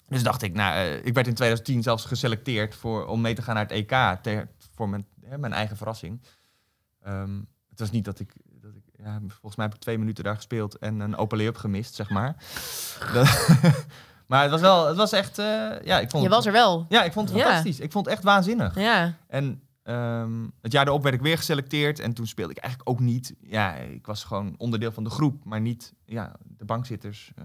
Dus 0.09 0.23
dacht 0.23 0.43
ik, 0.43 0.55
nou, 0.55 0.75
eh, 0.75 0.95
ik 1.05 1.15
werd 1.15 1.27
in 1.27 1.35
2010 1.35 1.83
zelfs 1.83 2.05
geselecteerd 2.05 2.75
voor, 2.75 3.07
om 3.07 3.21
mee 3.21 3.35
te 3.35 3.43
gaan 3.43 3.55
naar 3.55 3.63
het 3.69 3.73
EK, 3.73 4.19
ter- 4.23 4.49
voor 4.75 4.89
mijn, 4.89 5.07
hè, 5.25 5.39
mijn 5.39 5.53
eigen 5.53 5.77
verrassing. 5.77 6.23
Ehm, 7.03 7.39
het 7.79 7.81
was 7.81 7.91
niet 7.91 8.05
dat 8.05 8.21
ik, 8.21 8.33
dat 8.61 8.75
ik 8.75 8.83
ja, 9.05 9.19
volgens 9.29 9.57
mij 9.57 9.67
heb 9.67 9.75
ik 9.75 9.81
twee 9.81 9.99
minuten 9.99 10.25
daar 10.25 10.35
gespeeld 10.37 10.79
en 10.79 11.01
een 11.01 11.17
open 11.17 11.39
lay-up 11.39 11.57
gemist, 11.57 11.95
zeg 11.95 12.11
maar. 12.11 12.37
Dat- 13.13 13.49
maar 14.29 14.43
het 14.43 14.51
was 14.51 14.61
wel, 14.61 14.87
het 14.87 14.97
was 14.97 15.13
echt, 15.13 15.39
eh, 15.39 15.45
ja, 15.85 16.01
ik 16.01 16.11
vond 16.11 16.23
Je 16.23 16.29
was 16.29 16.47
er 16.47 16.53
wel. 16.53 16.87
ja, 16.89 17.03
ik 17.05 17.13
vond 17.13 17.29
het 17.29 17.39
Ja. 17.39 17.45
fantastisch. 17.45 17.81
Ik 17.81 17.93
vond 17.93 18.05
het 18.07 18.15
echt 18.15 18.25
waanzinnig. 18.25 18.75
Ja. 18.81 19.15
En 19.29 19.61
ehm, 19.83 20.47
het 20.63 20.73
jaar 20.73 20.87
erop 20.87 21.03
werd 21.03 21.15
ik 21.15 21.21
weer 21.21 21.37
geselecteerd 21.37 21.99
en 22.01 22.13
toen 22.13 22.27
speelde 22.27 22.53
ik 22.53 22.59
eigenlijk 22.59 22.91
ook 22.91 23.01
niet. 23.01 23.35
Ja, 23.41 23.75
ik 23.75 24.07
was 24.07 24.25
gewoon 24.25 24.55
onderdeel 24.59 24.93
van 24.93 25.05
de 25.05 25.11
groep, 25.11 25.45
maar 25.45 25.61
niet, 25.61 25.95
ja, 26.05 26.33
de 26.57 26.65
bankzitters 26.65 27.33
eh, 27.37 27.45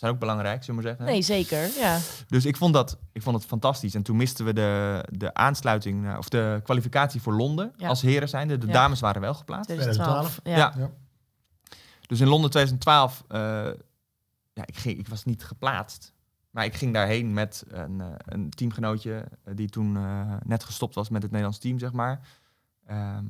zijn 0.00 0.12
ook 0.12 0.18
belangrijk, 0.18 0.64
zullen 0.64 0.80
we 0.80 0.86
maar 0.88 0.96
zeggen. 0.96 1.14
Nee, 1.14 1.22
zeker. 1.22 1.68
Ja. 1.80 1.98
Dus 2.28 2.44
ik 2.44 2.56
vond, 2.56 2.74
dat, 2.74 2.98
ik 3.12 3.22
vond 3.22 3.36
het 3.36 3.44
fantastisch. 3.46 3.94
En 3.94 4.02
toen 4.02 4.16
misten 4.16 4.44
we 4.44 4.52
de, 4.52 5.04
de 5.12 5.34
aansluiting, 5.34 6.02
naar- 6.02 6.18
of 6.18 6.28
de 6.28 6.60
kwalificatie 6.64 7.22
voor 7.22 7.32
Londen 7.34 7.72
Ja. 7.76 7.88
als 7.88 8.02
heren 8.02 8.28
zijnde. 8.28 8.58
De 8.58 8.66
Ja. 8.66 8.72
dames 8.72 9.00
waren 9.00 9.20
wel 9.20 9.34
geplaatst. 9.34 9.64
2012. 9.68 10.40
Ja. 10.44 10.56
Ja. 10.56 10.90
Dus 12.06 12.20
in 12.20 12.28
Londen 12.28 12.50
2012, 12.50 13.24
eh, 13.28 13.38
ja, 14.52 14.62
ik, 14.66 14.76
ging, 14.76 14.98
ik 14.98 15.08
was 15.08 15.24
niet 15.24 15.44
geplaatst. 15.44 16.12
Maar 16.50 16.64
ik 16.64 16.74
ging 16.74 16.94
daarheen 16.94 17.32
met 17.32 17.64
een, 17.68 18.00
eh, 18.00 18.06
een 18.18 18.50
teamgenootje 18.50 19.24
eh, 19.44 19.54
die 19.56 19.68
toen 19.68 19.96
eh, 19.96 20.34
net 20.44 20.64
gestopt 20.64 20.94
was 20.94 21.08
met 21.08 21.22
het 21.22 21.30
Nederlands 21.30 21.60
team, 21.60 21.78
zeg 21.78 21.92
maar. 21.92 22.20
Ehm, 22.86 23.24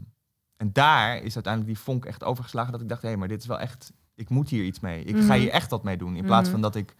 en 0.57 0.73
daar 0.73 1.17
is 1.17 1.35
uiteindelijk 1.35 1.75
die 1.75 1.85
vonk 1.85 2.05
echt 2.05 2.25
overgeslagen 2.25 2.73
dat 2.73 2.81
ik 2.81 2.89
dacht, 2.89 3.03
hé, 3.03 3.17
maar 3.17 3.29
dit 3.29 3.41
is 3.41 3.47
wel 3.47 3.59
echt, 3.59 3.93
ik 4.21 4.29
moet 4.29 4.49
hier 4.49 4.65
iets 4.65 4.81
mee. 4.81 5.05
Ik 5.05 5.17
ga 5.17 5.23
Mhm. 5.23 5.33
hier 5.33 5.51
echt 5.51 5.71
wat 5.71 5.83
mee 5.85 5.97
doen. 5.97 6.17
In 6.17 6.25
plaats 6.25 6.43
Mhm. 6.43 6.51
van 6.51 6.61
dat 6.61 6.75
ik 6.77 6.95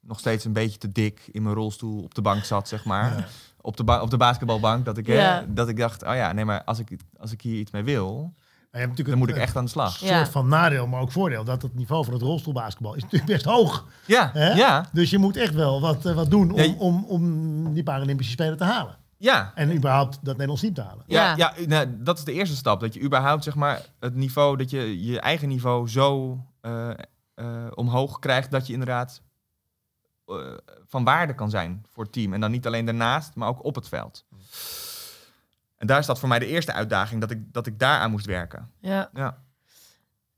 nog 0.00 0.18
steeds 0.18 0.44
een 0.44 0.52
beetje 0.52 0.78
te 0.78 0.92
dik 0.92 1.28
in 1.32 1.42
mijn 1.42 1.54
rolstoel 1.54 2.02
op 2.02 2.14
de 2.14 2.22
bank 2.22 2.44
zat, 2.44 2.68
zeg 2.68 2.84
maar. 2.84 3.16
Ja. 3.18 3.24
Op, 3.60 3.76
de 3.76 4.00
op 4.00 4.10
de 4.10 4.16
basketbalbank. 4.16 4.84
Dat 4.84 4.96
ik, 4.98 5.06
hè, 5.06 5.52
dat 5.54 5.68
ik 5.68 5.76
dacht, 5.76 6.02
oh 6.06 6.14
ja, 6.14 6.32
nee, 6.32 6.44
maar 6.44 6.64
als 6.64 6.78
ik, 6.78 6.96
als 7.18 7.32
ik 7.32 7.40
hier 7.40 7.58
iets 7.58 7.70
mee 7.70 7.82
wil, 7.84 8.14
Maar 8.70 8.80
je 8.80 8.86
hebt 8.86 8.98
natuurlijk 8.98 9.08
dan 9.08 9.18
moet 9.18 9.28
ik 9.28 9.36
echt 9.48 9.56
aan 9.56 9.64
de 9.64 9.70
slag. 9.70 10.00
een 10.00 10.06
Ja. 10.08 10.16
soort 10.18 10.28
van 10.28 10.48
nadeel, 10.48 10.86
maar 10.86 11.00
ook 11.00 11.12
voordeel. 11.12 11.44
Dat 11.44 11.62
het 11.62 11.74
niveau 11.74 12.04
van 12.04 12.12
het 12.12 12.22
rolstoelbasketbal 12.22 12.94
is 12.94 13.02
natuurlijk 13.02 13.30
best 13.32 13.44
hoog. 13.44 13.86
Ja, 14.06 14.30
ja. 14.34 14.88
Dus 14.92 15.10
je 15.10 15.18
moet 15.18 15.36
echt 15.36 15.54
wel 15.54 15.80
wat, 15.80 16.06
eh, 16.06 16.14
wat 16.14 16.30
doen 16.30 16.50
om, 16.50 16.60
Ja, 16.60 16.74
om, 16.78 17.04
om 17.04 17.74
die 17.74 17.82
Paralympische 17.82 18.32
Spelen 18.32 18.56
te 18.56 18.64
halen. 18.64 18.96
Ja, 19.18 19.52
En 19.54 19.74
überhaupt 19.74 20.18
dat 20.22 20.36
Nederlands 20.36 20.74
te 20.74 20.82
halen. 20.82 21.04
Ja, 21.06 21.36
Ja. 21.36 21.54
ja. 21.56 21.66
nou, 21.66 22.02
dat 22.02 22.18
is 22.18 22.24
de 22.24 22.32
eerste 22.32 22.56
stap. 22.56 22.80
Dat 22.80 22.94
je 22.94 23.00
überhaupt 23.00 23.44
zeg 23.44 23.54
maar, 23.54 23.86
het 24.00 24.14
niveau, 24.14 24.56
dat 24.56 24.70
je 24.70 25.04
je 25.04 25.20
eigen 25.20 25.48
niveau 25.48 25.88
zo 25.88 26.38
eh, 26.60 26.90
eh, 27.34 27.66
omhoog 27.74 28.18
krijgt 28.18 28.50
dat 28.50 28.66
je 28.66 28.72
inderdaad 28.72 29.22
eh, 30.26 30.36
van 30.86 31.04
waarde 31.04 31.34
kan 31.34 31.50
zijn 31.50 31.86
voor 31.88 32.02
het 32.04 32.12
team. 32.12 32.32
En 32.32 32.40
dan 32.40 32.50
niet 32.50 32.66
alleen 32.66 32.84
daarnaast, 32.84 33.34
maar 33.34 33.48
ook 33.48 33.64
op 33.64 33.74
het 33.74 33.88
veld. 33.88 34.24
En 35.76 35.86
daar 35.86 35.98
is 35.98 36.06
dat 36.06 36.18
voor 36.18 36.28
mij 36.28 36.38
de 36.38 36.46
eerste 36.46 36.72
uitdaging, 36.72 37.20
dat 37.20 37.30
ik, 37.30 37.52
dat 37.52 37.66
ik 37.66 37.78
daaraan 37.78 38.10
moest 38.10 38.26
werken. 38.26 38.70
Ja. 38.80 39.10
Ja. 39.14 39.42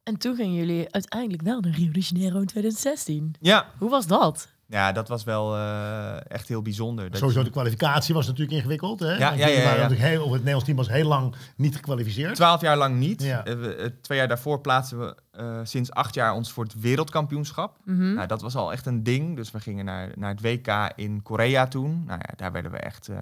En 0.03 0.16
toen 0.16 0.35
gingen 0.37 0.55
jullie 0.55 0.93
uiteindelijk 0.93 1.43
wel 1.43 1.61
naar 1.61 1.73
Rio 1.73 1.90
de 1.93 2.01
Janeiro 2.01 2.40
in 2.40 2.47
2016. 2.47 3.35
Ja, 3.40 3.66
Hoe 3.79 3.90
was 3.90 4.07
dat? 4.07 4.49
Ja 4.70 4.92
dat 4.92 5.09
was 5.09 5.24
wel 5.24 5.56
eh, 5.56 6.30
echt 6.30 6.48
heel 6.48 6.62
bijzonder. 6.62 7.11
Dat 7.11 7.18
Sowieso 7.20 7.42
de 7.42 7.50
kwalificatie 7.50 8.14
was 8.14 8.26
natuurlijk 8.26 8.56
ingewikkeld. 8.56 9.00
Hè? 9.00 9.12
Ja, 9.12 9.33
ja, 9.33 9.46
ja, 9.46 9.74
ja. 9.74 9.88
heel, 9.90 10.18
of 10.18 10.26
het 10.26 10.33
Nederlands 10.33 10.64
team 10.64 10.76
was 10.76 10.88
heel 10.88 11.06
lang 11.09 11.35
niet 11.56 11.74
gekwalificeerd. 11.74 12.35
Twaalf 12.35 12.61
jaar 12.61 12.76
lang 12.76 12.96
niet. 12.98 13.22
Ja. 13.22 13.44
Eh, 13.44 13.54
we- 13.54 13.94
twee 14.00 14.18
jaar 14.18 14.28
daarvoor 14.28 14.61
plaatsen 14.61 14.98
we 14.98 15.14
eh, 15.30 15.61
sinds 15.62 15.90
acht 15.90 16.14
jaar 16.14 16.35
ons 16.35 16.52
voor 16.52 16.64
het 16.64 16.80
wereldkampioenschap. 16.80 17.78
Mhm. 17.85 18.14
Nou, 18.14 18.26
dat 18.26 18.42
was 18.42 18.56
al 18.56 18.72
echt 18.72 18.87
een 18.87 19.02
ding. 19.02 19.37
Dus 19.37 19.50
we 19.50 19.61
gingen 19.61 19.85
naar, 19.85 20.11
naar 20.14 20.30
het 20.30 20.40
WK 20.40 20.92
in 20.96 21.22
Korea 21.22 21.66
toen. 21.68 22.04
Nou 22.06 22.18
ja, 22.22 22.33
daar 22.37 22.52
werden 22.52 22.70
we 22.70 22.78
echt 22.78 23.09
eh 23.09 23.16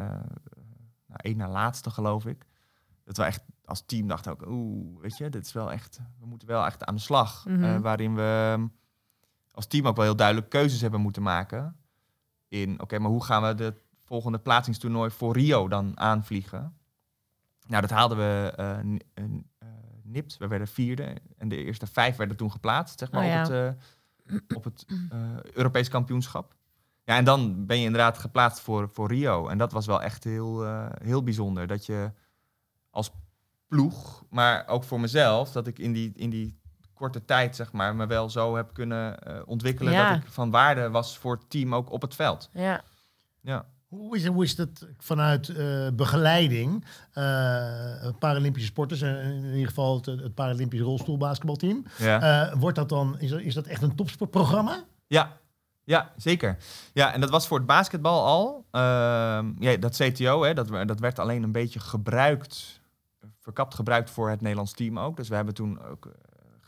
nou, 1.07 1.21
één 1.21 1.37
na 1.37 1.49
laatste, 1.49 1.91
geloof 1.91 2.27
ik. 2.27 2.45
Dat 3.05 3.17
we 3.17 3.23
echt 3.23 3.41
als 3.65 3.83
team 3.87 4.09
dachten 4.09 4.33
ook, 4.33 4.45
oeh, 4.49 5.01
weet 5.01 5.17
je, 5.19 5.29
dit 5.29 5.47
is 5.47 5.53
wel 5.53 5.73
echt, 5.73 6.01
we 6.21 6.27
moeten 6.27 6.49
wel 6.49 6.65
echt 6.67 6.85
aan 6.85 6.95
de 6.95 7.01
slag. 7.01 7.45
Eh, 7.65 7.77
waarin 7.81 8.15
we 8.15 8.57
als 9.59 9.67
team 9.67 9.87
ook 9.87 9.97
wel 9.97 10.05
heel 10.05 10.17
duidelijk 10.17 10.49
keuzes 10.49 10.81
hebben 10.81 11.01
moeten 11.01 11.23
maken. 11.23 11.77
In, 12.49 12.81
oké, 12.81 12.99
maar 12.99 13.11
hoe 13.11 13.25
gaan 13.25 13.43
we 13.43 13.55
de 13.55 13.75
volgende 14.05 14.39
plaatsingstoernooi 14.39 15.11
voor 15.11 15.33
Rio 15.37 15.69
dan 15.69 15.99
aanvliegen? 15.99 16.77
Nou, 17.67 17.81
dat 17.81 17.91
haalden 17.91 18.17
we 18.19 18.53
eh, 18.57 18.79
n- 18.79 19.01
een, 19.15 19.47
eh, 19.59 19.69
nipt. 20.03 20.37
We 20.37 20.47
werden 20.47 20.69
vierde. 20.69 21.17
En 21.37 21.49
de 21.49 21.65
eerste 21.65 21.87
vijf 21.87 22.17
werden 22.17 22.37
toen 22.37 22.51
geplaatst, 22.51 22.99
zeg 22.99 23.11
maar, 23.11 23.23
Oh 23.25 23.29
ja. 23.29 23.43
op 23.43 23.49
het, 23.49 23.77
eh, 24.51 24.57
op 24.57 24.65
het 24.65 24.87
eh, 25.11 25.19
Europees 25.53 25.89
kampioenschap. 25.89 26.55
Ja, 27.05 27.17
en 27.17 27.25
dan 27.25 27.67
ben 27.67 27.79
je 27.79 27.85
inderdaad 27.85 28.19
geplaatst 28.19 28.61
voor, 28.61 28.89
voor 28.89 29.09
Rio. 29.09 29.49
En 29.49 29.59
dat 29.59 29.73
was 29.73 29.87
wel 29.87 30.03
echt 30.03 30.25
heel, 30.25 30.65
eh, 30.65 30.87
heel 31.03 31.23
bijzonder. 31.23 31.67
Dat 31.67 31.87
je 31.87 32.13
als 32.91 33.11
ploeg, 33.67 34.25
maar 34.31 34.67
ook 34.69 34.85
voor 34.85 35.01
mezelf, 35.01 35.53
dat 35.53 35.67
ik 35.67 35.79
in 35.79 35.93
die, 35.93 36.13
in 36.15 36.31
die 36.31 36.58
korte 36.99 37.25
tijd, 37.25 37.57
zeg 37.57 37.73
maar, 37.73 37.97
me 37.97 38.07
wel 38.07 38.31
zo 38.31 38.57
heb 38.57 38.75
kunnen 38.75 39.19
eh, 39.19 39.35
ontwikkelen 39.47 39.93
Ja. 39.93 40.13
dat 40.13 40.23
ik 40.23 40.29
van 40.31 40.51
waarde 40.51 40.91
was 40.91 41.19
voor 41.19 41.35
het 41.35 41.51
team 41.51 41.75
ook 41.75 41.93
op 41.93 42.03
het 42.03 42.15
veld. 42.15 42.51
Ja. 42.53 42.81
Ja. 43.41 43.65
Hoe 43.89 44.17
is, 44.17 44.27
hoe 44.27 44.45
is 44.45 44.57
dat 44.57 44.87
vanuit 44.99 45.49
eh, 45.49 45.89
begeleiding, 45.93 46.85
eh, 47.13 47.23
Paralympische 48.19 48.69
sporters, 48.69 49.03
en 49.03 49.17
in 49.19 49.53
ieder 49.53 49.69
geval 49.69 49.97
het, 49.97 50.07
het 50.07 50.35
Paralympisch 50.35 50.81
rolstoelbasketbalteam? 50.81 51.85
Ja. 51.99 52.49
Eh, 52.51 52.59
wordt 52.59 52.77
dat 52.77 52.89
dan, 52.89 53.19
is 53.19 53.31
dat, 53.31 53.41
is 53.41 53.55
dat 53.55 53.67
echt 53.67 53.83
een 53.83 53.95
topsportprogramma? 53.95 54.85
Ja, 55.07 55.37
ja, 55.85 56.13
zeker. 56.17 56.57
Ja, 56.93 57.13
en 57.13 57.21
dat 57.21 57.31
was 57.31 57.47
voor 57.47 57.59
het 57.59 57.67
basketbal 57.67 58.25
al. 58.27 58.67
Ehm, 58.71 59.47
ja, 59.59 59.77
dat 59.77 59.97
CTO, 59.97 60.43
hè, 60.43 60.55
dat, 60.55 60.69
dat 60.89 61.01
werd 61.01 61.19
alleen 61.19 61.43
een 61.43 61.53
beetje 61.53 61.81
gebruikt, 61.81 62.81
verkapt 63.41 63.75
gebruikt 63.75 64.11
voor 64.11 64.31
het 64.31 64.41
Nederlands 64.41 64.73
team 64.73 64.99
ook. 64.99 65.17
Dus 65.17 65.29
we 65.29 65.35
hebben 65.35 65.55
toen 65.55 65.85
ook 65.85 66.09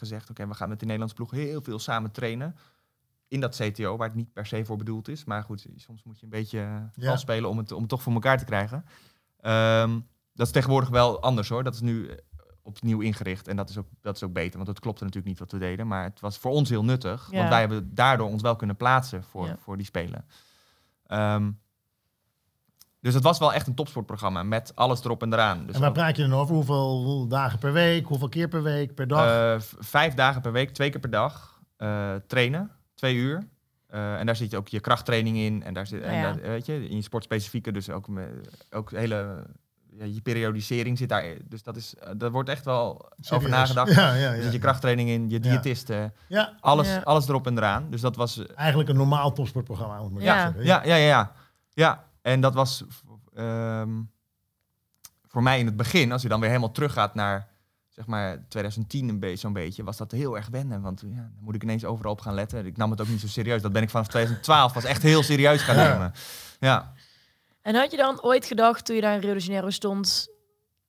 gezegd, 0.00 0.30
oké, 0.30 0.46
we 0.48 0.54
gaan 0.54 0.68
met 0.68 0.78
de 0.78 0.84
Nederlandse 0.84 1.16
ploeg 1.16 1.30
heel 1.30 1.62
veel 1.62 1.78
samen 1.78 2.10
trainen. 2.10 2.56
In 3.28 3.40
dat 3.40 3.56
CTO, 3.56 3.96
waar 3.96 4.06
het 4.08 4.16
niet 4.16 4.32
per 4.32 4.46
se 4.46 4.64
voor 4.64 4.76
bedoeld 4.76 5.08
is. 5.08 5.24
Maar 5.24 5.42
goed, 5.42 5.66
soms 5.76 6.02
moet 6.02 6.18
je 6.18 6.24
een 6.24 6.30
beetje 6.30 6.58
eh, 6.60 6.82
Ja. 6.94 7.16
spelen 7.16 7.50
om 7.50 7.58
het, 7.58 7.72
om 7.72 7.80
het 7.80 7.88
toch 7.88 8.02
voor 8.02 8.12
elkaar 8.12 8.38
te 8.38 8.44
krijgen. 8.44 8.84
Ehm, 9.40 10.00
dat 10.34 10.46
is 10.46 10.52
tegenwoordig 10.52 10.88
wel 10.88 11.22
anders 11.22 11.48
hoor. 11.48 11.64
Dat 11.64 11.74
is 11.74 11.80
nu 11.80 12.06
eh, 12.08 12.16
opnieuw 12.62 13.00
ingericht. 13.00 13.48
En 13.48 13.56
dat 13.56 13.68
is, 13.70 13.78
ook, 13.78 13.86
dat 14.00 14.16
is 14.16 14.22
ook 14.22 14.32
beter, 14.32 14.56
want 14.56 14.68
het 14.68 14.80
klopte 14.80 15.04
natuurlijk 15.04 15.30
niet 15.30 15.38
wat 15.38 15.52
we 15.52 15.58
deden. 15.58 15.86
Maar 15.86 16.04
het 16.04 16.20
was 16.20 16.38
voor 16.38 16.50
ons 16.50 16.68
heel 16.68 16.84
nuttig. 16.84 17.28
Ja. 17.30 17.36
Want 17.36 17.48
wij 17.48 17.60
hebben 17.60 17.94
daardoor 17.94 18.28
ons 18.28 18.42
wel 18.42 18.56
kunnen 18.56 18.76
plaatsen 18.76 19.24
voor, 19.24 19.46
Ja. 19.46 19.56
voor 19.58 19.76
die 19.76 19.86
spelen. 19.86 20.24
Ehm, 21.06 21.50
dus 23.00 23.14
het 23.14 23.22
was 23.22 23.38
wel 23.38 23.52
echt 23.52 23.66
een 23.66 23.74
topsportprogramma 23.74 24.42
met 24.42 24.72
alles 24.76 25.04
erop 25.04 25.22
en 25.22 25.32
eraan. 25.32 25.66
Dus 25.66 25.74
en 25.74 25.80
waar 25.80 25.88
ook, 25.88 25.94
praat 25.94 26.16
je 26.16 26.22
dan 26.28 26.38
over? 26.38 26.54
Hoeveel, 26.54 27.26
dagen 27.28 27.58
per 27.58 27.72
week? 27.72 28.06
Hoeveel 28.06 28.28
keer 28.28 28.48
per 28.48 28.62
week? 28.62 28.94
Per 28.94 29.06
dag? 29.08 29.26
eh, 29.26 29.60
vijf 29.78 30.14
dagen 30.14 30.40
per 30.42 30.52
week, 30.52 30.70
twee 30.70 30.90
keer 30.90 31.00
per 31.00 31.10
dag 31.10 31.60
eh, 31.76 32.14
trainen, 32.26 32.70
twee 32.94 33.14
uur. 33.14 33.48
Eh, 33.86 34.18
en 34.18 34.26
daar 34.26 34.36
zit 34.36 34.54
ook 34.54 34.68
je 34.68 34.80
krachttraining 34.80 35.36
in. 35.36 35.62
En 35.62 35.74
daar 35.74 35.86
zit, 35.86 36.02
en 36.02 36.14
Ja. 36.14 36.22
daar, 36.22 36.40
weet 36.42 36.66
je, 36.66 36.88
in 36.88 36.96
je 36.96 37.02
sportspecifieke, 37.02 37.72
dus 37.72 37.90
ook, 37.90 38.08
me, 38.08 38.40
ook 38.70 38.90
hele, 38.90 39.46
ja, 39.90 40.04
je 40.04 40.20
periodisering 40.20 40.98
zit 40.98 41.08
daar. 41.08 41.24
Dus 41.44 41.62
dat 41.62 41.76
is, 41.76 41.94
daar 42.16 42.30
wordt 42.30 42.48
echt 42.48 42.64
wel 42.64 43.08
over 43.30 43.48
nagedacht. 43.50 43.94
Ja, 43.94 44.14
ja, 44.14 44.32
Er 44.34 44.42
zit 44.42 44.52
je 44.52 44.58
krachttraining 44.58 45.08
in, 45.08 45.28
je 45.30 45.40
diëtisten, 45.40 46.12
ja, 46.28 46.52
alles, 46.60 46.88
Ja. 46.88 47.00
alles 47.04 47.28
erop 47.28 47.46
en 47.46 47.56
eraan. 47.56 47.86
Dus 47.90 48.00
dat 48.00 48.16
was 48.16 48.46
eigenlijk 48.54 48.88
een 48.88 48.96
normaal 48.96 49.32
topsportprogramma. 49.32 50.02
Moet 50.02 50.18
ik 50.20 50.22
Ja. 50.26 50.40
zeggen. 50.40 50.64
Ja, 50.64 50.84
ja, 50.84 50.94
ja, 50.96 51.32
ja. 51.70 52.04
En 52.22 52.40
dat 52.40 52.54
was 52.54 52.85
ehm, 53.35 54.02
voor 55.26 55.42
mij 55.42 55.59
in 55.59 55.66
het 55.66 55.76
begin, 55.76 56.12
als 56.12 56.22
je 56.22 56.28
dan 56.28 56.40
weer 56.40 56.48
helemaal 56.48 56.72
teruggaat 56.72 57.14
naar 57.14 57.48
zeg 57.88 58.06
maar 58.06 58.44
2010 58.48 59.09
een 59.09 59.20
beetje, 59.20 59.37
zo'n 59.37 59.52
beetje, 59.52 59.85
was 59.85 59.96
dat 59.96 60.11
heel 60.12 60.37
erg 60.37 60.48
wennen. 60.48 60.80
Want 60.80 61.00
ja, 61.00 61.16
dan 61.16 61.38
moet 61.40 61.54
ik 61.54 61.62
ineens 61.62 61.85
overal 61.85 62.12
op 62.12 62.20
gaan 62.20 62.35
letten. 62.35 62.66
Ik 62.66 62.76
nam 62.76 62.90
het 62.90 63.00
ook 63.00 63.09
niet 63.09 63.20
zo 63.20 63.26
serieus. 63.26 63.62
Dat 63.62 63.72
ben 63.72 63.83
ik 63.83 63.90
vanaf 63.90 64.09
2012 64.09 64.72
was 64.72 64.85
echt 64.85 65.02
heel 65.02 65.22
serieus 65.22 65.62
gaan 65.62 65.76
nemen. 65.76 66.12
Ja. 66.61 66.92
En 67.62 67.74
had 67.74 67.90
je 67.90 67.96
dan 67.96 68.22
ooit 68.22 68.44
gedacht, 68.44 68.85
toen 68.85 68.96
je 68.96 69.02
daar 69.02 69.14
in 69.14 69.20
Rio 69.20 69.35
de 69.35 69.40
Janeiro 69.40 69.70
stond, 69.70 70.28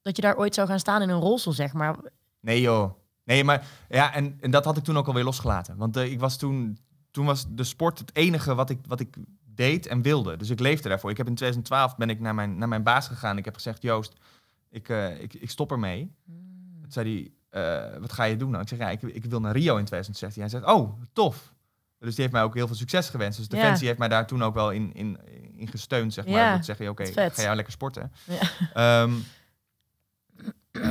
dat 0.02 0.16
je 0.16 0.22
daar 0.22 0.38
ooit 0.38 0.54
zou 0.56 0.68
gaan 0.68 0.80
staan 0.80 1.02
in 1.02 1.10
een 1.10 1.20
rolstoel, 1.20 1.54
zeg 1.54 1.74
maar? 1.74 1.96
Nee 2.40 2.62
joh. 2.62 2.92
Nee, 3.24 3.44
maar 3.44 3.68
ja, 3.90 4.14
en, 4.14 4.38
en 4.42 4.52
dat 4.52 4.66
had 4.66 4.78
ik 4.78 4.84
toen 4.84 4.98
ook 4.98 5.08
alweer 5.08 5.24
losgelaten. 5.24 5.78
Want 5.78 5.98
eh, 5.98 6.12
ik 6.12 6.20
was 6.20 6.38
toen, 6.38 6.78
toen 7.12 7.26
was 7.26 7.46
de 7.50 7.64
sport 7.64 8.00
het 8.00 8.16
enige 8.16 8.56
wat 8.56 8.70
ik, 8.70 8.80
wat 8.88 9.00
ik 9.00 9.16
deed 9.62 9.88
en 9.88 10.02
wilde. 10.02 10.38
Dus 10.38 10.50
ik 10.50 10.60
leefde 10.60 10.90
daarvoor. 10.90 11.10
Ik 11.10 11.18
heb 11.18 11.28
in 11.28 11.36
2012 11.36 11.96
ben 11.98 12.10
ik 12.10 12.20
naar 12.20 12.36
mijn, 12.36 12.58
naar 12.58 12.68
mijn 12.68 12.84
baas 12.84 13.08
gegaan. 13.08 13.38
Ik 13.38 13.46
heb 13.46 13.54
gezegd, 13.54 13.82
Joost, 13.82 14.14
ik, 14.70 14.90
eh, 14.90 15.22
ik, 15.22 15.34
ik 15.34 15.50
stop 15.50 15.72
ermee. 15.72 16.12
Toen 16.82 16.92
zei 16.92 17.32
hij, 17.50 17.92
eh, 17.94 18.00
wat 18.00 18.12
ga 18.14 18.24
je 18.24 18.38
doen 18.38 18.50
nou? 18.50 18.62
Ik 18.62 18.70
zeg, 18.70 18.80
ja, 18.80 18.90
ik, 18.90 19.02
ik 19.02 19.26
wil 19.26 19.40
naar 19.40 19.52
Rio 19.52 19.78
in 19.78 19.86
2016. 19.86 20.42
Hij 20.42 20.52
zegt, 20.52 20.66
oh, 20.66 21.02
tof. 21.14 21.54
Dus 22.00 22.10
die 22.16 22.22
heeft 22.22 22.34
mij 22.36 22.44
ook 22.44 22.54
heel 22.56 22.68
veel 22.68 22.76
succes 22.76 23.10
gewenst. 23.10 23.38
Dus. 23.38 23.48
Defensie 23.48 23.88
heeft 23.88 24.00
mij 24.00 24.08
daar 24.08 24.28
toen 24.28 24.44
ook 24.44 24.54
wel 24.54 24.72
in, 24.72 24.94
in, 24.94 25.18
in 25.56 25.68
gesteund, 25.68 26.14
zeg 26.14 26.26
maar. 26.26 26.34
Ja, 26.34 26.50
Door 26.50 26.60
te 26.60 26.66
zeggen, 26.66 26.90
oké, 26.90 27.06
ga 27.06 27.30
jij 27.36 27.56
lekker 27.56 27.74
sporten. 27.74 28.12
Ja. 28.24 28.40
Ehm, 28.74 29.14
eh, 30.72 30.82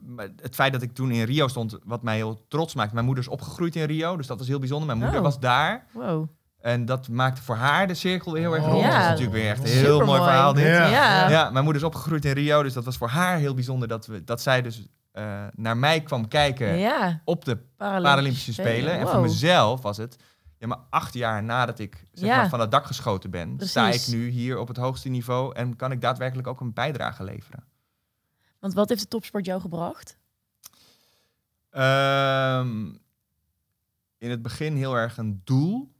maar 0.00 0.28
het 0.36 0.54
feit 0.54 0.72
dat 0.72 0.82
ik 0.82 0.94
toen 0.94 1.10
in 1.10 1.24
Rio 1.24 1.48
stond, 1.48 1.78
wat 1.84 2.02
mij 2.02 2.16
heel 2.16 2.44
trots 2.48 2.74
maakt. 2.74 2.92
Mijn 2.92 3.04
moeder 3.04 3.24
is 3.24 3.30
opgegroeid 3.30 3.76
in 3.76 3.84
Rio, 3.84 4.16
dus 4.16 4.26
dat 4.26 4.38
was 4.38 4.48
heel 4.48 4.58
bijzonder. 4.58 4.86
Mijn 4.86 4.98
moeder 4.98 5.18
Oh. 5.18 5.24
was 5.24 5.40
daar. 5.40 5.86
Wow. 5.92 6.28
En 6.62 6.84
dat 6.84 7.08
maakte 7.08 7.42
voor 7.42 7.56
haar 7.56 7.86
de 7.86 7.94
cirkel 7.94 8.32
weer 8.32 8.42
heel 8.42 8.54
erg 8.54 8.64
Oh. 8.64 8.70
rond. 8.70 8.82
Dat 8.84 8.92
is 8.92 8.98
Ja. 8.98 9.08
natuurlijk 9.08 9.32
weer 9.36 9.50
echt 9.50 9.58
een 9.60 9.66
heel 9.66 9.76
Supermooi. 9.76 10.06
mooi 10.06 10.20
verhaal 10.22 10.52
dit. 10.52 10.64
Ja. 10.66 10.86
Ja. 10.86 11.28
Ja, 11.30 11.50
mijn 11.50 11.64
moeder 11.64 11.82
is 11.82 11.88
opgegroeid 11.88 12.24
in 12.24 12.32
Rio, 12.32 12.62
dus 12.62 12.72
dat 12.72 12.84
was 12.84 12.96
voor 12.96 13.08
haar 13.08 13.36
heel 13.38 13.54
bijzonder 13.54 13.88
dat, 13.88 14.06
we, 14.06 14.24
dat 14.24 14.42
zij 14.42 14.62
dus 14.62 14.86
eh, 15.12 15.44
naar 15.54 15.76
mij 15.76 16.00
kwam 16.02 16.28
kijken 16.28 16.78
Ja. 16.78 17.20
op 17.24 17.44
de 17.44 17.56
Paralympische, 17.56 18.08
Paralympische 18.10 18.52
Spelen. 18.52 18.98
En 18.98 19.08
voor 19.08 19.20
mezelf 19.20 19.82
was 19.82 19.96
het, 19.96 20.16
ja, 20.58 20.66
maar 20.66 20.78
acht 20.90 21.14
jaar 21.14 21.42
nadat 21.42 21.78
ik 21.78 22.04
zeg 22.12 22.28
Ja. 22.28 22.36
maar, 22.36 22.48
van 22.48 22.60
het 22.60 22.70
dak 22.70 22.86
geschoten 22.86 23.30
ben, 23.30 23.56
sta 23.58 23.88
ik 23.88 24.06
nu 24.08 24.28
hier 24.28 24.58
op 24.58 24.68
het 24.68 24.76
hoogste 24.76 25.08
niveau 25.08 25.54
en 25.54 25.76
kan 25.76 25.92
ik 25.92 26.00
daadwerkelijk 26.00 26.48
ook 26.48 26.60
een 26.60 26.72
bijdrage 26.72 27.24
leveren. 27.24 27.64
Want 28.60 28.74
wat 28.74 28.88
heeft 28.88 29.00
de 29.00 29.08
topsport 29.08 29.46
jou 29.46 29.60
gebracht? 29.60 30.16
Ehm, 31.70 32.84
in 34.18 34.30
het 34.30 34.42
begin 34.42 34.76
heel 34.76 34.94
erg 34.94 35.16
een 35.16 35.40
doel. 35.44 35.91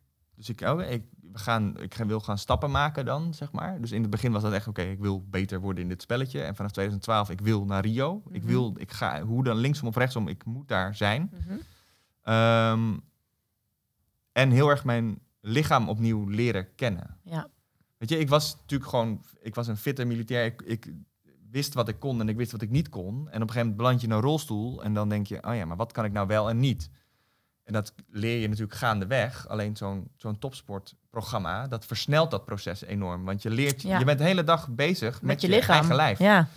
Dus 0.46 0.48
ik, 0.56 0.60
oh, 0.60 0.80
ik, 0.90 1.02
we 1.32 1.38
gaan, 1.38 1.80
ik 1.80 1.94
wil 1.94 2.20
gaan 2.20 2.38
stappen 2.38 2.70
maken 2.70 3.04
dan, 3.04 3.34
zeg 3.34 3.52
maar. 3.52 3.80
Dus 3.80 3.92
in 3.92 4.00
het 4.02 4.10
begin 4.10 4.32
was 4.32 4.42
dat 4.42 4.52
echt, 4.52 4.68
oké, 4.68 4.82
ik 4.82 4.98
wil 4.98 5.24
beter 5.30 5.60
worden 5.60 5.82
in 5.82 5.88
dit 5.88 6.02
spelletje. 6.02 6.40
En 6.42 6.56
vanaf 6.56 6.70
2012, 6.70 7.30
ik 7.30 7.40
wil 7.40 7.64
naar 7.64 7.82
Rio. 7.84 8.22
Ik 8.30 8.42
Mhm. 8.42 8.50
wil, 8.50 8.74
ik 8.76 8.90
ga, 8.92 9.22
hoe 9.22 9.44
dan 9.44 9.56
linksom 9.56 9.88
of 9.88 9.96
rechtsom, 9.96 10.28
ik 10.28 10.44
moet 10.44 10.68
daar 10.68 10.94
zijn. 10.96 11.30
Ehm, 12.22 12.96
en 14.32 14.50
heel 14.50 14.68
erg 14.68 14.84
mijn 14.84 15.18
lichaam 15.40 15.88
opnieuw 15.88 16.28
leren 16.28 16.74
kennen. 16.74 17.16
Ja. 17.24 17.48
Weet 17.98 18.08
je, 18.08 18.18
ik 18.18 18.28
was 18.28 18.56
natuurlijk 18.60 18.90
gewoon, 18.90 19.22
ik 19.40 19.54
was 19.54 19.66
een 19.66 19.76
fitte 19.76 20.04
militair. 20.04 20.44
Ik, 20.44 20.62
ik 20.62 20.92
wist 21.50 21.74
wat 21.74 21.88
ik 21.88 21.98
kon 22.00 22.20
en 22.20 22.28
ik 22.28 22.36
wist 22.36 22.52
wat 22.52 22.62
ik 22.62 22.70
niet 22.70 22.88
kon. 22.88 23.14
En 23.14 23.18
op 23.18 23.26
een 23.26 23.32
gegeven 23.40 23.58
moment 23.58 23.76
beland 23.76 24.00
je 24.00 24.06
in 24.06 24.12
een 24.12 24.20
rolstoel 24.20 24.82
en 24.82 24.94
dan 24.94 25.08
denk 25.08 25.26
je, 25.26 25.42
oh 25.46 25.54
ja, 25.54 25.64
maar 25.64 25.76
wat 25.76 25.92
kan 25.92 26.04
ik 26.04 26.12
nou 26.12 26.26
wel 26.26 26.48
en 26.48 26.58
niet? 26.60 26.90
En 27.64 27.72
dat 27.72 27.92
leer 28.10 28.38
je 28.40 28.48
natuurlijk 28.48 28.78
gaandeweg. 28.78 29.48
Alleen 29.48 29.76
zo'n 29.76 30.08
zo'n 30.16 30.38
topsportprogramma, 30.38 31.66
dat 31.68 31.86
versnelt 31.86 32.30
dat 32.30 32.44
proces 32.44 32.82
enorm. 32.84 33.24
Want 33.24 33.42
je 33.42 33.50
leert, 33.50 33.82
Ja. 33.82 33.98
je 33.98 34.04
bent 34.04 34.18
de 34.18 34.24
hele 34.24 34.44
dag 34.44 34.68
bezig 34.68 35.12
met, 35.12 35.22
Met, 35.22 35.40
je, 35.40 35.48
lichaam. 35.48 35.74
eigen 35.76 35.94
lijf. 35.94 36.18
Ja. 36.18 36.48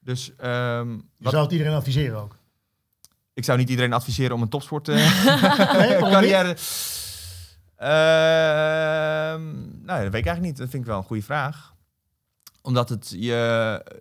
Dus 0.00 0.32
ehm, 0.36 0.90
Je 0.90 1.02
wat, 1.16 1.32
zou 1.32 1.42
het 1.44 1.52
iedereen 1.52 1.74
adviseren 1.74 2.18
ook. 2.20 2.36
ik 3.34 3.44
zou 3.44 3.58
niet 3.58 3.68
iedereen 3.68 3.92
adviseren 3.92 4.34
om 4.34 4.42
een 4.42 4.48
topsport 4.48 4.86
Nee, 4.86 5.04
waarom 5.06 6.02
niet? 6.02 6.10
carrière. 6.12 6.56
Ehm, 7.76 9.42
nou, 9.84 10.02
dat 10.02 10.12
weet 10.12 10.20
ik 10.20 10.26
eigenlijk 10.26 10.40
niet. 10.40 10.56
Dat 10.56 10.68
vind 10.68 10.82
ik 10.82 10.88
wel 10.88 10.98
een 10.98 11.04
goede 11.04 11.22
vraag. 11.22 11.74
Omdat 12.62 12.88
het 12.88 13.14
je 13.18 13.34
eh, 13.84 13.96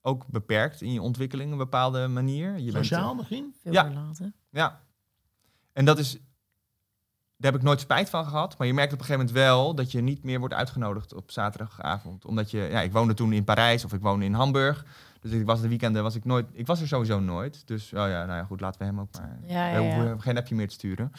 ook 0.00 0.26
beperkt 0.26 0.80
in 0.80 0.92
je 0.92 1.02
ontwikkeling 1.02 1.46
op 1.52 1.52
een 1.58 1.64
bepaalde 1.64 2.06
manier. 2.06 2.58
Je 2.58 2.72
bent, 2.72 2.84
Sociaal 2.86 3.10
eh, 3.10 3.16
misschien? 3.16 3.54
Veel 3.62 3.72
Ja. 3.72 3.84
verlaten. 3.84 4.34
ja. 4.50 4.80
En 5.78 5.84
dat 5.84 5.98
is... 5.98 6.12
Daar 7.36 7.52
heb 7.52 7.60
ik 7.60 7.66
nooit 7.66 7.80
spijt 7.80 8.10
van 8.10 8.24
gehad. 8.24 8.58
Maar 8.58 8.66
je 8.66 8.74
merkt 8.74 8.92
op 8.92 8.98
een 8.98 9.04
gegeven 9.04 9.26
moment 9.26 9.44
wel 9.46 9.74
dat 9.74 9.92
je 9.92 10.00
niet 10.00 10.24
meer 10.24 10.38
wordt 10.38 10.54
uitgenodigd 10.54 11.14
op 11.14 11.30
zaterdagavond. 11.30 12.24
Omdat 12.24 12.50
je... 12.50 12.58
Ja, 12.58 12.80
ik 12.80 12.92
woonde 12.92 13.14
toen 13.14 13.32
in 13.32 13.44
Parijs 13.44 13.84
of 13.84 13.92
ik 13.92 14.00
woonde 14.00 14.24
in 14.24 14.34
Hamburg. 14.34 14.84
Dus 15.20 15.32
ik 15.32 15.46
was 15.46 15.60
de 15.60 15.68
weekenden 15.68 16.02
was 16.02 16.14
ik 16.14 16.24
nooit... 16.24 16.46
Ik 16.52 16.66
was 16.66 16.80
er 16.80 16.88
sowieso 16.88 17.20
nooit. 17.20 17.66
Dus 17.66 17.92
oh 17.92 18.08
ja, 18.08 18.24
nou 18.24 18.38
ja, 18.38 18.44
goed, 18.44 18.60
laten 18.60 18.80
we 18.80 18.86
hem 18.86 19.00
ook 19.00 19.08
maar... 19.18 19.38
Ja, 19.46 19.72
we 19.72 19.80
ja, 19.80 19.80
hoeven 19.80 20.04
ja. 20.04 20.16
geen 20.18 20.36
appje 20.36 20.54
meer 20.54 20.68
te 20.68 20.74
sturen. 20.74 21.12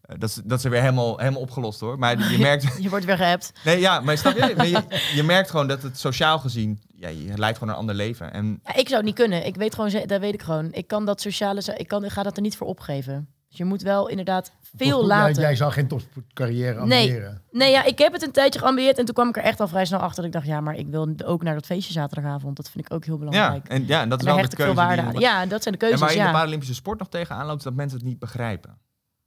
Eh, 0.00 0.18
dat, 0.18 0.28
is, 0.28 0.34
dat 0.44 0.58
is 0.58 0.64
er 0.64 0.70
weer 0.70 0.80
helemaal, 0.80 1.18
helemaal 1.18 1.40
opgelost 1.40 1.80
hoor. 1.80 1.98
Maar 1.98 2.30
je 2.30 2.38
merkt... 2.48 2.82
Je 2.82 2.88
wordt 2.88 3.04
weer 3.04 3.16
geappt. 3.16 3.52
Nee, 3.64 3.80
ja, 3.80 4.00
maar 4.00 4.18
snap 4.18 4.34
je? 4.34 4.54
Je, 4.56 5.00
je 5.14 5.22
merkt 5.22 5.50
gewoon 5.50 5.68
dat 5.68 5.82
het 5.82 5.98
sociaal 5.98 6.38
gezien... 6.38 6.80
Ja, 6.94 7.08
je 7.08 7.38
leidt 7.38 7.58
gewoon 7.58 7.72
een 7.72 7.80
ander 7.80 7.94
leven. 7.94 8.32
En 8.32 8.60
Ja, 8.64 8.74
ik 8.74 8.88
zou 8.88 8.96
het 8.96 9.04
niet 9.04 9.14
kunnen. 9.14 9.46
Ik 9.46 9.56
weet 9.56 9.74
gewoon, 9.74 9.90
dat 10.06 10.20
weet 10.20 10.34
ik 10.34 10.42
gewoon. 10.42 10.72
Ik 10.72 10.86
kan 10.86 11.04
dat 11.04 11.20
sociale, 11.20 11.62
ik, 11.76 11.88
kan, 11.88 12.04
ik 12.04 12.10
ga 12.10 12.22
dat 12.22 12.36
er 12.36 12.42
niet 12.42 12.56
voor 12.56 12.66
opgeven. 12.66 13.28
Dus 13.52 13.60
je 13.60 13.66
moet 13.66 13.82
wel 13.82 14.08
inderdaad 14.08 14.52
veel 14.76 15.06
later. 15.06 15.32
Jij, 15.34 15.42
jij 15.42 15.56
zou 15.56 15.72
geen 15.72 15.88
topsportcarrière 15.88 16.86
Nee. 16.86 17.06
ambiëren. 17.08 17.42
Nee, 17.50 17.70
ja, 17.70 17.84
ik 17.84 17.98
heb 17.98 18.12
het 18.12 18.22
een 18.22 18.30
tijdje 18.32 18.58
geambieerd 18.58 18.98
en 18.98 19.04
toen 19.04 19.14
kwam 19.14 19.28
ik 19.28 19.36
er 19.36 19.42
echt 19.42 19.60
al 19.60 19.68
vrij 19.68 19.84
snel 19.84 19.98
achter. 19.98 20.16
Dat 20.16 20.24
ik 20.24 20.32
dacht, 20.32 20.46
ja, 20.46 20.60
maar 20.60 20.74
ik 20.74 20.86
wil 20.88 21.14
ook 21.24 21.42
naar 21.42 21.54
dat 21.54 21.66
feestje 21.66 21.92
zaterdagavond. 21.92 22.56
Dat 22.56 22.70
vind 22.70 22.86
ik 22.86 22.92
ook 22.92 23.04
heel 23.04 23.18
ja, 23.20 23.24
belangrijk. 23.24 23.68
en, 23.68 23.86
ja, 23.86 24.00
en 24.00 24.08
dat 24.08 24.20
is 24.22 24.26
en 24.26 24.34
wel 24.34 24.48
de 24.48 24.56
keuze 24.56 24.74
waarde 24.74 25.10
die 25.10 25.20
Ja, 25.20 25.46
dat 25.46 25.62
zijn 25.62 25.74
de 25.74 25.80
En 25.80 25.88
keuzes, 25.88 26.00
waar 26.00 26.08
je 26.10 26.16
in 26.16 26.22
de 26.22 26.26
ja. 26.28 26.34
Paralympische 26.34 26.74
sport 26.74 26.98
nog 26.98 27.08
tegenaan 27.08 27.46
loopt, 27.46 27.58
is 27.58 27.64
dat 27.64 27.74
mensen 27.74 27.98
het 27.98 28.06
niet 28.06 28.18
begrijpen. 28.18 28.78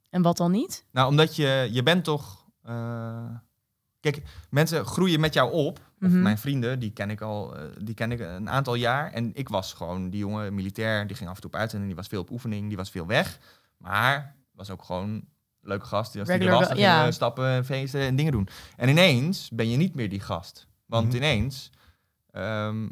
En 0.09 0.21
wat 0.21 0.37
dan 0.37 0.51
niet? 0.51 0.85
Nou, 0.91 1.09
omdat 1.09 1.35
je, 1.35 1.69
je 1.71 1.83
bent 1.83 2.03
toch... 2.03 2.45
eh, 2.63 3.25
kijk, 3.99 4.21
mensen 4.49 4.85
groeien 4.85 5.19
met 5.19 5.33
jou 5.33 5.51
op. 5.51 5.79
Of 6.01 6.11
Mhm. 6.11 6.21
mijn 6.21 6.37
vrienden, 6.37 6.79
die 6.79 6.91
ken 6.91 7.09
ik 7.09 7.21
al 7.21 7.55
eh, 7.55 7.61
die 7.83 7.93
ken 7.95 8.11
ik 8.11 8.19
een 8.19 8.49
aantal 8.49 8.75
jaar. 8.75 9.11
En 9.11 9.31
ik 9.33 9.49
was 9.49 9.73
gewoon 9.73 10.09
die 10.09 10.19
jongen, 10.19 10.53
militair, 10.53 11.07
die 11.07 11.15
ging 11.15 11.29
af 11.29 11.35
en 11.35 11.41
toe 11.41 11.51
op 11.51 11.57
uitzending. 11.59 11.89
Die 11.89 11.99
was 11.99 12.07
veel 12.09 12.21
op 12.21 12.29
oefening, 12.31 12.67
die 12.67 12.77
was 12.77 12.89
veel 12.91 13.05
weg. 13.07 13.39
Maar 13.85 14.35
was 14.51 14.69
ook 14.69 14.83
gewoon 14.83 15.09
een 15.09 15.27
leuke 15.61 15.85
gast. 15.85 16.11
Die 16.11 16.21
Als 16.21 16.29
die 16.29 16.39
er 16.39 16.51
was, 16.53 16.67
dan 16.67 16.77
ja. 16.77 17.11
stappen, 17.11 17.65
feesten 17.65 18.01
en 18.01 18.15
dingen 18.15 18.31
doen. 18.31 18.47
En 18.77 18.89
ineens 18.89 19.49
ben 19.49 19.69
je 19.69 19.77
niet 19.77 19.95
meer 19.95 20.09
die 20.09 20.19
gast. 20.19 20.67
Want 20.85 21.07
Mhm. 21.07 21.15
ineens 21.15 21.71
ehm, 22.31 22.89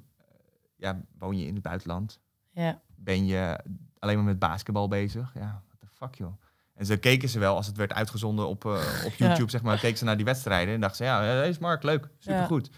ja, 0.75 1.01
woon 1.17 1.37
je 1.37 1.45
in 1.45 1.53
het 1.53 1.63
buitenland. 1.63 2.19
Ja. 2.51 2.81
ben 2.95 3.25
je 3.25 3.59
alleen 3.99 4.15
maar 4.15 4.25
met 4.25 4.39
basketbal 4.39 4.87
bezig. 4.87 5.31
Ja, 5.33 5.61
what 5.67 5.79
the 5.79 5.87
fuck 5.93 6.15
joh. 6.15 6.33
En 6.73 6.85
ze 6.85 6.97
keken 6.97 7.29
ze 7.29 7.39
wel, 7.39 7.55
als 7.55 7.67
het 7.67 7.77
werd 7.77 7.93
uitgezonden 7.93 8.47
op, 8.47 8.65
eh, 8.65 8.71
op 9.05 9.13
Ja. 9.13 9.27
YouTube, 9.27 9.49
zeg 9.51 9.61
maar, 9.61 9.79
keken 9.79 9.97
ze 9.97 10.03
naar 10.03 10.15
die 10.15 10.25
wedstrijden 10.25 10.73
en 10.73 10.79
dachten 10.79 10.97
ze, 10.97 11.03
ja, 11.03 11.21
deze 11.21 11.49
is 11.49 11.57
Mark, 11.57 11.83
leuk, 11.83 12.09
supergoed. 12.17 12.69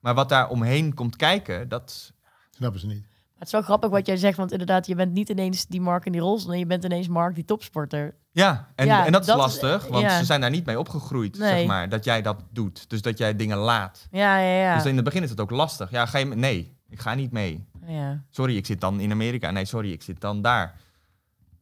Maar 0.00 0.14
wat 0.14 0.28
daar 0.28 0.48
omheen 0.48 0.94
komt 0.94 1.16
kijken, 1.16 1.68
dat... 1.68 2.12
Snappen 2.50 2.80
ze 2.80 2.86
niet. 2.86 3.06
Maar 3.34 3.42
het 3.42 3.46
is 3.46 3.52
wel 3.52 3.62
grappig 3.62 3.90
wat 3.90 4.06
jij 4.06 4.16
zegt, 4.16 4.36
want 4.36 4.52
inderdaad, 4.52 4.86
je 4.86 4.94
bent 4.94 5.12
niet 5.12 5.28
ineens 5.28 5.66
die 5.66 5.80
Mark 5.80 6.04
in 6.06 6.12
die 6.12 6.20
rol, 6.20 6.40
nee, 6.46 6.58
je 6.58 6.66
bent 6.66 6.84
ineens 6.84 7.08
Mark 7.08 7.34
die 7.34 7.44
topsporter. 7.44 8.14
Ja, 8.30 8.68
en, 8.74 8.86
Ja, 8.86 9.06
en 9.06 9.12
dat 9.12 9.20
is 9.20 9.26
dat 9.26 9.36
is- 9.36 9.42
lastig, 9.42 9.86
want 9.86 10.02
ja. 10.02 10.18
ze 10.18 10.24
zijn 10.24 10.40
daar 10.40 10.50
niet 10.50 10.66
mee 10.66 10.78
opgegroeid, 10.78 11.38
Nee. 11.38 11.48
zeg 11.58 11.66
maar, 11.66 11.88
dat 11.88 12.04
jij 12.04 12.22
dat 12.22 12.42
doet. 12.50 12.90
Dus 12.90 13.02
dat 13.02 13.18
jij 13.18 13.36
dingen 13.36 13.56
laat. 13.56 14.06
Ja, 14.10 14.38
ja, 14.38 14.58
ja. 14.60 14.74
Dus 14.76 14.84
in 14.86 14.94
het 14.96 15.04
begin 15.04 15.22
is 15.22 15.30
het 15.30 15.40
ook 15.40 15.50
lastig. 15.50 15.90
Ja, 15.90 16.06
ga 16.06 16.18
je... 16.18 16.24
mee- 16.26 16.38
Nee, 16.38 16.76
ik 16.88 17.00
ga 17.00 17.14
niet 17.14 17.32
mee. 17.32 17.66
ja. 17.86 18.22
Sorry, 18.30 18.56
ik 18.56 18.66
zit 18.66 18.80
dan 18.80 19.00
in 19.00 19.10
Amerika. 19.10 19.50
Nee, 19.50 19.64
sorry, 19.64 19.92
ik 19.92 20.02
zit 20.02 20.20
dan 20.20 20.42
daar. 20.42 20.80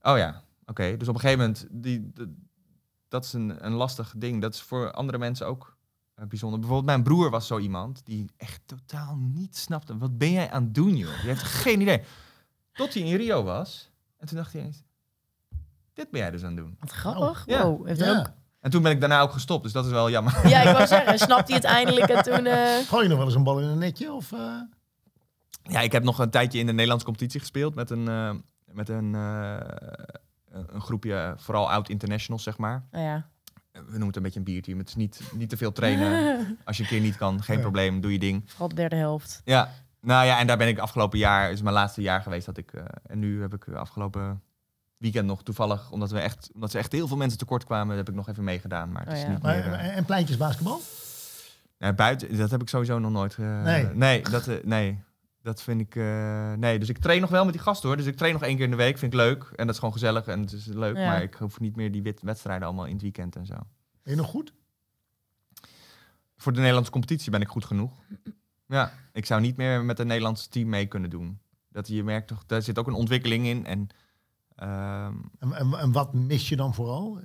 Oh 0.03 0.17
ja, 0.19 0.43
oké. 0.67 0.97
Dus 0.97 1.09
op 1.09 1.15
een 1.15 1.21
gegeven 1.21 1.41
moment, 1.41 1.67
die, 1.71 2.13
dat 3.09 3.25
is 3.25 3.33
een, 3.33 3.67
een 3.67 3.73
lastig 3.73 4.15
ding. 4.17 4.41
Dat 4.43 4.55
is 4.55 4.61
voor 4.63 4.91
andere 4.93 5.19
mensen 5.19 5.47
ook 5.47 5.72
bijzonder. 6.29 6.59
Bijvoorbeeld 6.59 6.91
mijn 6.91 7.03
broer 7.03 7.31
was 7.31 7.47
zo 7.47 7.59
iemand 7.59 8.01
die 8.05 8.31
echt 8.37 8.61
totaal 8.67 9.17
niet 9.17 9.57
snapte. 9.57 9.99
Wat 9.99 10.19
ben 10.19 10.33
jij 10.33 10.51
aan 10.51 10.63
het 10.63 10.75
doen, 10.75 10.97
joh? 10.97 11.21
Die 11.21 11.29
heeft 11.29 11.43
geen 11.43 11.81
idee. 11.81 12.03
Tot 12.73 12.95
hij 12.95 13.03
in 13.03 13.17
Rio 13.17 13.43
was. 13.43 13.91
En 14.19 14.27
toen 14.27 14.37
dacht 14.37 14.53
hij 14.53 14.63
eens, 14.63 14.83
dit 15.95 16.11
ben 16.11 16.21
jij 16.21 16.31
dus 16.31 16.43
aan 16.43 16.49
het 16.49 16.57
doen. 16.57 16.77
Wat 16.81 16.91
grappig. 16.91 17.43
Ja. 17.47 17.67
Wow, 17.67 17.87
heeft 17.87 18.01
er 18.01 18.19
ook... 18.19 18.31
En 18.61 18.71
toen 18.71 18.83
ben 18.83 18.93
ik 18.93 19.01
daarna 19.01 19.21
ook 19.21 19.33
gestopt, 19.33 19.63
dus 19.63 19.73
dat 19.73 19.85
is 19.85 19.91
wel 19.91 20.11
jammer. 20.11 20.49
Ja, 20.49 20.63
ik 20.63 20.75
wou 20.75 20.87
zeggen, 20.87 21.19
snapt 21.19 21.47
hij 21.49 21.57
het 21.57 21.65
eindelijk 21.65 22.09
en 22.09 22.23
toen... 22.23 22.47
eh, 22.47 22.87
Gooi 22.87 23.03
je 23.03 23.09
nog 23.09 23.19
wel 23.19 23.27
eens 23.27 23.35
een 23.35 23.45
bal 23.45 23.61
in 23.61 23.69
een 23.69 23.79
netje? 23.79 24.13
Of, 24.13 24.33
eh? 24.33 24.61
Ja, 25.63 25.81
ik 25.81 25.93
heb 25.93 26.03
nog 26.03 26.19
een 26.19 26.31
tijdje 26.31 26.59
in 26.59 26.67
de 26.67 26.73
Nederlandse 26.73 27.07
competitie 27.07 27.41
gespeeld 27.41 27.75
met 27.75 27.91
een, 27.91 28.09
eh, 28.09 28.35
met 28.65 28.89
een, 28.89 29.15
eh, 29.15 29.57
een 30.51 30.81
groepje, 30.81 31.35
vooral 31.37 31.71
oud-internationals, 31.71 32.43
zeg 32.43 32.59
maar. 32.59 32.85
Nou 32.91 33.05
ja. 33.05 33.29
We 33.73 33.81
noemen 33.91 34.07
het 34.07 34.17
een 34.17 34.23
beetje 34.23 34.39
een 34.39 34.45
bierteam. 34.45 34.79
Het 34.79 34.89
is 34.89 34.95
niet, 34.95 35.21
niet 35.35 35.49
te 35.49 35.57
veel 35.57 35.73
trainen. 35.73 36.59
Als 36.65 36.77
je 36.77 36.83
een 36.83 36.89
keer 36.89 37.01
niet 37.01 37.17
kan, 37.17 37.43
geen 37.43 37.57
Ja. 37.57 37.63
probleem, 37.63 38.01
doe 38.01 38.13
je 38.13 38.19
ding. 38.19 38.43
Vooral 38.47 38.69
de 38.69 38.75
derde 38.75 38.97
helft. 38.97 39.41
Ja, 39.45 39.71
nou 40.01 40.27
ja, 40.27 40.39
en 40.39 40.47
daar 40.47 40.57
ben 40.57 40.69
ik 40.69 40.79
afgelopen 40.79 41.19
jaar, 41.19 41.51
is 41.51 41.63
mijn 41.63 41.75
laatste 41.75 42.01
jaar 42.03 42.23
geweest 42.23 42.47
dat 42.47 42.57
ik. 42.57 42.73
eh, 42.73 42.83
en 43.07 43.19
nu 43.19 43.41
heb 43.41 43.55
ik 43.55 43.67
eh, 43.67 43.75
afgelopen 43.75 44.43
weekend 44.97 45.27
nog 45.27 45.43
toevallig, 45.43 45.91
omdat 45.91 46.11
we 46.11 46.19
echt, 46.21 46.51
omdat 46.55 46.71
ze 46.71 46.79
echt 46.79 46.93
heel 46.93 47.09
veel 47.09 47.17
mensen 47.17 47.39
tekort 47.39 47.65
kwamen, 47.65 47.97
heb 47.97 48.09
ik 48.09 48.15
nog 48.15 48.29
even 48.29 48.45
meegedaan. 48.45 48.93
Maar 48.93 49.03
het 49.03 49.11
Oh 49.13 49.17
is 49.19 49.23
ja. 49.23 49.29
niet 49.31 49.43
Maar, 49.43 49.57
meer. 49.57 49.73
eh, 49.73 49.97
en 49.97 50.05
pleintjes 50.05 50.37
basketbal? 50.37 50.81
nee, 51.79 51.95
buiten, 51.95 52.37
dat 52.37 52.51
heb 52.51 52.61
ik 52.63 52.69
sowieso 52.69 52.99
nog 52.99 53.11
nooit. 53.13 53.37
eh, 53.39 53.63
Nee. 53.63 53.85
nee, 53.87 54.23
dat, 54.23 54.47
eh, 54.49 54.57
nee, 54.65 55.03
dat 55.43 55.63
vind 55.63 55.81
ik. 55.81 55.97
eh, 55.97 56.53
nee, 56.53 56.79
dus 56.79 56.89
ik 56.89 56.99
train 56.99 57.21
nog 57.21 57.31
wel 57.31 57.45
met 57.45 57.53
die 57.53 57.63
gasten 57.63 57.89
hoor. 57.89 57.97
Dus 57.97 58.07
ik 58.07 58.17
train 58.17 58.33
nog 58.33 58.43
één 58.43 58.55
keer 58.57 58.65
in 58.65 58.71
de 58.71 58.77
week, 58.77 58.99
vind 58.99 59.13
ik 59.13 59.19
leuk. 59.19 59.43
En 59.43 59.57
dat 59.67 59.69
is 59.75 59.79
gewoon 59.79 59.93
gezellig 59.95 60.27
en 60.27 60.41
het 60.41 60.53
is 60.53 60.67
leuk. 60.67 60.97
Ja. 60.97 61.07
Maar 61.07 61.23
ik 61.23 61.35
hoef 61.35 61.61
niet 61.61 61.77
meer 61.77 61.93
die 61.93 62.03
wit- 62.03 62.23
wedstrijden 62.23 62.67
allemaal 62.67 62.87
in 62.87 62.93
het 62.93 63.03
weekend 63.03 63.37
en 63.37 63.47
zo. 63.47 63.55
Ben 64.03 64.15
je 64.15 64.17
nog 64.17 64.27
goed? 64.31 64.53
Voor 66.37 66.53
de 66.53 66.59
Nederlandse 66.59 66.93
competitie 66.93 67.31
ben 67.31 67.41
ik 67.41 67.49
goed 67.49 67.65
genoeg. 67.65 67.93
Ja, 68.67 68.93
ik 69.13 69.27
zou 69.27 69.41
niet 69.41 69.57
meer 69.57 69.85
met 69.85 69.99
een 69.99 70.07
Nederlands 70.07 70.47
team 70.47 70.69
mee 70.69 70.87
kunnen 70.87 71.11
doen. 71.11 71.39
Dat 71.69 71.89
je 71.89 72.05
merkt 72.05 72.29
toch, 72.29 72.45
daar 72.47 72.63
zit 72.63 72.79
ook 72.79 72.87
een 72.87 72.93
ontwikkeling 72.95 73.47
in. 73.47 73.67
En 73.67 73.89
ehm, 74.57 75.15
En, 75.39 75.53
en, 75.53 75.73
en 75.75 75.93
wat 75.93 76.13
mis 76.15 76.49
je 76.49 76.57
dan 76.57 76.75
vooral? 76.75 77.21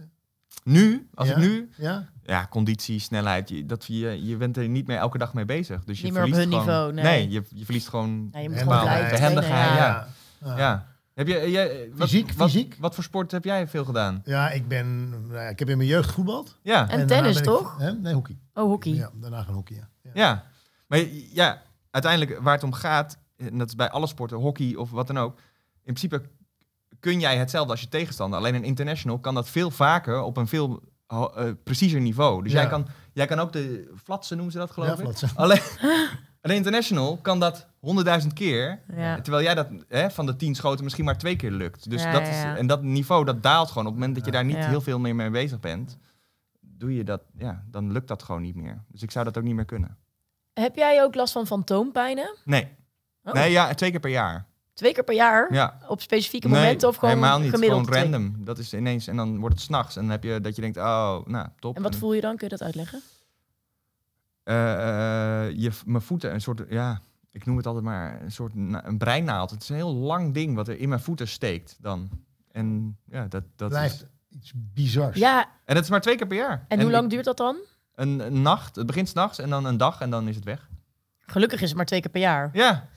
Nu, 0.63 1.09
als 1.13 1.27
Ja? 1.27 1.33
ik 1.33 1.39
nu, 1.41 1.69
Ja? 1.77 2.09
ja, 2.23 2.47
conditie, 2.49 2.99
snelheid, 2.99 3.49
je, 3.49 3.65
dat, 3.65 3.85
je, 3.85 4.25
je 4.25 4.35
bent 4.37 4.57
er 4.57 4.67
niet 4.69 4.87
meer 4.87 4.97
elke 4.97 5.17
dag 5.17 5.33
mee 5.33 5.45
bezig. 5.45 5.83
Dus 5.83 5.97
je 5.97 6.03
Niet 6.03 6.13
meer 6.13 6.23
op 6.23 6.29
verliest 6.29 6.51
hun 6.53 6.61
gewoon, 6.63 6.93
niveau, 6.95 7.09
nee. 7.17 7.29
je, 7.29 7.43
je 7.49 7.63
verliest 7.65 7.87
gewoon 7.89 8.29
Ja, 8.31 8.39
je 8.39 8.49
moet 8.49 8.57
En 8.57 8.63
gewoon 8.63 8.79
bepaalde 8.79 8.99
blijven 8.99 9.19
behendigheid, 9.19 9.69
ja. 9.77 10.07
Ja. 10.45 10.57
Ja. 10.57 10.87
Heb 11.13 11.27
je, 11.27 11.51
jij, 11.51 11.89
wat, 11.93 12.09
Fysiek, 12.09 12.31
wat, 12.31 12.49
fysiek? 12.51 12.75
Wat, 12.79 12.95
voor 12.95 13.03
sport 13.03 13.31
heb 13.31 13.43
jij 13.43 13.67
veel 13.67 13.85
gedaan? 13.85 14.21
Ja, 14.25 14.49
ik 14.49 14.67
ben... 14.67 15.09
nou 15.09 15.33
ja, 15.33 15.41
ik 15.47 15.59
heb 15.59 15.69
in 15.69 15.77
mijn 15.77 15.89
jeugd 15.89 16.07
gevoetbald. 16.09 16.57
Ja, 16.61 16.89
En 16.89 17.07
tennis, 17.07 17.37
ik- 17.37 17.43
toch? 17.43 17.77
hè? 17.77 17.93
Nee, 17.93 18.13
hockey. 18.13 18.37
Oh, 18.53 18.63
hockey. 18.63 18.91
Ja, 18.93 19.09
daarna 19.13 19.43
gaan 19.43 19.53
hockey, 19.53 19.75
ja. 19.75 19.89
ja. 20.01 20.11
ja. 20.13 20.43
Maar 20.87 20.99
ja, 21.33 21.61
uiteindelijk 21.91 22.39
waar 22.41 22.53
het 22.53 22.63
om 22.63 22.73
gaat, 22.73 23.17
en 23.37 23.57
dat 23.57 23.67
is 23.67 23.75
bij 23.75 23.89
alle 23.89 24.07
sporten, 24.07 24.37
hockey 24.37 24.75
of 24.75 24.91
wat 24.91 25.07
dan 25.07 25.17
ook. 25.17 25.37
In 25.83 25.93
principe 25.93 26.21
kun 26.99 27.19
jij 27.19 27.37
hetzelfde 27.37 27.71
als 27.71 27.81
je 27.81 27.87
tegenstander. 27.87 28.39
Alleen 28.39 28.55
een 28.55 28.63
international 28.63 29.19
kan 29.19 29.33
dat 29.35 29.49
veel 29.49 29.71
vaker 29.71 30.21
op 30.21 30.37
een 30.37 30.47
veel 30.47 30.81
eh, 31.07 31.27
preciezer 31.63 32.01
niveau. 32.01 32.43
Dus 32.43 32.51
Ja. 32.51 32.59
jij, 32.61 32.69
kan, 32.69 32.87
jij 33.13 33.25
kan 33.25 33.39
ook 33.39 33.51
de 33.51 33.93
flatsen 34.03 34.35
noemen 34.35 34.53
ze 34.53 34.59
dat 34.59 34.71
geloof 34.71 34.89
Ja, 34.89 34.95
ik. 34.95 35.01
flatsen. 35.01 35.29
Alleen 35.35 35.59
een 36.41 36.55
international 36.55 37.17
kan 37.17 37.39
dat 37.39 37.67
honderdduizend 37.79 38.33
keer. 38.33 38.81
Ja. 38.95 39.21
Terwijl 39.21 39.43
jij 39.43 39.55
dat 39.55 39.67
hè, 39.87 40.11
van 40.11 40.25
de 40.25 40.35
tien 40.35 40.55
schoten 40.55 40.83
misschien 40.83 41.05
maar 41.05 41.17
twee 41.17 41.35
keer 41.35 41.51
lukt. 41.51 41.89
Dus 41.89 42.03
Ja, 42.03 42.11
dat 42.11 42.21
ja, 42.21 42.51
is, 42.53 42.59
en 42.59 42.67
dat 42.67 42.83
niveau 42.83 43.25
dat 43.25 43.43
daalt 43.43 43.67
gewoon. 43.67 43.83
Op 43.85 43.91
het 43.91 43.99
moment 43.99 44.15
dat 44.17 44.25
je 44.25 44.31
daar 44.31 44.45
niet 44.45 44.55
Ja. 44.55 44.67
heel 44.69 44.81
veel 44.81 44.99
meer 44.99 45.15
mee 45.15 45.29
bezig 45.29 45.59
bent, 45.59 45.97
doe 46.59 46.95
je 46.95 47.03
dat, 47.03 47.21
ja, 47.37 47.63
dan 47.71 47.91
lukt 47.91 48.07
dat 48.07 48.23
gewoon 48.23 48.41
niet 48.41 48.55
meer. 48.55 48.83
Dus 48.87 49.01
ik 49.01 49.11
zou 49.11 49.25
dat 49.25 49.37
ook 49.37 49.43
niet 49.43 49.55
meer 49.55 49.65
kunnen. 49.65 49.97
Heb 50.53 50.75
jij 50.75 51.03
ook 51.03 51.15
last 51.15 51.33
van 51.33 51.47
fantoompijnen? 51.47 52.35
Nee. 52.45 52.67
Oh. 53.23 53.33
Nee, 53.33 53.51
ja, 53.51 53.73
twee 53.73 53.91
keer 53.91 53.99
per 53.99 54.09
jaar. 54.09 54.45
Twee 54.77 54.93
keer 54.93 55.03
per 55.03 55.15
jaar? 55.15 55.53
Ja. 55.53 55.77
Op 55.87 56.01
specifieke 56.01 56.47
Nee, 56.47 56.57
momenten 56.59 56.87
of 56.87 56.95
gewoon 56.95 57.15
helemaal 57.15 57.39
niet. 57.39 57.49
gemiddeld? 57.49 57.87
Gewoon 57.87 57.99
twee? 58.01 58.11
random. 58.21 58.45
Dat 58.45 58.57
is 58.57 58.73
ineens 58.73 59.07
en 59.07 59.15
dan 59.15 59.39
wordt 59.39 59.55
het 59.55 59.63
s'nachts 59.63 59.95
en 59.95 60.01
dan 60.01 60.11
heb 60.11 60.23
je 60.23 60.41
dat 60.41 60.55
je 60.55 60.61
denkt, 60.61 60.77
oh, 60.77 61.17
nou, 61.25 61.47
top. 61.59 61.75
En 61.75 61.81
wat 61.81 61.95
voel 61.95 62.13
je 62.13 62.21
dan? 62.21 62.35
Kun 62.37 62.47
je 62.49 62.57
dat 62.57 62.63
uitleggen? 62.65 63.01
Eh, 64.43 64.73
eh, 65.45 65.55
je, 65.57 65.71
mijn 65.85 66.01
voeten, 66.03 66.33
een 66.33 66.41
soort, 66.41 66.61
ja, 66.69 67.01
ik 67.31 67.45
noem 67.45 67.57
het 67.57 67.65
altijd 67.65 67.83
maar 67.85 68.21
een 68.21 68.31
soort 68.31 68.55
na- 68.55 68.85
een 68.87 68.97
breinaald. 68.97 69.49
Het 69.49 69.61
is 69.61 69.69
een 69.69 69.75
heel 69.75 69.93
lang 69.93 70.33
ding 70.33 70.55
wat 70.55 70.67
er 70.67 70.79
in 70.79 70.89
mijn 70.89 71.01
voeten 71.01 71.27
steekt 71.27 71.77
dan. 71.79 72.09
En 72.51 72.97
ja, 73.05 73.25
dat, 73.27 73.43
dat 73.55 73.69
blijft 73.69 73.93
is, 74.29 74.37
iets 74.37 74.51
bizars. 74.55 75.17
Ja, 75.17 75.49
en 75.65 75.75
dat 75.75 75.83
is 75.83 75.89
maar 75.89 76.01
twee 76.01 76.15
keer 76.15 76.27
per 76.27 76.37
jaar. 76.37 76.65
en 76.67 76.81
hoe 76.81 76.91
lang 76.91 77.03
ik- 77.03 77.09
duurt 77.09 77.25
dat 77.25 77.37
dan? 77.37 77.57
Een, 77.95 78.19
een 78.19 78.41
nacht. 78.41 78.75
Het 78.75 78.85
begint 78.85 79.09
s'nachts 79.09 79.39
en 79.39 79.49
dan 79.49 79.65
een 79.65 79.77
dag 79.77 80.01
en 80.01 80.09
dan 80.09 80.27
is 80.27 80.35
het 80.35 80.43
weg. 80.43 80.69
Gelukkig 81.31 81.61
is 81.61 81.67
het 81.67 81.77
maar 81.77 81.85
twee 81.85 82.01
keer 82.01 82.11
per 82.11 82.21
jaar. 82.21 82.49
Ja. 82.53 82.87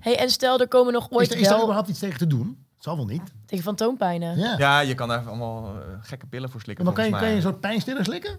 Hey, 0.00 0.18
en 0.18 0.30
stel, 0.30 0.60
er 0.60 0.68
komen 0.68 0.92
nog 0.92 1.10
Is, 1.10 1.16
ooit 1.16 1.30
er- 1.30 1.36
is 1.36 1.42
daar 1.42 1.52
wel 1.52 1.62
überhaupt 1.62 1.88
iets 1.88 1.98
tegen 1.98 2.18
te 2.18 2.26
doen? 2.26 2.64
Zal 2.78 2.96
wel 2.96 3.04
niet. 3.06 3.22
tegen 3.46 3.64
fantoompijnen. 3.64 4.38
Ja. 4.38 4.54
Ja, 4.58 4.80
je 4.80 4.94
kan 4.94 5.08
daar 5.08 5.26
allemaal 5.28 5.66
eh, 5.76 5.82
gekke 6.00 6.26
pillen 6.26 6.50
voor 6.50 6.60
slikken. 6.60 6.84
maar 6.84 6.94
kan 6.94 7.04
je, 7.04 7.10
kan 7.10 7.28
je 7.28 7.34
een 7.34 7.42
soort 7.42 7.60
pijnstiller 7.60 8.04
slikken? 8.04 8.38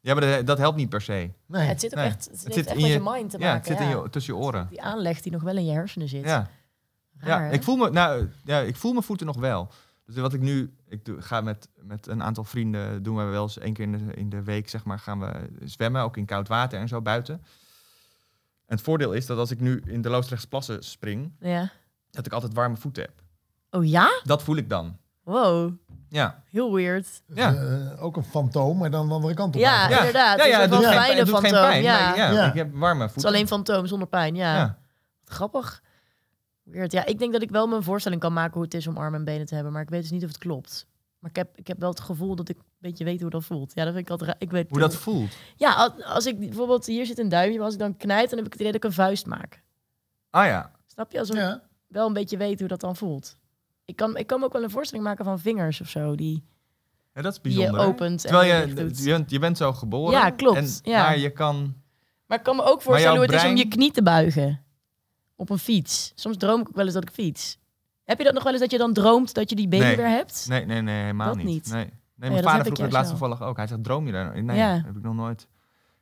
Ja, 0.00 0.14
maar 0.14 0.22
dat, 0.30 0.46
dat 0.46 0.58
helpt 0.58 0.76
niet 0.76 0.88
per 0.88 1.00
se. 1.00 1.30
Nee. 1.46 1.66
Het 1.66 1.80
zit 1.80 1.90
ook 1.90 1.98
Nee. 1.98 2.06
echt, 2.08 2.24
het, 2.30 2.44
Het 2.44 2.54
zit 2.54 2.66
echt 2.66 2.76
in 2.76 2.82
met 2.82 2.90
je- 2.90 2.92
je 3.02 3.10
mind 3.10 3.30
te 3.30 3.38
Ja, 3.38 3.44
maken. 3.52 3.68
het 3.72 3.80
zit 3.80 3.88
in 3.90 4.02
je, 4.02 4.10
tussen 4.10 4.34
je 4.34 4.40
oren. 4.40 4.66
Die 4.70 4.82
aanleg 4.82 5.20
die 5.20 5.32
nog 5.32 5.42
wel 5.42 5.56
in 5.56 5.64
je 5.64 5.72
hersenen 5.72 6.08
zit. 6.08 6.24
Ja. 6.24 6.48
Raar, 7.18 7.44
Ja, 7.44 7.50
ik 7.50 7.62
voel, 7.62 7.76
me, 7.76 7.90
nou, 7.90 8.28
ja, 8.44 8.58
ik 8.58 8.76
voel 8.76 8.92
mijn 8.92 9.04
voeten 9.04 9.26
nog 9.26 9.36
wel. 9.36 9.68
Dus 10.06 10.16
wat 10.16 10.32
ik 10.32 10.40
nu, 10.40 10.74
ik 10.88 11.04
doe, 11.04 11.22
ga 11.22 11.40
met, 11.40 11.68
met 11.82 12.06
een 12.06 12.22
aantal 12.22 12.44
vrienden, 12.44 13.02
doen 13.02 13.16
we 13.16 13.22
wel 13.24 13.42
eens 13.42 13.58
één 13.58 13.72
keer 13.72 13.84
in 13.84 13.92
de, 14.06 14.14
in 14.14 14.28
de 14.28 14.42
week, 14.42 14.68
zeg 14.68 14.84
maar, 14.84 14.98
gaan 14.98 15.20
we 15.20 15.30
zwemmen, 15.64 16.02
ook 16.02 16.16
in 16.16 16.24
koud 16.24 16.48
water 16.48 16.78
en 16.78 16.88
zo 16.88 17.00
buiten. 17.02 17.42
En 18.66 18.76
het 18.76 18.80
voordeel 18.84 19.12
is 19.12 19.26
dat 19.26 19.38
als 19.38 19.50
ik 19.50 19.60
nu 19.60 19.82
in 19.86 20.02
de 20.02 20.08
Loosdrechtse 20.08 20.48
plassen 20.48 20.82
spring, 20.84 21.32
Ja. 21.40 21.70
dat 22.10 22.26
ik 22.26 22.32
altijd 22.32 22.54
warme 22.54 22.76
voeten 22.76 23.02
heb. 23.02 23.12
Oh 23.70 23.84
ja? 23.88 24.20
Dat 24.24 24.42
voel 24.42 24.56
ik 24.56 24.68
dan. 24.68 24.96
Wow. 25.22 25.72
Ja. 26.08 26.42
Heel 26.50 26.74
weird. 26.74 27.22
Dus, 27.26 27.36
Ja. 27.36 27.54
eh, 27.54 28.02
ook 28.04 28.16
een 28.16 28.24
fantoom, 28.24 28.78
maar 28.78 28.90
dan 28.90 29.08
de 29.08 29.14
andere 29.14 29.34
kant 29.34 29.54
op. 29.54 29.60
Ja, 29.60 29.70
eigenlijk. 29.70 29.98
inderdaad. 30.06 30.36
Ja, 30.38 30.42
Het 30.44 30.52
ja, 30.52 30.60
het 30.60 30.70
wel 30.70 30.78
doet, 30.80 30.88
een 30.88 30.94
geen, 31.02 31.16
het 31.16 31.26
doet 31.26 31.40
pijn. 31.40 31.82
Ja. 31.82 32.14
Ja, 32.16 32.30
Ja. 32.32 32.46
Ik 32.48 32.54
heb 32.54 32.74
warme 32.74 33.02
Het 33.02 33.12
voeten. 33.12 33.30
is 33.30 33.36
alleen 33.36 33.48
fantoom 33.48 33.86
zonder 33.86 34.08
pijn, 34.08 34.34
ja. 34.34 34.56
Ja. 34.56 34.78
Grappig. 35.24 35.82
Weird. 36.62 36.92
Ja, 36.92 37.04
ik 37.04 37.18
denk 37.18 37.32
dat 37.32 37.42
ik 37.42 37.50
wel 37.50 37.66
mijn 37.66 37.82
voorstelling 37.82 38.20
kan 38.20 38.32
maken 38.32 38.52
hoe 38.54 38.62
het 38.62 38.74
is 38.74 38.86
om 38.86 38.96
armen 38.96 39.18
en 39.18 39.24
benen 39.24 39.46
te 39.46 39.54
hebben, 39.54 39.72
maar 39.72 39.82
ik 39.82 39.88
weet 39.90 40.00
dus 40.02 40.10
niet 40.10 40.22
of 40.22 40.28
het 40.28 40.38
klopt. 40.38 40.86
Maar 41.18 41.30
ik 41.30 41.36
heb, 41.36 41.56
ik 41.58 41.66
heb 41.66 41.78
wel 41.80 41.90
het 41.90 42.00
gevoel 42.00 42.36
dat 42.36 42.48
ik 42.48 42.56
een 42.56 42.64
beetje 42.78 43.04
weet 43.04 43.20
hoe 43.20 43.30
dat 43.30 43.44
voelt. 43.44 43.72
Ja, 43.74 43.84
dat 43.84 43.92
vind 43.94 44.04
ik 44.04 44.10
altijd 44.10 44.30
raar. 44.30 44.38
Ik 44.40 44.50
weet 44.50 44.70
Hoe 44.70 44.78
dat 44.78 44.94
voelt. 44.94 45.36
Ja, 45.56 45.74
als, 45.74 46.02
als 46.04 46.26
ik 46.26 46.38
bijvoorbeeld 46.38 46.86
hier 46.86 47.06
zit 47.06 47.18
een 47.18 47.28
duimpje, 47.28 47.56
maar 47.56 47.64
als 47.64 47.74
ik 47.74 47.80
dan 47.80 47.96
knijp, 47.96 48.28
dan 48.28 48.36
heb 48.38 48.46
ik 48.46 48.52
het 48.52 48.60
idee 48.60 48.72
dat 48.72 48.84
ik 48.84 48.88
een 48.90 48.96
vuist 48.96 49.26
maak. 49.26 49.62
Ah 50.30 50.46
ja. 50.46 50.70
Snap 50.86 51.12
je? 51.12 51.18
Alsof 51.18 51.36
ik 51.36 51.42
Ja. 51.42 51.62
wel 51.86 52.06
een 52.06 52.12
beetje 52.12 52.36
weet 52.36 52.58
hoe 52.58 52.68
dat 52.68 52.80
dan 52.80 52.96
voelt. 52.96 53.36
Ik 53.84 53.96
kan, 53.96 54.16
ik 54.16 54.26
kan 54.26 54.38
me 54.40 54.44
ook 54.46 54.52
wel 54.52 54.62
een 54.62 54.70
voorstelling 54.70 55.06
maken 55.06 55.24
van 55.24 55.38
vingers 55.38 55.80
of 55.80 55.88
zo, 55.88 56.14
die, 56.14 56.44
ja 57.14 57.22
dat 57.22 57.32
is 57.32 57.40
bijzonder. 57.40 57.80
je 57.80 57.86
opent. 57.86 58.24
en 58.24 58.30
Terwijl 58.30 58.60
je, 58.60 58.66
je, 58.68 58.74
bent, 59.12 59.30
je 59.30 59.38
bent 59.38 59.56
zo 59.56 59.72
geboren. 59.72 60.12
Ja, 60.12 60.30
klopt. 60.30 60.56
En, 60.56 60.68
Ja. 60.92 61.02
Maar 61.02 61.18
je 61.18 61.30
kan... 61.30 61.74
Maar 62.26 62.38
ik 62.38 62.44
kan 62.44 62.56
me 62.56 62.62
ook 62.62 62.82
voorstellen 62.82 63.16
hoe 63.16 63.26
het 63.26 63.34
is 63.34 63.44
om 63.50 63.56
je 63.56 63.68
knie 63.68 63.90
te 63.92 64.02
buigen. 64.02 64.64
Op 65.36 65.50
een 65.50 65.58
fiets. 65.58 66.12
Soms 66.14 66.36
droom 66.36 66.60
ik 66.60 66.68
ook 66.68 66.74
wel 66.74 66.84
eens 66.84 66.94
dat 66.94 67.02
ik 67.02 67.10
fiets. 67.10 67.58
Heb 68.06 68.18
je 68.18 68.24
dat 68.24 68.34
nog 68.34 68.42
wel 68.42 68.52
eens 68.52 68.60
dat 68.60 68.70
je 68.70 68.78
dan 68.78 68.92
droomt 68.92 69.34
dat 69.34 69.50
je 69.50 69.56
die 69.56 69.68
benen 69.68 69.86
Nee. 69.86 69.96
weer 69.96 70.08
hebt? 70.08 70.46
Nee, 70.48 70.64
nee, 70.66 70.80
nee, 70.82 71.00
helemaal 71.00 71.26
Dat 71.26 71.36
niet. 71.36 71.46
niet. 71.46 71.70
Nee. 71.72 71.90
Nee, 72.16 72.30
mijn 72.30 72.42
vader 72.42 72.64
vroeg 72.66 72.78
het 72.78 72.92
laatst 72.92 73.10
toevallig 73.10 73.42
ook. 73.42 73.56
Hij 73.56 73.66
zegt, 73.66 73.84
droom 73.84 74.06
je 74.06 74.12
daar? 74.12 74.42
Nee, 74.42 74.56
Ja. 74.56 74.82
heb 74.84 74.96
ik 74.96 75.02
nog 75.02 75.14
nooit. 75.14 75.46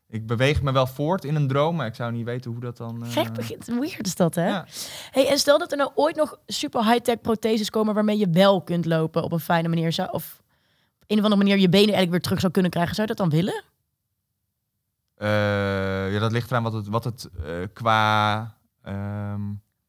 Ik 0.09 0.27
beweeg 0.27 0.63
me 0.63 0.73
wel 0.73 0.87
voort 0.87 1.25
in 1.25 1.35
een 1.35 1.49
droom, 1.49 1.77
maar 1.77 1.87
ik 1.87 1.95
zou 1.95 2.13
niet 2.13 2.25
weten 2.25 2.51
hoe 2.51 2.61
dat 2.61 2.77
dan... 2.77 3.05
eh, 3.05 3.11
Gek 3.11 3.33
begint, 3.33 3.67
weird 3.67 4.07
is 4.07 4.15
dat, 4.17 4.35
hè? 4.35 4.47
Ja. 4.49 4.67
Hey, 5.11 5.29
en 5.29 5.39
stel 5.39 5.59
dat 5.59 5.71
er 5.73 5.77
nou 5.79 5.91
ooit 5.95 6.17
nog 6.17 6.39
super 6.47 6.85
high-tech 6.85 7.21
protheses 7.21 7.71
komen 7.71 7.95
waarmee 7.95 8.19
je 8.19 8.29
wel 8.31 8.63
kunt 8.63 8.85
lopen 8.87 9.23
op 9.23 9.33
een 9.33 9.41
fijne 9.41 9.69
manier. 9.69 9.93
Zou, 9.93 10.09
of 10.13 10.43
op 11.01 11.05
een 11.07 11.19
of 11.19 11.23
andere 11.25 11.43
manier 11.43 11.59
je 11.59 11.69
benen 11.69 11.85
eigenlijk 11.95 12.11
weer 12.11 12.21
terug 12.21 12.41
zou 12.41 12.53
kunnen 12.53 12.71
krijgen. 12.71 12.95
Zou 12.95 13.09
je 13.09 13.15
dat 13.15 13.31
dan 13.31 13.37
willen? 13.39 13.63
Eh, 15.17 16.13
ja, 16.13 16.19
dat 16.19 16.33
ligt 16.33 16.51
eraan 16.51 16.63
wat 16.63 16.73
het, 16.73 16.89
wat 16.89 17.05
het 17.05 17.29
eh, 17.45 17.53
qua... 17.73 18.55
ehm, 18.83 19.41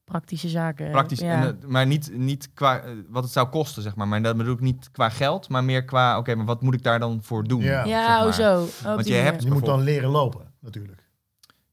Praktische 0.06 0.50
zaken. 0.50 0.92
praktisch, 0.92 1.20
Ja. 1.20 1.32
en, 1.34 1.40
het- 1.42 1.68
maar 1.68 1.86
niet, 1.86 2.12
niet 2.18 2.50
qua 2.54 2.80
eh, 2.80 2.92
wat 3.10 3.24
het 3.24 3.32
zou 3.32 3.48
kosten, 3.48 3.82
zeg 3.84 3.96
maar. 3.96 4.08
Maar 4.08 4.22
dat 4.22 4.38
bedoel 4.38 4.54
ik 4.54 4.60
niet 4.60 4.92
qua 4.92 5.10
geld, 5.10 5.50
maar 5.50 5.64
meer 5.64 5.86
qua, 5.86 6.18
oké, 6.18 6.36
maar 6.36 6.46
wat 6.46 6.62
moet 6.62 6.74
ik 6.74 6.84
daar 6.84 7.00
dan 7.00 7.24
voor 7.24 7.44
doen? 7.44 7.62
Ja. 7.62 7.84
ja, 7.84 8.16
zeg 8.16 8.24
maar. 8.24 8.34
zo. 8.34 8.62
Oh, 8.90 8.96
Want 8.96 9.08
je 9.08 9.14
hebt- 9.14 9.44
Je 9.44 9.52
moet 9.52 9.66
dan 9.66 9.82
leren 9.82 10.10
lopen, 10.10 10.54
natuurlijk. 10.60 11.04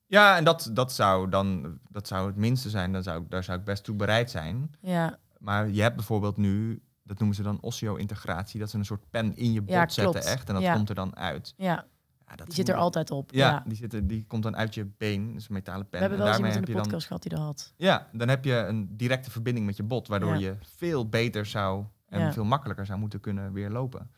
Ja, 0.07 0.37
en 0.37 0.45
dat, 0.45 0.70
dat 0.72 0.93
zou 0.93 1.28
dan 1.28 1.78
dat 1.89 2.07
zou 2.09 2.26
het 2.26 2.37
minste 2.37 2.70
zijn. 2.70 2.93
Dan 2.93 3.03
zou 3.03 3.22
ik, 3.22 3.30
daar 3.30 3.45
zou 3.45 3.59
ik 3.59 3.64
best 3.64 3.85
toe 3.85 3.95
bereid 3.97 4.30
zijn. 4.30 4.70
Ja, 4.80 5.18
Maar 5.39 5.68
je 5.70 5.83
hebt 5.83 5.97
bijvoorbeeld 5.97 6.37
nu, 6.37 6.83
dat 7.03 7.18
noemen 7.18 7.37
ze 7.37 7.43
dan 7.43 7.59
osseo-integratie, 7.61 8.61
dat 8.61 8.70
ze 8.70 8.76
een 8.78 8.85
soort 8.85 9.11
pen 9.11 9.37
in 9.37 9.53
je 9.53 9.61
bot 9.61 9.70
Ja, 9.74 9.89
zetten 9.89 10.03
klopt. 10.12 10.26
echt. 10.26 10.49
En 10.49 10.55
dat 10.55 10.62
Ja. 10.62 10.74
komt 10.74 10.89
er 10.89 10.95
dan 10.95 11.16
uit. 11.16 11.55
ja, 11.57 11.85
Ja, 12.33 12.39
dat 12.39 12.47
die 12.47 12.55
zit 12.57 12.68
er 12.68 12.74
altijd 12.74 13.11
op. 13.11 13.30
Ja, 13.33 13.49
Ja. 13.51 13.62
Die, 13.66 13.76
zit 13.76 13.93
er, 13.95 14.07
die 14.07 14.24
komt 14.28 14.43
dan 14.43 14.57
uit 14.57 14.74
je 14.74 14.85
been, 14.99 15.33
dus 15.33 15.49
een 15.49 15.55
metalen 15.55 15.89
pen. 15.89 15.91
We 15.91 15.99
hebben 15.99 16.18
en 16.18 16.24
wel 16.24 16.26
eens 16.33 16.37
daarmee 16.37 16.51
iemand 16.51 16.68
in 16.68 16.74
de 16.74 16.80
dan, 16.80 16.83
podcast 16.91 17.07
gehad 17.07 17.22
die 17.22 17.30
dat 17.30 17.41
had. 17.41 17.72
ja, 17.76 18.09
dan 18.12 18.28
heb 18.28 18.45
je 18.45 18.55
een 18.55 18.89
directe 18.97 19.30
verbinding 19.30 19.66
met 19.66 19.76
je 19.76 19.83
bot, 19.83 20.09
waardoor 20.09 20.33
Ja. 20.33 20.39
je 20.39 20.57
veel 20.61 21.09
beter 21.09 21.47
zou 21.47 21.85
en 22.09 22.20
Ja. 22.20 22.33
veel 22.33 22.45
makkelijker 22.45 22.87
zou 22.87 22.99
moeten 22.99 23.20
kunnen 23.20 23.53
weer 23.53 23.70
lopen. 23.70 24.11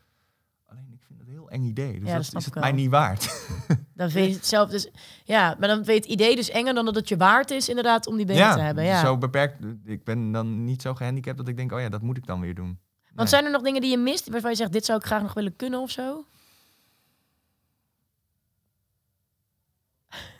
Alleen 0.65 0.91
ik 0.93 1.03
vind 1.07 1.19
dat 1.19 1.27
een 1.27 1.33
heel 1.33 1.49
eng 1.49 1.63
idee, 1.63 1.99
dus 1.99 2.09
Ja, 2.09 2.15
dat 2.15 2.25
dat, 2.31 2.39
is 2.39 2.45
het 2.45 2.53
wel. 2.53 2.63
mij 2.63 2.71
niet 2.71 2.89
waard. 2.89 3.47
Dan 3.95 4.09
vind 4.09 4.27
je 4.29 4.33
het 4.35 4.45
zelf 4.45 4.69
dus... 4.69 4.89
Ja, 5.23 5.55
maar 5.59 5.67
dan 5.67 5.83
weet 5.83 6.03
het 6.03 6.13
idee 6.13 6.35
dus 6.35 6.49
enger 6.49 6.73
dan 6.73 6.85
dat 6.85 6.95
het 6.95 7.09
je 7.09 7.17
waard 7.17 7.51
is 7.51 7.69
inderdaad 7.69 8.07
om 8.07 8.17
die 8.17 8.25
benen 8.25 8.53
te 8.53 8.59
hebben. 8.61 8.83
Ja. 8.83 9.01
zo 9.01 9.17
beperkt. 9.17 9.63
Ik 9.85 10.03
ben 10.03 10.31
dan 10.31 10.63
niet 10.63 10.81
zo 10.81 10.93
gehandicapt 10.95 11.37
dat 11.37 11.47
ik 11.47 11.57
denk, 11.57 11.71
oh 11.71 11.79
ja, 11.79 11.89
dat 11.89 12.01
moet 12.01 12.17
ik 12.17 12.25
dan 12.25 12.39
weer 12.39 12.55
doen. 12.55 12.65
Want 13.05 13.17
Nee. 13.17 13.27
zijn 13.27 13.45
er 13.45 13.51
nog 13.51 13.61
dingen 13.61 13.81
die 13.81 13.89
je 13.91 13.97
mist 13.97 14.29
waarvan 14.29 14.49
je 14.51 14.55
zegt, 14.57 14.71
dit 14.71 14.85
zou 14.85 14.99
ik 14.99 15.05
graag 15.05 15.21
nog 15.21 15.33
willen 15.33 15.55
kunnen 15.55 15.79
of 15.79 15.91
zo? 15.91 16.25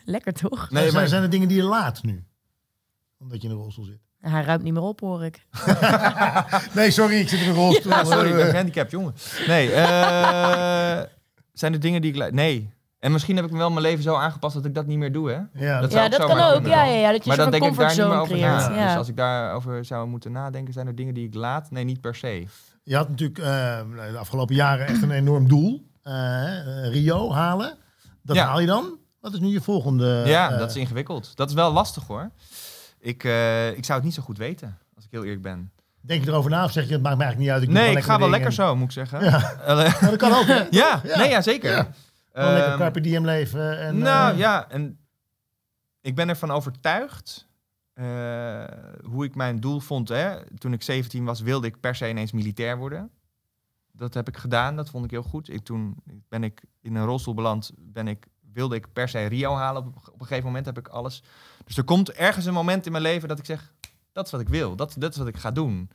Lekker 0.06 0.34
toch? 0.34 0.70
Nee, 0.72 0.92
maar- 0.92 1.08
zijn 1.08 1.24
er 1.24 1.30
dingen 1.30 1.48
die 1.48 1.58
je 1.58 1.64
laat 1.64 2.04
nu? 2.04 2.24
Omdat 3.20 3.42
je 3.42 3.48
in 3.48 3.54
een 3.54 3.60
rolstoel 3.62 3.86
zit. 3.86 4.00
Hij 4.20 4.44
ruimt 4.44 4.64
niet 4.64 4.74
meer 4.74 4.82
op, 4.82 5.00
hoor 5.00 5.24
ik. 5.26 5.46
Nee, 6.74 6.92
sorry, 6.92 7.16
ik 7.20 7.30
zit 7.30 7.40
in 7.42 7.50
een 7.50 7.56
rolstoel. 7.56 7.92
Ja, 7.92 8.04
sorry, 8.04 8.28
ik 8.30 8.36
ben 8.36 8.44
Eh, 8.44 8.50
gehandicapt, 8.50 8.92
jongen. 8.92 9.14
Nee, 9.48 9.72
eh, 9.72 11.02
zijn 11.54 11.74
er 11.74 11.80
dingen 11.80 12.02
die 12.02 12.14
ik... 12.14 12.32
Nee. 12.32 12.74
En 13.00 13.12
misschien 13.12 13.36
heb 13.36 13.46
ik 13.46 13.52
me 13.52 13.58
wel 13.58 13.70
mijn 13.70 13.82
leven 13.82 14.04
zo 14.04 14.16
aangepast 14.16 14.56
dat 14.56 14.66
ik 14.66 14.76
dat 14.76 14.86
niet 14.86 14.98
meer 14.98 15.12
doe, 15.12 15.30
hè? 15.30 15.66
ja, 15.66 15.82
Dat 15.82 15.92
Ja, 15.92 16.08
kan 16.08 16.40
ook. 16.40 16.66
Ja, 16.66 16.84
ja, 16.84 16.94
ja, 16.94 17.12
dat 17.12 17.22
je 17.24 17.28
Maar 17.28 17.38
dan 17.38 17.52
denk 17.52 17.64
ik 17.66 17.76
daar 17.78 17.88
niet 17.90 17.98
meer 17.98 18.08
over 18.20 18.28
creëert. 18.36 18.70
na. 18.70 18.76
Ja. 18.76 18.88
Dus 18.88 18.96
als 18.96 19.08
ik 19.08 19.16
daarover 19.18 19.86
zou 19.86 20.08
moeten 20.08 20.32
nadenken, 20.32 20.74
zijn 20.74 20.88
er 20.88 20.96
dingen 20.96 21.14
die 21.14 21.28
ik 21.28 21.34
laat? 21.34 21.72
Nee, 21.72 21.84
niet 21.84 22.02
per 22.02 22.16
se. 22.16 22.46
Je 22.84 22.96
had 22.96 23.10
natuurlijk 23.10 23.40
eh, 23.40 23.80
de 24.12 24.18
afgelopen 24.18 24.56
jaren 24.56 24.88
echt 24.88 25.02
een 25.02 25.12
enorm 25.12 25.48
doel. 25.48 25.88
Eh, 26.04 26.14
Rio 26.90 27.32
halen. 27.34 27.78
Dat 28.24 28.36
Ja. 28.36 28.46
haal 28.46 28.60
je 28.60 28.68
dan. 28.68 28.98
Wat 29.26 29.34
is 29.34 29.40
nu 29.40 29.48
je 29.48 29.62
volgende? 29.62 30.24
ja, 30.26 30.52
eh, 30.52 30.58
dat 30.58 30.70
is 30.70 30.76
ingewikkeld. 30.76 31.36
Dat 31.36 31.50
is 31.50 31.56
wel 31.56 31.72
lastig, 31.72 32.08
hoor. 32.08 32.32
Ik, 33.00 33.24
eh, 33.24 33.68
ik 33.78 33.86
zou 33.86 33.98
het 33.98 34.04
niet 34.04 34.14
zo 34.14 34.22
goed 34.24 34.38
weten, 34.38 34.78
als 34.96 35.06
ik 35.06 35.12
heel 35.12 35.24
eerlijk 35.24 35.42
ben. 35.42 35.72
Denk 36.02 36.24
je 36.24 36.30
erover 36.30 36.52
na 36.52 36.64
of 36.64 36.72
zeg 36.72 36.88
je, 36.88 36.94
het 36.94 37.02
maakt 37.02 37.18
me 37.18 37.24
eigenlijk 37.24 37.52
niet 37.52 37.60
uit. 37.62 37.78
Ik 37.78 37.84
nee, 37.86 37.98
ik 37.98 38.04
ga 38.04 38.20
wel 38.20 38.30
lekker 38.30 38.54
zo, 38.54 38.76
moet 38.76 38.86
ik 38.86 38.92
zeggen. 38.92 39.24
Ja. 39.24 39.54
Ja, 39.68 40.00
dat 40.00 40.16
kan 40.16 40.34
ook. 40.34 40.46
hè? 40.46 40.54
ja, 40.70 41.02
Ja. 41.04 41.18
nee, 41.18 41.30
ja, 41.30 41.42
zeker. 41.42 41.72
Ja. 41.72 41.92
Gewoon 42.34 42.52
lekker 42.54 42.70
Ehm, 42.72 42.78
carpe 42.78 43.02
diem 43.02 43.26
leven. 43.26 43.80
En, 43.80 43.98
nou 43.98 44.34
eh, 44.34 44.38
ja, 44.40 44.70
en 44.70 45.00
ik 46.02 46.16
ben 46.16 46.30
ervan 46.30 46.52
overtuigd 46.52 47.48
hoe 49.04 49.24
ik 49.26 49.36
mijn 49.36 49.60
doel 49.60 49.80
vond. 49.80 50.10
Hè. 50.10 50.36
Toen 50.58 50.74
ik 50.74 50.82
17 50.84 51.26
was, 51.26 51.42
wilde 51.42 51.68
ik 51.68 51.80
per 51.80 51.96
se 51.96 52.10
ineens 52.10 52.32
militair 52.32 52.78
worden. 52.78 53.10
Dat 53.92 54.14
heb 54.14 54.28
ik 54.28 54.38
gedaan, 54.38 54.76
dat 54.76 54.90
vond 54.90 55.06
ik 55.06 55.12
heel 55.12 55.24
goed. 55.24 55.50
Ik, 55.50 55.64
toen 55.64 55.96
ben 56.30 56.44
ik 56.44 56.62
in 56.82 56.96
een 56.96 57.06
rolstoel 57.06 57.34
beland, 57.34 57.72
ben 57.78 58.08
ik, 58.08 58.28
wilde 58.56 58.76
ik 58.76 58.94
per 58.94 59.10
se 59.10 59.26
Rio 59.26 59.54
halen. 59.56 59.82
Op, 59.82 59.96
op 60.14 60.20
een 60.20 60.26
gegeven 60.28 60.46
moment 60.46 60.66
heb 60.66 60.78
ik 60.78 60.88
alles. 60.88 61.24
Dus 61.66 61.78
er 61.78 61.84
komt 61.84 62.12
ergens 62.12 62.46
een 62.46 62.54
moment 62.54 62.86
in 62.86 62.92
mijn 62.92 63.04
leven 63.04 63.28
dat 63.28 63.40
ik 63.40 63.46
zeg, 63.46 63.74
dat 64.12 64.26
is 64.26 64.32
wat 64.32 64.42
ik 64.42 64.50
wil. 64.50 64.76
Dat, 64.76 64.96
dat 64.98 65.12
is 65.12 65.18
wat 65.18 65.28
ik 65.28 65.38
ga 65.38 65.52
doen. 65.52 65.90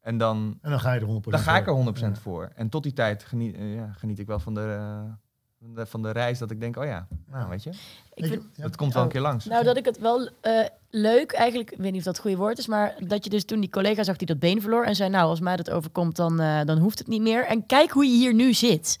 En 0.00 0.18
dan, 0.18 0.58
En 0.62 0.70
dan 0.70 0.80
ga 0.80 0.92
je 0.92 1.00
er 1.00 1.06
100% 1.06 1.10
dan 1.20 1.38
ga 1.40 1.56
ik 1.56 1.66
er 1.66 1.72
100% 1.94 1.98
Ja. 1.98 2.14
voor. 2.14 2.50
En 2.54 2.68
tot 2.68 2.82
die 2.82 2.92
tijd 2.92 3.22
geniet, 3.24 3.54
eh, 3.56 3.74
ja, 3.74 3.92
geniet 3.96 4.18
ik 4.18 4.26
wel 4.26 4.38
van 4.38 4.54
de, 4.54 4.60
eh, 4.60 5.12
van 5.58 5.74
de, 5.74 5.86
van 5.86 6.02
de 6.02 6.10
reis 6.10 6.38
dat 6.38 6.50
ik 6.50 6.60
denk, 6.60 6.76
oh 6.76 6.84
ja, 6.84 7.06
nou 7.26 7.48
weet 7.48 7.62
je. 7.62 7.70
Ik 8.14 8.24
ja, 8.26 8.38
Dat 8.62 8.76
komt 8.76 8.92
wel 8.92 9.02
een 9.02 9.08
Oh. 9.08 9.14
keer 9.14 9.22
langs. 9.22 9.44
nou, 9.44 9.64
dat 9.64 9.76
ik 9.76 9.84
het 9.84 9.98
wel 9.98 10.28
eh, 10.40 10.66
leuk, 10.90 11.32
eigenlijk, 11.32 11.70
ik 11.70 11.78
weet 11.78 11.90
niet 11.90 11.98
of 11.98 12.04
dat 12.04 12.14
het 12.14 12.22
goede 12.22 12.36
woord 12.36 12.58
is, 12.58 12.66
maar 12.66 12.94
dat 12.98 13.24
je 13.24 13.30
dus 13.30 13.44
toen 13.44 13.60
die 13.60 13.70
collega 13.70 14.02
zag 14.02 14.16
die 14.16 14.26
dat 14.26 14.38
been 14.38 14.60
verloor 14.60 14.84
en 14.84 14.94
zei, 14.94 15.10
nou, 15.10 15.28
als 15.28 15.40
mij 15.40 15.56
dat 15.56 15.70
overkomt, 15.70 16.16
dan, 16.16 16.40
eh, 16.40 16.60
dan 16.64 16.78
hoeft 16.78 16.98
het 16.98 17.08
niet 17.08 17.22
meer. 17.22 17.46
En 17.46 17.66
kijk 17.66 17.90
hoe 17.90 18.04
je 18.06 18.16
hier 18.16 18.34
nu 18.34 18.52
zit. 18.54 18.98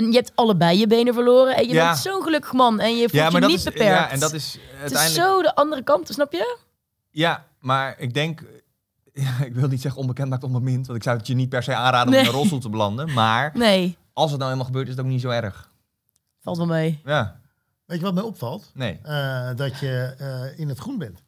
En 0.00 0.10
je 0.10 0.16
hebt 0.16 0.32
allebei 0.34 0.78
je 0.78 0.86
benen 0.86 1.14
verloren 1.14 1.56
en 1.56 1.66
je 1.68 1.74
Ja. 1.74 1.86
bent 1.86 1.98
zo'n 1.98 2.22
gelukkig 2.22 2.52
man 2.52 2.80
en 2.80 2.90
je 2.96 3.08
voelt 3.08 3.12
ja, 3.32 3.38
je 3.38 3.46
niet 3.46 3.56
is, 3.56 3.62
beperkt. 3.64 3.84
ja, 3.84 4.10
en 4.10 4.20
dat 4.20 4.32
is 4.32 4.52
het 4.52 4.62
is 4.92 4.98
uiteindelijk. 4.98 5.24
zo 5.26 5.42
de 5.42 5.54
andere 5.54 5.82
kant, 5.82 6.08
snap 6.08 6.32
je? 6.32 6.58
Ja, 7.10 7.44
maar 7.60 7.94
ik 7.98 8.14
denk. 8.14 8.42
Ja, 9.12 9.44
ik 9.44 9.54
wil 9.54 9.68
niet 9.68 9.80
zeggen 9.80 10.00
onbekend 10.00 10.28
maakt 10.28 10.44
onbemind, 10.44 10.86
want 10.86 10.98
ik 10.98 11.04
zou 11.04 11.16
het 11.16 11.26
je 11.26 11.34
niet 11.34 11.48
per 11.48 11.62
se 11.62 11.74
aanraden 11.74 12.12
om 12.14 12.18
in 12.20 12.26
een 12.26 12.32
rolstoel 12.32 12.58
te 12.58 12.68
belanden. 12.68 13.12
Maar 13.12 13.50
Nee, 13.56 13.96
als 14.12 14.30
het 14.30 14.38
nou 14.40 14.50
helemaal 14.50 14.70
gebeurt, 14.72 14.88
is 14.88 14.94
het 14.96 15.04
ook 15.04 15.10
niet 15.10 15.20
zo 15.20 15.28
erg. 15.28 15.70
valt 16.40 16.56
wel 16.56 16.66
mee. 16.66 17.00
Ja, 17.04 17.40
Weet 17.86 17.98
je 17.98 18.04
wat 18.04 18.14
mij 18.14 18.22
opvalt? 18.22 18.70
nee. 18.74 19.00
Eh, 19.02 19.48
dat 19.56 19.78
je 19.78 20.14
eh, 20.18 20.58
in 20.58 20.68
het 20.68 20.78
groen 20.78 20.98
bent. 20.98 21.22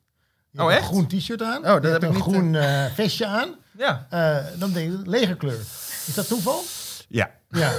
Je 0.50 0.60
Oh, 0.60 0.66
hebt 0.68 0.78
echt? 0.80 0.88
een 0.90 0.94
groen 0.94 1.06
t-shirt 1.18 1.42
aan. 1.42 1.58
Oh, 1.58 1.64
dat 1.72 1.82
je 1.82 1.88
heb 1.88 2.02
ik 2.02 2.08
een 2.08 2.14
niet, 2.14 2.22
groen 2.22 2.54
eh, 2.54 2.84
vestje 2.94 3.26
aan. 3.26 3.54
Ja. 3.78 4.06
Eh, 4.10 4.44
dan 4.58 4.72
denk 4.72 4.90
je, 4.92 5.10
legerkleur. 5.10 5.58
Is 6.06 6.14
dat 6.14 6.28
toeval? 6.28 6.62
Ja. 7.08 7.30
Ja. 7.52 7.70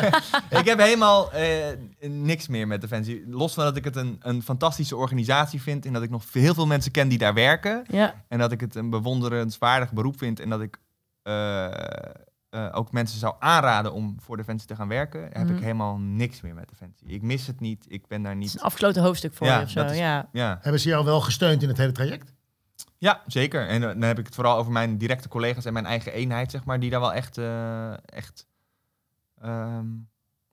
ik 0.60 0.64
heb 0.64 0.78
helemaal 0.78 1.32
eh, 1.32 1.66
niks 2.08 2.48
meer 2.48 2.66
met 2.66 2.80
Defensie. 2.80 3.24
Los 3.28 3.54
van 3.54 3.64
dat 3.64 3.76
ik 3.76 3.84
het 3.84 3.96
een, 3.96 4.16
een 4.20 4.42
fantastische 4.42 4.96
organisatie 4.96 5.62
vind 5.62 5.86
en 5.86 5.92
dat 5.92 6.02
ik 6.02 6.10
nog 6.10 6.24
heel 6.32 6.54
veel 6.54 6.66
mensen 6.66 6.92
ken 6.92 7.08
die 7.08 7.18
daar 7.18 7.34
werken. 7.34 7.84
Ja, 7.90 8.14
En 8.28 8.38
dat 8.38 8.52
ik 8.52 8.60
het 8.60 8.74
een 8.74 8.90
bewonderenswaardig 8.90 9.92
beroep 9.92 10.18
vind 10.18 10.40
en 10.40 10.48
dat 10.48 10.60
ik 10.60 10.78
eh, 11.22 11.64
eh, 12.50 12.68
ook 12.72 12.92
mensen 12.92 13.18
zou 13.18 13.34
aanraden 13.38 13.92
om 13.92 14.16
voor 14.20 14.36
Defensie 14.36 14.68
te 14.68 14.76
gaan 14.76 14.88
werken, 14.88 15.20
heb 15.22 15.44
Mhm. 15.46 15.54
ik 15.56 15.60
helemaal 15.62 15.96
niks 15.98 16.40
meer 16.40 16.54
met 16.54 16.68
Defensie. 16.68 17.06
Ik 17.08 17.22
mis 17.22 17.46
het 17.46 17.60
niet, 17.60 17.84
ik 17.88 18.06
ben 18.06 18.22
daar 18.22 18.32
het 18.34 18.42
is 18.42 18.46
niet... 18.52 18.60
een 18.60 18.66
afgesloten 18.66 19.02
hoofdstuk 19.02 19.34
voor 19.34 19.46
Ja, 19.46 19.58
je 19.58 19.64
of 19.64 19.70
zo. 19.70 19.84
is- 19.84 19.98
Ja. 19.98 20.28
Ja. 20.32 20.58
Hebben 20.62 20.80
ze 20.80 20.88
jou 20.88 21.04
wel 21.04 21.20
gesteund 21.20 21.62
in 21.62 21.68
het 21.68 21.76
hele 21.78 21.92
traject? 21.92 22.32
Ja, 22.98 23.22
zeker. 23.26 23.66
En 23.68 23.80
dan 23.80 24.02
heb 24.02 24.18
ik 24.18 24.26
het 24.26 24.34
vooral 24.34 24.56
over 24.58 24.72
mijn 24.72 24.98
directe 24.98 25.28
collega's 25.28 25.64
en 25.64 25.72
mijn 25.72 25.86
eigen 25.86 26.12
eenheid, 26.12 26.50
zeg 26.50 26.64
maar, 26.64 26.80
die 26.80 26.90
daar 26.90 27.00
wel 27.00 27.12
echt, 27.12 27.38
eh, 27.38 27.92
echt, 28.06 28.45
ehm, 29.40 29.84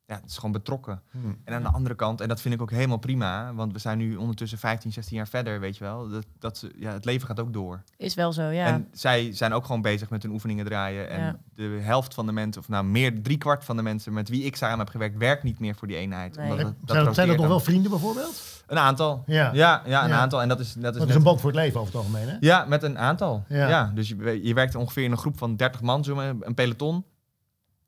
ja, 0.05 0.15
het 0.15 0.29
is 0.29 0.35
gewoon 0.35 0.51
betrokken. 0.51 1.01
Hmm. 1.11 1.37
En 1.43 1.53
aan 1.53 1.61
de 1.63 1.69
andere 1.69 1.95
kant, 1.95 2.21
en 2.21 2.27
dat 2.27 2.41
vind 2.41 2.53
ik 2.53 2.61
ook 2.61 2.71
helemaal 2.71 2.97
prima, 2.97 3.53
want 3.53 3.73
we 3.73 3.79
zijn 3.79 3.97
nu 3.97 4.15
ondertussen 4.15 4.57
15, 4.57 4.91
16 4.91 5.17
jaar 5.17 5.27
verder, 5.27 5.59
weet 5.59 5.77
je 5.77 5.83
wel. 5.83 6.09
Dat, 6.09 6.25
dat 6.39 6.57
ze, 6.57 6.71
ja, 6.75 6.91
het 6.91 7.05
leven 7.05 7.27
gaat 7.27 7.39
ook 7.39 7.53
door. 7.53 7.83
Is 7.97 8.13
wel 8.13 8.33
zo, 8.33 8.41
ja. 8.43 8.65
En 8.65 8.87
zij 8.91 9.33
zijn 9.33 9.53
ook 9.53 9.65
gewoon 9.65 9.81
bezig 9.81 10.09
met 10.09 10.23
hun 10.23 10.31
oefeningen 10.31 10.65
draaien. 10.65 11.09
En 11.09 11.19
Ja. 11.19 11.39
de 11.55 11.63
helft 11.81 12.13
van 12.13 12.25
de 12.25 12.31
mensen, 12.31 12.61
of 12.61 12.67
nou 12.69 12.85
meer 12.85 13.21
driekwart 13.21 13.63
van 13.65 13.75
de 13.75 13.81
mensen 13.81 14.13
met 14.13 14.29
wie 14.29 14.43
ik 14.43 14.55
samen 14.55 14.77
heb 14.79 14.89
gewerkt, 14.89 15.17
werkt 15.17 15.43
niet 15.43 15.59
meer 15.59 15.75
voor 15.75 15.87
die 15.87 15.97
eenheid. 15.97 16.35
Nee. 16.35 16.51
Omdat 16.51 16.57
zijn, 16.59 16.67
het- 16.77 16.87
dat, 16.87 16.95
zijn 16.95 17.05
dat 17.07 17.15
roteert 17.17 17.37
nog 17.37 17.47
wel 17.47 17.59
vrienden 17.59 17.91
bijvoorbeeld? 17.91 18.63
Een 18.67 18.79
aantal. 18.79 19.23
Ja. 19.25 19.53
Ja, 19.53 19.81
ja, 19.85 20.03
een 20.03 20.09
Ja. 20.09 20.17
aantal. 20.19 20.41
En 20.41 20.47
dat 20.47 20.59
is, 20.59 20.73
dat 20.73 20.75
is 20.77 20.83
Dat 20.83 20.95
is 21.01 21.07
net- 21.07 21.15
een 21.15 21.23
band 21.23 21.41
voor 21.41 21.49
het 21.51 21.59
leven 21.59 21.79
over 21.79 21.93
het 21.93 22.03
algemeen, 22.03 22.27
hè? 22.29 22.37
Ja, 22.39 22.65
met 22.65 22.83
een 22.83 22.97
aantal. 22.97 23.43
Ja. 23.47 23.67
Ja. 23.69 23.91
dus 23.95 24.07
je, 24.07 24.39
je 24.43 24.53
werkt 24.53 24.75
ongeveer 24.75 25.03
in 25.03 25.11
een 25.11 25.17
groep 25.17 25.37
van 25.37 25.55
30 25.55 25.81
man, 25.81 26.03
zo 26.03 26.17
een 26.39 26.53
peloton. 26.53 27.05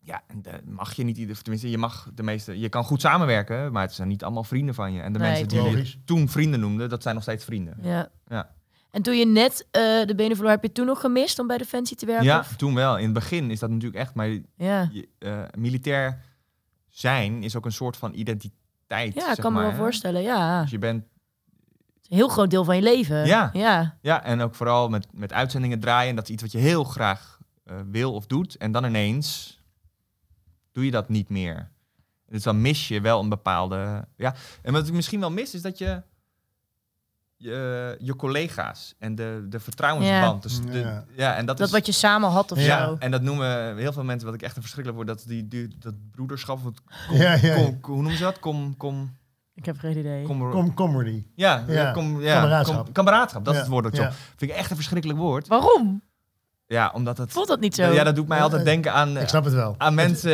Ja, 0.05 0.21
en 0.27 0.41
de, 0.41 0.51
mag 0.65 0.93
je 0.93 1.03
niet 1.03 1.17
ieder, 1.17 1.41
tenminste, 1.41 1.69
je 1.69 1.77
mag 1.77 2.09
de 2.13 2.23
meeste, 2.23 2.59
je 2.59 2.69
kan 2.69 2.83
goed 2.83 3.01
samenwerken, 3.01 3.71
maar 3.71 3.81
het 3.81 3.93
zijn 3.93 4.07
niet 4.07 4.23
allemaal 4.23 4.43
vrienden 4.43 4.75
van 4.75 4.93
je. 4.93 5.01
En 5.01 5.13
de 5.13 5.19
Nee, 5.19 5.29
mensen 5.29 5.47
die 5.47 5.77
je 5.77 6.03
toen 6.05 6.29
vrienden 6.29 6.59
noemden, 6.59 6.89
dat 6.89 7.01
zijn 7.01 7.13
nog 7.15 7.23
steeds 7.23 7.45
vrienden. 7.45 7.77
ja. 7.81 8.09
Ja. 8.27 8.53
En 8.91 9.01
toen 9.01 9.17
je 9.17 9.25
net 9.25 9.67
eh, 9.71 9.81
de 10.05 10.13
benen 10.15 10.35
verloor, 10.35 10.51
heb 10.53 10.63
je 10.63 10.71
toen 10.71 10.85
nog 10.85 10.99
gemist 10.99 11.39
om 11.39 11.47
bij 11.47 11.57
Defensie 11.57 11.97
te 11.97 12.05
werken? 12.05 12.25
Ja, 12.25 12.39
of? 12.39 12.55
toen 12.55 12.73
wel. 12.75 12.97
In 12.97 13.03
het 13.03 13.13
begin 13.13 13.51
is 13.51 13.59
dat 13.59 13.69
natuurlijk 13.69 13.95
echt, 14.01 14.13
maar 14.13 14.27
Ja, 14.55 14.89
je, 14.91 15.07
eh, 15.19 15.41
militair 15.57 16.21
zijn 16.89 17.43
is 17.43 17.55
ook 17.55 17.65
een 17.65 17.71
soort 17.71 17.97
van 17.97 18.13
identiteit. 18.13 19.13
ja 19.13 19.31
ik 19.31 19.37
kan 19.39 19.53
me 19.53 19.59
wel 19.61 19.69
hè. 19.69 19.75
voorstellen, 19.75 20.21
ja. 20.21 20.61
Dus 20.61 20.71
je 20.71 20.77
bent, 20.77 21.03
Een 22.09 22.17
heel 22.17 22.27
groot 22.27 22.49
deel 22.49 22.63
van 22.63 22.75
je 22.75 22.81
leven. 22.81 23.25
Ja. 23.25 23.49
Ja, 23.53 23.97
ja, 24.01 24.23
en 24.23 24.41
ook 24.41 24.55
vooral 24.55 24.89
met, 24.89 25.07
met 25.13 25.33
uitzendingen 25.33 25.79
draaien. 25.79 26.15
Dat 26.15 26.23
is 26.23 26.29
iets 26.29 26.41
wat 26.41 26.51
je 26.51 26.57
heel 26.57 26.83
graag 26.83 27.39
eh, 27.63 27.75
wil 27.91 28.13
of 28.13 28.25
doet. 28.25 28.57
En 28.57 28.71
dan 28.71 28.85
ineens 28.85 29.59
doe 30.75 30.85
je 30.85 30.91
dat 30.91 31.09
niet 31.09 31.29
meer. 31.29 31.69
Dus 32.29 32.43
dan 32.43 32.61
mis 32.61 32.87
je 32.87 33.01
wel 33.01 33.19
een 33.21 33.29
bepaalde. 33.29 34.07
Ja. 34.17 34.35
En 34.61 34.73
wat 34.73 34.87
ik 34.87 34.93
misschien 34.93 35.19
wel 35.19 35.31
mis, 35.31 35.53
is 35.53 35.61
dat 35.61 35.77
je 35.77 36.01
je, 37.37 37.95
je 37.99 38.15
collega's 38.15 38.95
en 38.99 39.15
de, 39.15 39.45
de 39.49 39.59
vertrouwensband. 39.59 40.43
Dus 40.43 40.61
de, 40.61 40.79
Ja. 40.79 41.05
ja. 41.15 41.35
en 41.35 41.45
dat, 41.45 41.57
dat 41.57 41.67
is, 41.67 41.73
wat 41.73 41.85
je 41.85 41.91
samen 41.91 42.29
had 42.29 42.51
of 42.51 42.59
ja, 42.59 42.85
zo. 42.85 42.95
en 42.99 43.11
dat 43.11 43.21
noemen 43.21 43.77
heel 43.77 43.93
veel 43.93 44.03
mensen, 44.03 44.25
wat 44.25 44.35
ik 44.35 44.41
echt 44.41 44.55
een 44.55 44.61
verschrikkelijk 44.61 45.03
word, 45.05 45.17
dat 45.19 45.27
die, 45.27 45.47
die 45.47 45.75
dat 45.79 45.93
broederschap, 46.11 46.57
of 46.57 46.63
het 46.63 46.81
Ja, 47.11 47.33
ja, 47.33 47.55
ja. 47.55 47.55
kom, 47.55 47.77
hoe 47.81 47.95
noemen 47.95 48.17
ze 48.17 48.23
dat? 48.23 48.39
Kom, 48.39 48.77
kom, 48.77 49.17
Ik 49.53 49.65
heb 49.65 49.77
geen 49.77 49.97
idee. 49.97 50.23
kom, 50.23 50.51
Com 50.51 50.73
comedy. 50.73 51.25
ja, 51.35 51.63
Ja, 51.67 51.91
kom, 51.91 52.21
ja, 52.21 52.33
kameraadschap. 52.35 52.83
kom- 52.83 52.93
kameraadschap, 52.93 53.45
dat 53.45 53.53
Ja, 53.53 53.59
is 53.59 53.65
het 53.65 53.73
woord 53.75 53.83
dat 53.83 53.93
ik 53.93 53.99
ja. 53.99 54.11
Vind 54.35 54.51
ik 54.51 54.57
echt 54.57 54.69
een 54.69 54.75
verschrikkelijk 54.75 55.19
woord. 55.19 55.47
Waarom? 55.47 56.01
Ja, 56.67 56.91
omdat 56.93 57.17
het, 57.17 57.31
Voelt 57.31 57.47
dat 57.47 57.59
niet 57.59 57.75
zo? 57.75 57.91
ja, 57.91 58.03
dat 58.03 58.15
doet 58.15 58.27
mij 58.27 58.41
altijd 58.41 58.61
Eh, 58.61 58.67
denken 58.67 58.93
aan, 58.93 59.17
Ik 59.17 59.27
snap 59.27 59.43
het 59.43 59.53
wel. 59.53 59.75
aan 59.77 59.93
mensen. 59.93 60.31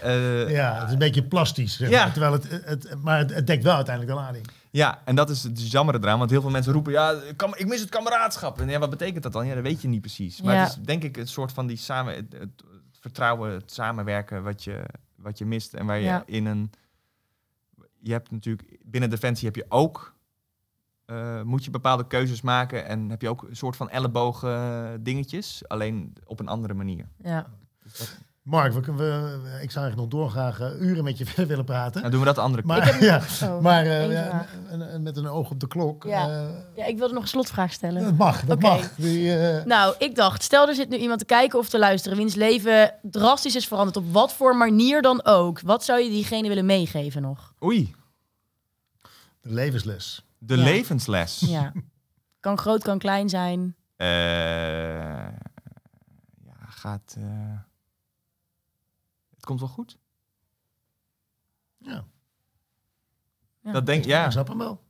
eh, 0.00 0.50
Ja, 0.50 0.74
het 0.74 0.86
is 0.86 0.92
een 0.92 0.98
beetje 0.98 1.22
plastisch. 1.22 1.76
Zeg 1.76 1.88
Ja. 1.88 2.02
maar. 2.02 2.12
Terwijl 2.12 2.32
het, 2.32 2.46
het, 2.64 2.94
maar 3.02 3.18
het, 3.18 3.34
het 3.34 3.46
dekt 3.46 3.62
wel 3.64 3.74
uiteindelijk 3.74 4.16
de 4.16 4.22
lading. 4.22 4.46
Ja, 4.70 4.98
en 5.04 5.14
dat 5.14 5.30
is 5.30 5.42
het 5.42 5.70
jammer 5.70 5.94
eraan, 5.94 6.18
want 6.18 6.30
heel 6.30 6.40
veel 6.40 6.50
mensen 6.50 6.72
roepen, 6.72 6.92
ja, 6.92 7.14
ik 7.56 7.66
mis 7.66 7.80
het 7.80 7.88
kameraadschap. 7.88 8.60
En 8.60 8.68
ja, 8.68 8.78
wat 8.78 8.90
betekent 8.90 9.22
dat 9.22 9.32
dan? 9.32 9.46
Ja, 9.46 9.54
dat 9.54 9.62
weet 9.62 9.82
je 9.82 9.88
niet 9.88 10.00
precies. 10.00 10.42
Maar 10.42 10.54
Ja. 10.54 10.60
het 10.62 10.68
is 10.70 10.76
denk 10.84 11.02
ik 11.02 11.16
een 11.16 11.28
soort 11.28 11.52
van 11.52 11.66
die 11.66 11.76
samen, 11.76 12.14
het, 12.14 12.32
het 12.38 12.62
vertrouwen, 13.00 13.52
het 13.52 13.72
samenwerken 13.72 14.42
wat 14.42 14.64
je, 14.64 14.82
wat 15.16 15.38
je 15.38 15.44
mist. 15.46 15.74
En 15.74 15.86
waar 15.86 15.98
je 15.98 16.04
Ja. 16.04 16.22
in 16.26 16.46
een, 16.46 16.70
je 18.00 18.12
hebt 18.12 18.30
natuurlijk, 18.30 18.76
binnen 18.84 19.10
Defensie 19.10 19.46
heb 19.46 19.56
je 19.56 19.64
ook, 19.68 20.14
eh, 21.10 21.42
moet 21.42 21.64
je 21.64 21.70
bepaalde 21.70 22.06
keuzes 22.06 22.40
maken 22.40 22.86
en 22.86 23.10
heb 23.10 23.20
je 23.22 23.28
ook 23.28 23.42
een 23.42 23.56
soort 23.56 23.76
van 23.76 23.90
ellebogen 23.90 25.02
dingetjes, 25.02 25.62
alleen 25.68 26.12
op 26.26 26.40
een 26.40 26.48
andere 26.48 26.74
manier. 26.74 27.08
Ja. 27.22 27.46
Mark, 28.42 28.72
we, 28.72 28.80
we- 28.92 29.58
ik 29.62 29.70
zou 29.70 29.84
eigenlijk 29.84 29.96
nog 29.96 30.08
doorgraag 30.08 30.60
eh, 30.60 30.80
uren 30.80 31.04
met 31.04 31.18
je 31.18 31.26
verder 31.26 31.46
willen 31.56 31.64
praten. 31.64 31.98
Nou 32.00 32.10
doen 32.10 32.20
we 32.20 32.26
dat 32.26 32.34
de 32.34 32.40
andere 32.40 32.62
keer. 32.62 32.72
Maar, 32.76 33.04
ja, 33.10 33.22
Oh, 33.42 33.60
maar 33.62 33.86
eh, 33.86 34.12
ja, 34.12 34.46
met 34.98 35.16
een 35.16 35.26
oog 35.26 35.50
op 35.50 35.60
de 35.60 35.66
klok. 35.66 36.04
Ja. 36.04 36.28
eh, 36.28 36.48
ja, 36.76 36.84
ik 36.84 36.98
wilde 36.98 37.14
nog 37.14 37.22
een 37.22 37.28
slotvraag 37.28 37.72
stellen. 37.72 38.02
dat 38.02 38.16
mag, 38.16 38.44
dat 38.44 38.60
mag. 38.60 38.94
Die, 38.94 39.36
eh, 39.38 39.64
Nou, 39.64 39.94
ik 39.98 40.14
dacht, 40.14 40.42
stel 40.42 40.68
er 40.68 40.74
zit 40.74 40.88
nu 40.88 40.96
iemand 40.96 41.18
te 41.18 41.24
kijken 41.24 41.58
of 41.58 41.68
te 41.68 41.78
luisteren 41.78 42.18
wiens 42.18 42.34
leven 42.34 42.94
drastisch 43.02 43.56
is 43.56 43.66
veranderd, 43.68 43.96
op 43.96 44.12
wat 44.12 44.32
voor 44.32 44.56
manier 44.56 45.02
dan 45.02 45.24
ook. 45.24 45.60
Wat 45.60 45.84
zou 45.84 46.00
je 46.00 46.10
diegene 46.10 46.48
willen 46.48 46.66
meegeven 46.66 47.22
nog? 47.22 47.52
Oei, 47.64 47.94
de 49.40 49.52
levensles. 49.54 50.24
De 50.42 50.56
Ja. 50.56 50.62
levensles. 50.64 51.40
Ja. 51.40 51.72
Kan 52.40 52.58
groot, 52.58 52.82
kan 52.82 52.98
klein 52.98 53.28
zijn. 53.28 53.74
Eh, 53.96 54.08
ja, 56.44 56.54
gaat. 56.68 57.14
eh, 57.18 57.58
het 59.34 59.44
komt 59.44 59.60
wel 59.60 59.68
goed. 59.68 59.98
Ja, 61.78 62.04
Ja. 63.62 63.72
Dat 63.72 63.86
denk 63.86 64.02
ik 64.04 64.08
ja. 64.10 64.30
snap 64.30 64.48
hem 64.48 64.58
wel. 64.58 64.80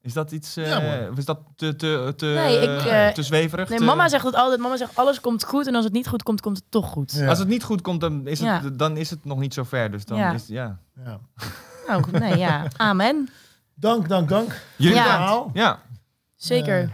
Is 0.00 0.12
dat 0.12 0.32
iets? 0.32 0.56
eh, 0.56 0.66
Ja, 0.66 0.82
hoor. 1.00 1.10
of 1.10 1.18
is 1.18 1.24
dat 1.24 1.40
te, 1.56 1.76
te, 1.76 2.12
te, 2.16 2.26
Nee, 2.26 2.58
ik, 2.60 2.84
eh, 2.84 3.08
te 3.08 3.22
zweverig? 3.22 3.68
Nee, 3.68 3.78
te- 3.78 3.84
mama 3.84 4.08
zegt 4.08 4.24
het 4.24 4.34
altijd. 4.34 4.60
Mama 4.60 4.76
zegt 4.76 4.96
alles 4.96 5.20
komt 5.20 5.44
goed 5.44 5.66
en 5.66 5.74
als 5.74 5.84
het 5.84 5.92
niet 5.92 6.08
goed 6.08 6.22
komt, 6.22 6.40
komt 6.40 6.56
het 6.56 6.70
toch 6.70 6.86
goed. 6.88 7.12
Ja. 7.12 7.28
Als 7.28 7.38
het 7.38 7.48
niet 7.48 7.62
goed 7.62 7.80
komt, 7.80 8.00
dan 8.00 8.26
is 8.26 8.38
het, 8.40 8.62
Ja. 8.62 8.68
dan 8.70 8.96
is 8.96 9.10
het 9.10 9.24
nog 9.24 9.38
niet 9.38 9.54
zo 9.54 9.62
ver. 9.64 9.90
Dus 9.90 10.04
dan 10.04 10.18
Ja. 10.18 10.32
is 10.32 10.46
ja. 10.46 10.78
Ja. 11.04 11.20
Nou, 11.86 12.02
goed, 12.02 12.12
nee, 12.12 12.36
ja. 12.38 12.66
Amen. 12.76 13.28
Dank, 13.78 14.08
dank, 14.08 14.28
dank. 14.28 14.60
Jullie 14.76 14.96
Ja. 14.96 15.02
Verhaal. 15.02 15.50
Ja. 15.54 15.78
Zeker. 16.36 16.80
Eh, 16.82 16.88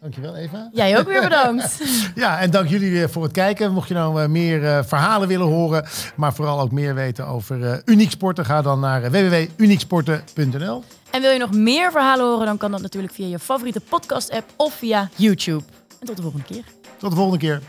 Dankjewel, 0.00 0.36
Eva. 0.36 0.68
Jij 0.72 0.98
ook 0.98 1.06
weer 1.06 1.22
bedankt. 1.22 1.80
Ja, 2.14 2.38
en 2.40 2.50
dank 2.50 2.68
jullie 2.68 2.90
weer 2.90 3.10
voor 3.10 3.22
het 3.22 3.32
kijken. 3.32 3.72
Mocht 3.72 3.88
je 3.88 3.94
nou 3.94 4.22
eh, 4.22 4.28
meer 4.28 4.66
eh, 4.66 4.78
verhalen 4.84 5.28
willen 5.28 5.46
horen, 5.46 5.84
maar 6.16 6.34
vooral 6.34 6.60
ook 6.60 6.70
meer 6.72 6.94
weten 6.94 7.26
over 7.26 7.64
eh 7.72 7.78
uniek 7.84 8.10
sporten, 8.10 8.44
ga 8.44 8.62
dan 8.62 8.80
naar 8.80 9.10
www.unieksporten.nl. 9.10 10.84
En 11.10 11.20
wil 11.20 11.30
je 11.30 11.38
nog 11.38 11.52
meer 11.52 11.90
verhalen 11.90 12.24
horen, 12.26 12.46
dan 12.46 12.56
kan 12.56 12.70
dat 12.70 12.80
natuurlijk 12.82 13.12
via 13.14 13.26
je 13.26 13.38
favoriete 13.38 13.80
podcast-app 13.80 14.50
of 14.56 14.74
via 14.74 15.08
YouTube. 15.16 15.62
En 16.00 16.06
tot 16.06 16.16
de 16.16 16.22
volgende 16.22 16.46
keer. 16.46 16.64
Tot 16.98 17.10
de 17.10 17.16
volgende 17.16 17.38
keer. 17.38 17.60